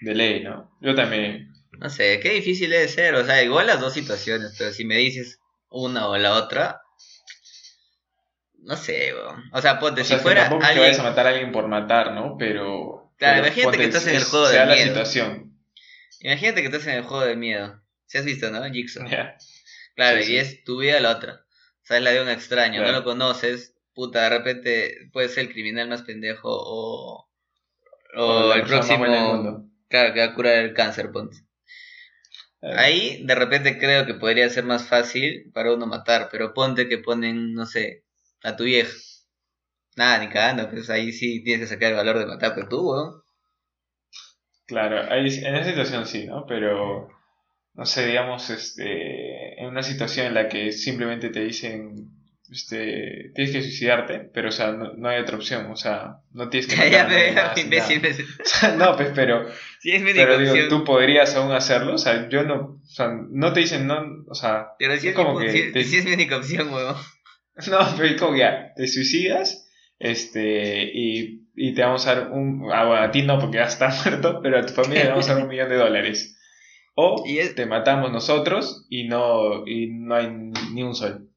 De 0.00 0.14
ley, 0.14 0.42
¿no? 0.42 0.76
Yo 0.80 0.94
también. 0.94 1.52
No 1.78 1.88
sé, 1.90 2.18
qué 2.20 2.30
difícil 2.30 2.70
debe 2.70 2.88
ser. 2.88 3.14
O 3.14 3.24
sea, 3.24 3.42
igual 3.42 3.68
las 3.68 3.80
dos 3.80 3.94
situaciones, 3.94 4.54
pero 4.58 4.72
si 4.72 4.84
me 4.84 4.96
dices 4.96 5.40
una 5.70 6.08
o 6.08 6.16
la 6.18 6.34
otra, 6.34 6.82
no 8.62 8.76
sé, 8.76 9.12
weón. 9.14 9.44
O 9.52 9.60
sea, 9.60 9.78
ponte, 9.78 10.02
O 10.02 10.04
sea, 10.04 10.16
si 10.16 10.22
que 10.22 10.22
fuera 10.22 10.42
tampoco 10.42 10.62
es 10.62 10.66
que 10.66 10.70
alguien... 10.72 10.90
vayas 10.90 11.00
a 11.00 11.08
matar 11.10 11.26
a 11.26 11.30
alguien 11.30 11.52
por 11.52 11.68
matar, 11.68 12.12
¿no? 12.12 12.36
Pero. 12.38 13.12
Claro, 13.16 13.42
pero 13.42 13.46
imagínate 13.46 13.62
ponte, 13.62 13.78
que 13.78 13.84
estás 13.84 14.06
en 14.06 14.16
el 14.16 14.24
juego 14.24 14.46
sea 14.48 14.60
del 14.66 14.68
la 14.68 14.76
situación. 14.76 15.51
Imagínate 16.22 16.60
que 16.62 16.66
estás 16.68 16.86
en 16.86 16.94
el 16.96 17.02
juego 17.02 17.24
de 17.24 17.36
miedo. 17.36 17.82
Si 18.06 18.18
has 18.18 18.24
visto, 18.24 18.50
¿no? 18.50 18.62
Jigsaw. 18.64 19.04
Claro, 19.94 20.22
Sí, 20.22 20.22
y 20.22 20.26
sí. 20.26 20.36
es 20.38 20.64
tu 20.64 20.78
vida 20.80 21.00
la 21.00 21.10
otra. 21.16 21.44
O 21.44 21.84
sea, 21.86 21.98
es 21.98 22.02
la 22.02 22.12
de 22.12 22.22
un 22.22 22.28
extraño, 22.30 22.80
Claro. 22.80 22.92
no 22.92 22.98
lo 23.00 23.04
conoces, 23.04 23.74
puta, 23.92 24.22
de 24.22 24.30
repente 24.30 24.96
puede 25.12 25.28
ser 25.28 25.46
el 25.46 25.52
criminal 25.52 25.88
más 25.88 26.02
pendejo 26.02 26.48
o, 26.50 27.28
o, 28.16 28.52
el 28.54 28.62
próximo, 28.62 29.04
mundo. 29.04 29.66
claro, 29.88 30.14
que 30.14 30.20
va 30.20 30.26
a 30.26 30.34
curar 30.34 30.54
el 30.64 30.74
cáncer, 30.74 31.10
ponte. 31.12 31.36
Claro. 32.60 32.78
Ahí, 32.78 33.22
de 33.26 33.34
repente 33.34 33.78
creo 33.78 34.06
que 34.06 34.14
podría 34.14 34.48
ser 34.48 34.64
más 34.64 34.88
fácil 34.88 35.50
para 35.52 35.72
uno 35.74 35.86
matar, 35.86 36.28
pero 36.30 36.54
ponte 36.54 36.88
que 36.88 36.98
ponen, 36.98 37.52
no 37.54 37.66
sé, 37.66 38.04
a 38.42 38.56
tu 38.56 38.64
vieja. 38.64 38.92
Nada, 39.96 40.18
ni 40.18 40.28
cagando, 40.28 40.70
pues 40.70 40.88
ahí 40.90 41.12
sí 41.12 41.42
tienes 41.44 41.68
que 41.68 41.74
sacar 41.74 41.90
el 41.90 41.96
valor 41.96 42.18
de 42.18 42.26
matar, 42.26 42.54
pero 42.54 42.68
tú, 42.68 42.90
weón. 42.90 43.21
Claro, 44.66 45.10
ahí, 45.10 45.26
en 45.26 45.54
esa 45.56 45.64
situación 45.70 46.06
sí, 46.06 46.26
¿no? 46.26 46.46
Pero, 46.46 47.08
no 47.74 47.84
sé, 47.86 48.06
digamos, 48.06 48.48
este, 48.50 49.60
en 49.60 49.66
una 49.68 49.82
situación 49.82 50.26
en 50.28 50.34
la 50.34 50.48
que 50.48 50.72
simplemente 50.72 51.30
te 51.30 51.40
dicen, 51.44 52.08
este, 52.50 53.30
tienes 53.34 53.52
que 53.52 53.62
suicidarte, 53.62 54.20
pero, 54.32 54.48
o 54.48 54.52
sea, 54.52 54.72
no, 54.72 54.92
no 54.94 55.08
hay 55.08 55.20
otra 55.20 55.36
opción, 55.36 55.70
o 55.70 55.76
sea, 55.76 56.18
no 56.32 56.48
tienes 56.48 56.68
que 56.68 56.76
ni 57.56 57.62
imbécil. 57.62 58.26
O 58.40 58.44
sea, 58.44 58.76
no, 58.76 58.96
pues, 58.96 59.10
pero, 59.14 59.46
Sí, 59.80 59.90
es 59.90 60.02
mi 60.02 60.12
pero 60.12 60.38
digo, 60.38 60.54
tú 60.68 60.84
podrías 60.84 61.34
aún 61.34 61.52
hacerlo, 61.52 61.94
o 61.94 61.98
sea, 61.98 62.28
yo 62.28 62.44
no, 62.44 62.80
o 62.82 62.86
sea, 62.86 63.10
no 63.30 63.52
te 63.52 63.60
dicen, 63.60 63.86
no, 63.86 64.02
o 64.28 64.34
sea, 64.34 64.68
Pero 64.78 64.96
sí 64.96 65.08
es 65.08 65.14
como 65.14 65.38
mi, 65.38 65.46
que 65.46 65.52
sí- 65.52 65.72
te- 65.72 65.80
es 65.80 66.04
mi 66.04 66.12
única 66.12 66.36
opción, 66.36 66.72
weón. 66.72 66.96
no, 67.70 67.78
pero 67.98 68.16
como 68.18 68.36
ya, 68.36 68.72
te 68.76 68.86
suicidas, 68.86 69.68
este, 69.98 70.84
y, 70.94 71.41
y 71.54 71.74
te 71.74 71.82
vamos 71.82 72.06
a 72.06 72.14
dar 72.14 72.30
un, 72.30 72.68
ah, 72.72 72.84
bueno, 72.86 73.02
a 73.02 73.10
ti 73.10 73.22
no 73.22 73.38
porque 73.38 73.58
ya 73.58 73.64
estás 73.64 74.04
muerto, 74.06 74.40
pero 74.42 74.58
a 74.58 74.66
tu 74.66 74.72
familia 74.72 75.04
le 75.04 75.10
vamos 75.10 75.28
a 75.28 75.34
dar 75.34 75.42
un 75.42 75.48
millón 75.48 75.68
de 75.68 75.76
dólares. 75.76 76.36
O 76.94 77.24
Y 77.26 77.38
es- 77.38 77.54
te 77.54 77.66
matamos 77.66 78.10
nosotros 78.12 78.86
y 78.90 79.08
no, 79.08 79.66
y 79.66 79.88
no 79.90 80.14
hay 80.14 80.28
ni, 80.30 80.82
un 80.82 80.94
sol. 80.94 81.28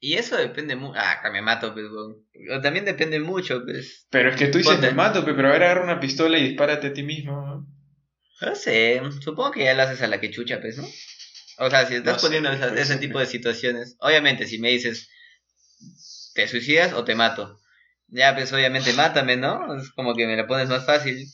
Y 0.00 0.14
eso 0.14 0.36
depende 0.36 0.76
mucho. 0.76 0.98
Ah, 0.98 1.20
que 1.22 1.30
me 1.30 1.42
mato, 1.42 1.72
pues. 1.74 1.86
O 1.86 2.60
También 2.60 2.84
depende 2.84 3.18
mucho, 3.18 3.62
pues. 3.64 4.06
Pero 4.10 4.30
es 4.30 4.36
que 4.36 4.48
tú 4.48 4.58
dices, 4.58 4.74
Ponte. 4.74 4.88
te 4.88 4.94
mato, 4.94 5.24
pe, 5.24 5.34
pero 5.34 5.48
a 5.48 5.52
ver, 5.52 5.62
agarra 5.64 5.84
una 5.84 6.00
pistola 6.00 6.38
y 6.38 6.48
dispárate 6.48 6.88
a 6.88 6.92
ti 6.92 7.02
mismo. 7.02 7.32
¿no? 7.40 7.66
No 8.48 8.54
sé, 8.54 9.00
supongo 9.20 9.50
que 9.52 9.64
ya 9.64 9.74
lo 9.74 9.82
haces 9.82 10.02
a 10.02 10.06
la 10.06 10.20
que 10.20 10.30
chucha, 10.30 10.60
pues, 10.60 10.76
¿no? 10.76 10.84
O 11.58 11.70
sea, 11.70 11.86
si 11.86 11.94
estás 11.94 12.16
No 12.22 12.28
poniendo 12.28 12.50
ese 12.50 12.96
tipo 12.98 13.18
de 13.18 13.24
situaciones, 13.26 13.96
obviamente 14.00 14.46
si 14.46 14.58
me 14.58 14.68
dices, 14.70 15.08
¿te 16.34 16.46
suicidas 16.46 16.92
o 16.92 17.04
te 17.04 17.14
mato? 17.14 17.58
Ya, 18.08 18.34
pues 18.34 18.52
obviamente 18.52 18.92
mátame, 18.92 19.36
¿no? 19.36 19.76
Es 19.76 19.90
como 19.92 20.14
que 20.14 20.26
me 20.26 20.36
la 20.36 20.46
pones 20.46 20.68
más 20.68 20.86
fácil. 20.86 21.26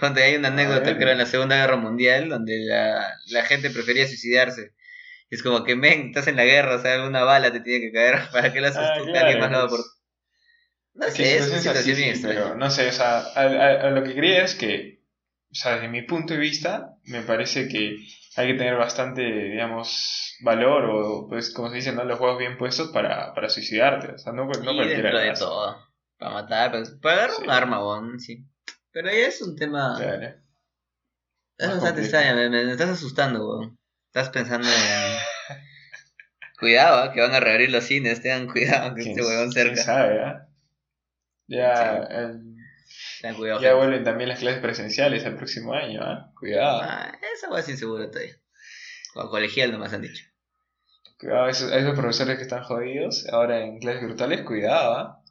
Ponte, 0.00 0.22
hay 0.22 0.36
una 0.36 0.48
A 0.48 0.50
anécdota, 0.50 0.96
creo, 0.96 1.10
en 1.12 1.18
la 1.18 1.26
Segunda 1.26 1.56
Guerra 1.56 1.76
Mundial, 1.76 2.28
donde 2.28 2.58
la, 2.66 3.14
la 3.28 3.44
gente 3.44 3.70
prefería 3.70 4.06
suicidarse. 4.06 4.72
Es 5.30 5.42
como 5.42 5.64
que, 5.64 5.76
men, 5.76 6.08
estás 6.08 6.28
en 6.28 6.36
la 6.36 6.44
guerra, 6.46 6.76
o 6.76 6.82
sea, 6.82 6.94
alguna 6.96 7.24
bala 7.24 7.52
te 7.52 7.60
tiene 7.60 7.86
que 7.86 7.92
caer, 7.92 8.20
¿para 8.32 8.52
qué 8.52 8.60
la 8.62 8.68
haces 8.70 8.82
Ah, 8.82 8.94
tú? 8.94 9.10
Que 9.10 9.18
claro, 9.18 9.18
alguien 9.18 9.40
más 9.40 9.50
pues. 9.50 9.70
por... 9.70 9.80
No 10.94 11.06
que 11.14 11.24
sé, 11.24 11.36
es 11.36 11.48
una 11.48 11.58
así, 11.58 11.62
situación 11.62 11.96
bien 11.96 12.10
sí, 12.10 12.10
extraña. 12.10 12.40
pero 12.44 12.54
no 12.56 12.70
sé, 12.70 12.88
o 12.88 12.92
sea, 12.92 13.18
a, 13.20 13.42
a- 13.42 13.88
a 13.88 13.90
lo 13.90 14.02
que 14.04 14.14
quería 14.14 14.44
es 14.44 14.54
que, 14.54 15.00
o 15.50 15.54
sea, 15.54 15.74
desde 15.76 15.88
mi 15.88 16.02
punto 16.02 16.34
de 16.34 16.40
vista, 16.40 16.96
me 17.04 17.22
parece 17.22 17.68
que 17.68 17.96
hay 18.36 18.46
que 18.52 18.54
tener 18.58 18.76
bastante, 18.76 19.22
digamos, 19.22 20.36
valor 20.42 20.84
o, 20.84 21.26
pues, 21.28 21.52
como 21.52 21.68
se 21.70 21.76
dice, 21.76 21.92
¿no? 21.92 22.04
Los 22.04 22.18
juegos 22.18 22.38
bien 22.38 22.56
puestos 22.58 22.88
para, 22.92 23.34
para 23.34 23.48
suicidarte, 23.48 24.12
o 24.12 24.18
sea, 24.18 24.32
no, 24.32 24.44
no 24.46 24.72
y 24.72 24.76
cualquiera 24.76 25.20
de 25.20 25.32
todo. 25.34 25.76
Para 26.18 26.32
matar, 26.34 26.70
pues, 26.70 26.90
para 27.02 27.14
agarrar 27.14 27.36
Sí. 27.36 27.42
un 27.44 27.50
arma, 27.50 27.78
weón, 27.84 28.20
sí. 28.20 28.44
Pero 28.92 29.08
ya 29.08 29.26
es 29.26 29.40
un 29.42 29.56
tema. 29.56 29.96
Claro. 29.98 30.34
es 31.58 31.68
bastante 31.68 32.00
extraño, 32.02 32.50
me, 32.50 32.70
estás 32.72 32.90
asustando, 32.90 33.46
weón. 33.48 33.78
Estás 34.06 34.30
pensando 34.30 34.66
en. 34.68 35.58
cuidado, 36.58 37.02
ah, 37.04 37.12
que 37.12 37.20
van 37.20 37.32
a 37.34 37.40
reabrir 37.40 37.70
los 37.70 37.84
cines, 37.84 38.20
tengan 38.22 38.46
cuidado 38.48 38.94
que 38.94 39.02
¿Quién- 39.02 39.18
este 39.18 39.22
weón 39.28 39.50
cerca. 39.52 39.76
sabe, 39.82 40.22
ah? 40.24 40.46
Ya, 41.46 41.76
Sí. 41.76 42.06
eh, 42.10 42.40
Cuidado, 43.36 43.60
ya 43.60 43.68
gente. 43.70 43.74
vuelven 43.74 44.04
también 44.04 44.28
las 44.28 44.38
clases 44.40 44.60
presenciales 44.60 45.24
el 45.24 45.36
próximo 45.36 45.72
año, 45.74 46.00
¿ah? 46.02 46.30
Cuidado. 46.38 46.80
Ah, 46.82 47.12
esa 47.34 47.48
weón 47.48 47.60
es 47.60 47.68
insegura 47.68 48.10
todavía. 48.10 48.34
O 49.14 49.28
colegial 49.28 49.72
nomás 49.72 49.92
han 49.92 50.02
dicho. 50.02 50.24
Cuidado, 51.18 51.48
esos, 51.48 51.70
esos 51.72 51.94
profesores 51.94 52.36
que 52.36 52.42
están 52.42 52.62
jodidos 52.64 53.26
ahora 53.32 53.60
en 53.60 53.78
clases 53.78 54.06
virtuales, 54.06 54.42
cuidado, 54.42 54.94
¿ah? 54.96 55.22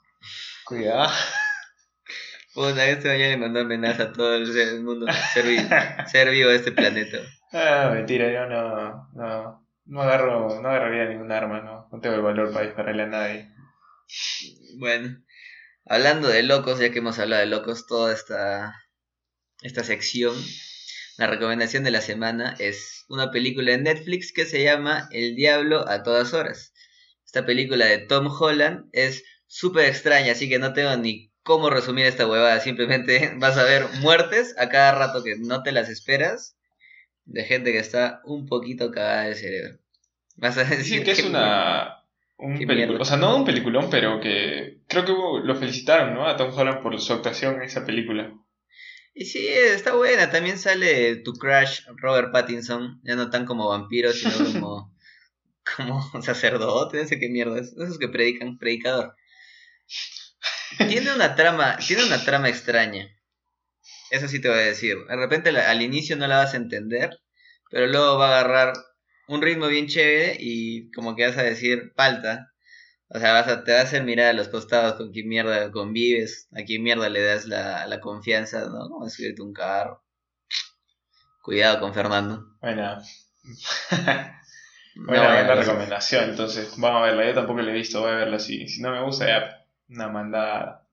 Cuidado. 0.65 1.09
Puta, 2.53 2.85
este 2.87 3.07
mañana 3.09 3.29
le 3.31 3.37
mandó 3.37 3.59
amenaza 3.61 4.03
a 4.03 4.11
todo 4.13 4.35
el 4.35 4.81
mundo 4.83 5.05
ser, 5.33 5.45
vi- 5.45 5.67
ser 6.07 6.29
vivo 6.31 6.49
de 6.49 6.55
este 6.57 6.71
planeta. 6.71 7.17
Ah, 7.53 7.91
mentira, 7.93 8.31
yo 8.31 8.45
no, 8.47 9.09
no, 9.13 9.67
no 9.85 10.01
agarro, 10.01 10.59
no 10.61 10.67
agarraría 10.69 11.05
ningún 11.09 11.31
arma, 11.31 11.61
no, 11.61 11.87
no 11.91 11.99
tengo 12.01 12.15
el 12.15 12.21
valor 12.21 12.51
para 12.51 12.65
dispararle 12.65 13.03
a 13.03 13.07
nadie. 13.07 13.49
Bueno, 14.77 15.17
hablando 15.89 16.29
de 16.29 16.43
locos, 16.43 16.79
ya 16.79 16.91
que 16.91 16.99
hemos 16.99 17.19
hablado 17.19 17.41
de 17.41 17.47
locos 17.47 17.87
toda 17.87 18.13
esta, 18.13 18.73
esta 19.61 19.83
sección, 19.83 20.35
la 21.17 21.27
recomendación 21.27 21.83
de 21.83 21.91
la 21.91 22.01
semana 22.01 22.55
es 22.59 23.05
una 23.09 23.31
película 23.31 23.71
de 23.71 23.79
Netflix 23.79 24.31
que 24.31 24.45
se 24.45 24.63
llama 24.63 25.09
El 25.11 25.35
Diablo 25.35 25.89
a 25.89 26.03
todas 26.03 26.33
horas. 26.33 26.73
Esta 27.25 27.45
película 27.45 27.85
de 27.87 27.97
Tom 27.97 28.27
Holland 28.27 28.87
es 28.93 29.23
súper 29.47 29.85
extraña, 29.87 30.31
así 30.31 30.47
que 30.47 30.59
no 30.59 30.73
tengo 30.73 30.95
ni 30.95 31.33
cómo 31.43 31.69
resumir 31.69 32.05
esta 32.05 32.27
huevada. 32.27 32.59
Simplemente 32.61 33.33
vas 33.37 33.57
a 33.57 33.63
ver 33.63 33.85
muertes 33.99 34.55
a 34.57 34.69
cada 34.69 34.93
rato 34.93 35.23
que 35.23 35.35
no 35.37 35.63
te 35.63 35.71
las 35.71 35.89
esperas 35.89 36.55
de 37.25 37.43
gente 37.43 37.71
que 37.71 37.79
está 37.79 38.21
un 38.23 38.45
poquito 38.45 38.91
cagada 38.91 39.23
de 39.23 39.35
cerebro. 39.35 39.79
Vas 40.35 40.57
a 40.57 40.63
decir 40.63 41.01
Dicen 41.01 41.03
que 41.03 41.11
es 41.11 41.21
"¿Qué 41.21 41.27
una, 41.27 41.98
un 42.39 42.53
película, 42.53 42.75
mierda". 42.75 43.01
o 43.01 43.05
sea, 43.05 43.17
no 43.17 43.35
un 43.35 43.45
peliculón, 43.45 43.89
pero 43.89 44.19
que 44.19 44.79
creo 44.87 45.05
que 45.05 45.11
hubo- 45.11 45.39
lo 45.39 45.55
felicitaron, 45.55 46.13
¿no? 46.13 46.27
A 46.27 46.35
Tom 46.37 46.51
Holland 46.57 46.81
por 46.81 46.99
su 46.99 47.13
actuación 47.13 47.55
en 47.55 47.63
esa 47.63 47.85
película. 47.85 48.33
Y 49.13 49.25
sí, 49.25 49.47
está 49.47 49.95
buena. 49.95 50.31
También 50.31 50.57
sale 50.57 51.17
tu 51.17 51.33
crush 51.33 51.81
Robert 51.97 52.31
Pattinson. 52.31 53.01
Ya 53.03 53.15
no 53.15 53.29
tan 53.29 53.45
como 53.45 53.67
vampiro, 53.69 54.11
sino 54.13 54.31
como, 54.53 54.95
como 55.77 56.01
sacerdote. 56.21 57.01
No 57.01 57.07
sé 57.07 57.19
qué 57.19 57.29
mierda 57.29 57.59
es. 57.59 57.73
Esos 57.77 57.99
que 57.99 58.07
predican, 58.07 58.57
predicador. 58.57 59.15
Tiene 60.77 61.13
una 61.13 61.35
trama, 61.35 61.77
tiene 61.85 62.05
una 62.05 62.23
trama 62.23 62.49
extraña. 62.49 63.07
Eso 64.11 64.27
sí 64.27 64.39
te 64.41 64.49
voy 64.49 64.59
a 64.59 64.61
decir. 64.61 64.97
De 65.07 65.15
repente 65.15 65.49
al 65.49 65.81
inicio 65.81 66.15
no 66.15 66.27
la 66.27 66.37
vas 66.37 66.53
a 66.53 66.57
entender, 66.57 67.09
pero 67.69 67.87
luego 67.87 68.17
va 68.17 68.27
a 68.27 68.39
agarrar 68.39 68.73
un 69.29 69.41
ritmo 69.41 69.67
bien 69.67 69.87
chévere 69.87 70.37
y 70.39 70.91
como 70.91 71.15
que 71.15 71.27
vas 71.27 71.37
a 71.37 71.43
decir 71.43 71.93
palta. 71.95 72.51
O 73.09 73.19
sea, 73.19 73.33
vas 73.33 73.47
a, 73.47 73.63
te 73.63 73.71
vas 73.73 73.93
a 73.93 74.01
mirar 74.03 74.27
a 74.27 74.33
los 74.33 74.49
costados 74.49 74.95
con 74.95 75.11
quién 75.11 75.27
mierda 75.29 75.71
convives, 75.71 76.47
a 76.53 76.63
quién 76.63 76.83
mierda 76.83 77.09
le 77.09 77.23
das 77.23 77.45
la, 77.45 77.87
la 77.87 77.99
confianza, 78.01 78.61
¿no? 78.69 78.89
Como 78.89 79.05
de 79.05 79.11
subirte 79.11 79.41
un 79.41 79.53
carro. 79.53 80.03
Cuidado 81.41 81.79
con 81.79 81.93
Fernando. 81.93 82.45
Buena, 82.61 83.01
No 84.95 85.05
buena, 85.05 85.27
vayan 85.29 85.33
buena 85.47 85.53
a 85.53 85.55
los- 85.55 85.65
recomendación, 85.67 86.29
entonces 86.31 86.73
vamos 86.77 87.01
a 87.01 87.05
verla. 87.05 87.25
Yo 87.27 87.33
tampoco 87.33 87.61
la 87.61 87.71
he 87.71 87.73
visto, 87.73 88.01
voy 88.01 88.11
a 88.11 88.15
verla. 88.15 88.39
Si, 88.39 88.67
si 88.67 88.81
no 88.81 88.91
me 88.91 89.01
gusta, 89.03 89.27
ya 89.27 89.65
una 89.89 90.09
mandada. 90.09 90.87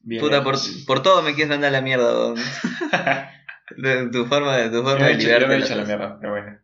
Bien 0.00 0.20
Puta, 0.22 0.42
por, 0.44 0.56
por 0.86 1.02
todo 1.02 1.22
me 1.22 1.34
quieres 1.34 1.50
mandar 1.50 1.72
la 1.72 1.80
mierda, 1.80 2.12
weón. 2.12 2.36
De 3.76 4.08
tu 4.10 4.26
forma 4.26 4.56
de, 4.58 4.68
tu 4.70 4.76
Yo 4.76 4.82
forma 4.82 5.06
me 5.06 5.06
de 5.06 5.12
he 5.12 5.14
hecho, 5.14 5.32
yo 5.38 5.46
liberarte. 5.46 5.48
me 5.48 5.54
he 5.54 5.58
la 5.58 5.64
hecho 5.66 5.74
la 5.74 5.84
mierda, 5.84 6.18
pero 6.20 6.32
bueno. 6.32 6.60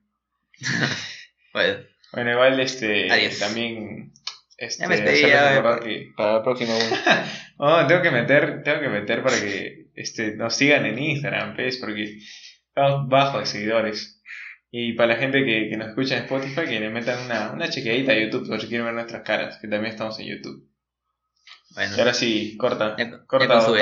Bueno, 1.52 1.82
Bueno, 2.12 2.30
igual 2.30 2.60
este 2.60 3.10
Adiós. 3.10 3.40
también 3.40 4.12
este, 4.56 4.82
Ya 4.82 4.88
me 4.88 4.96
despedí, 4.96 5.24
hacerles 5.24 5.54
ya, 5.64 5.80
que 5.80 6.12
para 6.16 6.42
próxima, 6.42 6.76
weón. 6.76 6.92
oh, 7.56 7.86
tengo 7.86 8.02
que 8.02 8.10
meter, 8.10 8.62
tengo 8.62 8.80
que 8.80 8.88
meter 8.88 9.22
para 9.22 9.40
que 9.40 9.90
este 9.94 10.36
nos 10.36 10.54
sigan 10.54 10.86
en 10.86 10.98
Instagram, 10.98 11.56
¿ves? 11.56 11.78
Porque 11.78 12.18
estamos 12.68 13.08
bajos 13.08 13.40
de 13.40 13.46
seguidores. 13.46 14.22
Y 14.70 14.92
para 14.92 15.14
la 15.14 15.18
gente 15.18 15.44
que, 15.44 15.68
que 15.68 15.76
nos 15.76 15.88
escucha 15.88 16.16
en 16.16 16.24
Spotify, 16.24 16.66
que 16.68 16.78
le 16.78 16.90
metan 16.90 17.24
una, 17.24 17.50
una 17.50 17.68
chequeadita 17.68 18.12
a 18.12 18.18
YouTube 18.18 18.46
por 18.48 18.60
si 18.60 18.68
quieren 18.68 18.86
ver 18.86 18.94
nuestras 18.94 19.22
caras, 19.22 19.58
que 19.60 19.66
también 19.66 19.92
estamos 19.92 20.18
en 20.20 20.26
YouTube. 20.26 20.70
Bueno, 21.74 21.96
Y 21.96 22.00
ahora 22.00 22.14
sí, 22.14 22.56
corta. 22.56 22.96
ya, 22.98 23.10
ya 23.10 23.26
corta, 23.26 23.48
con 23.48 23.62
su, 23.62 23.76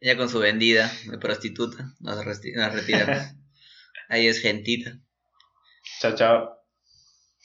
ya 0.00 0.16
con 0.16 0.28
su 0.28 0.38
vendida 0.38 0.90
de 1.10 1.18
prostituta, 1.18 1.94
nos 1.98 2.24
retiramos. 2.24 3.34
Ahí 4.08 4.26
es 4.26 4.40
gentita. 4.40 4.98
ciao。 6.16 6.59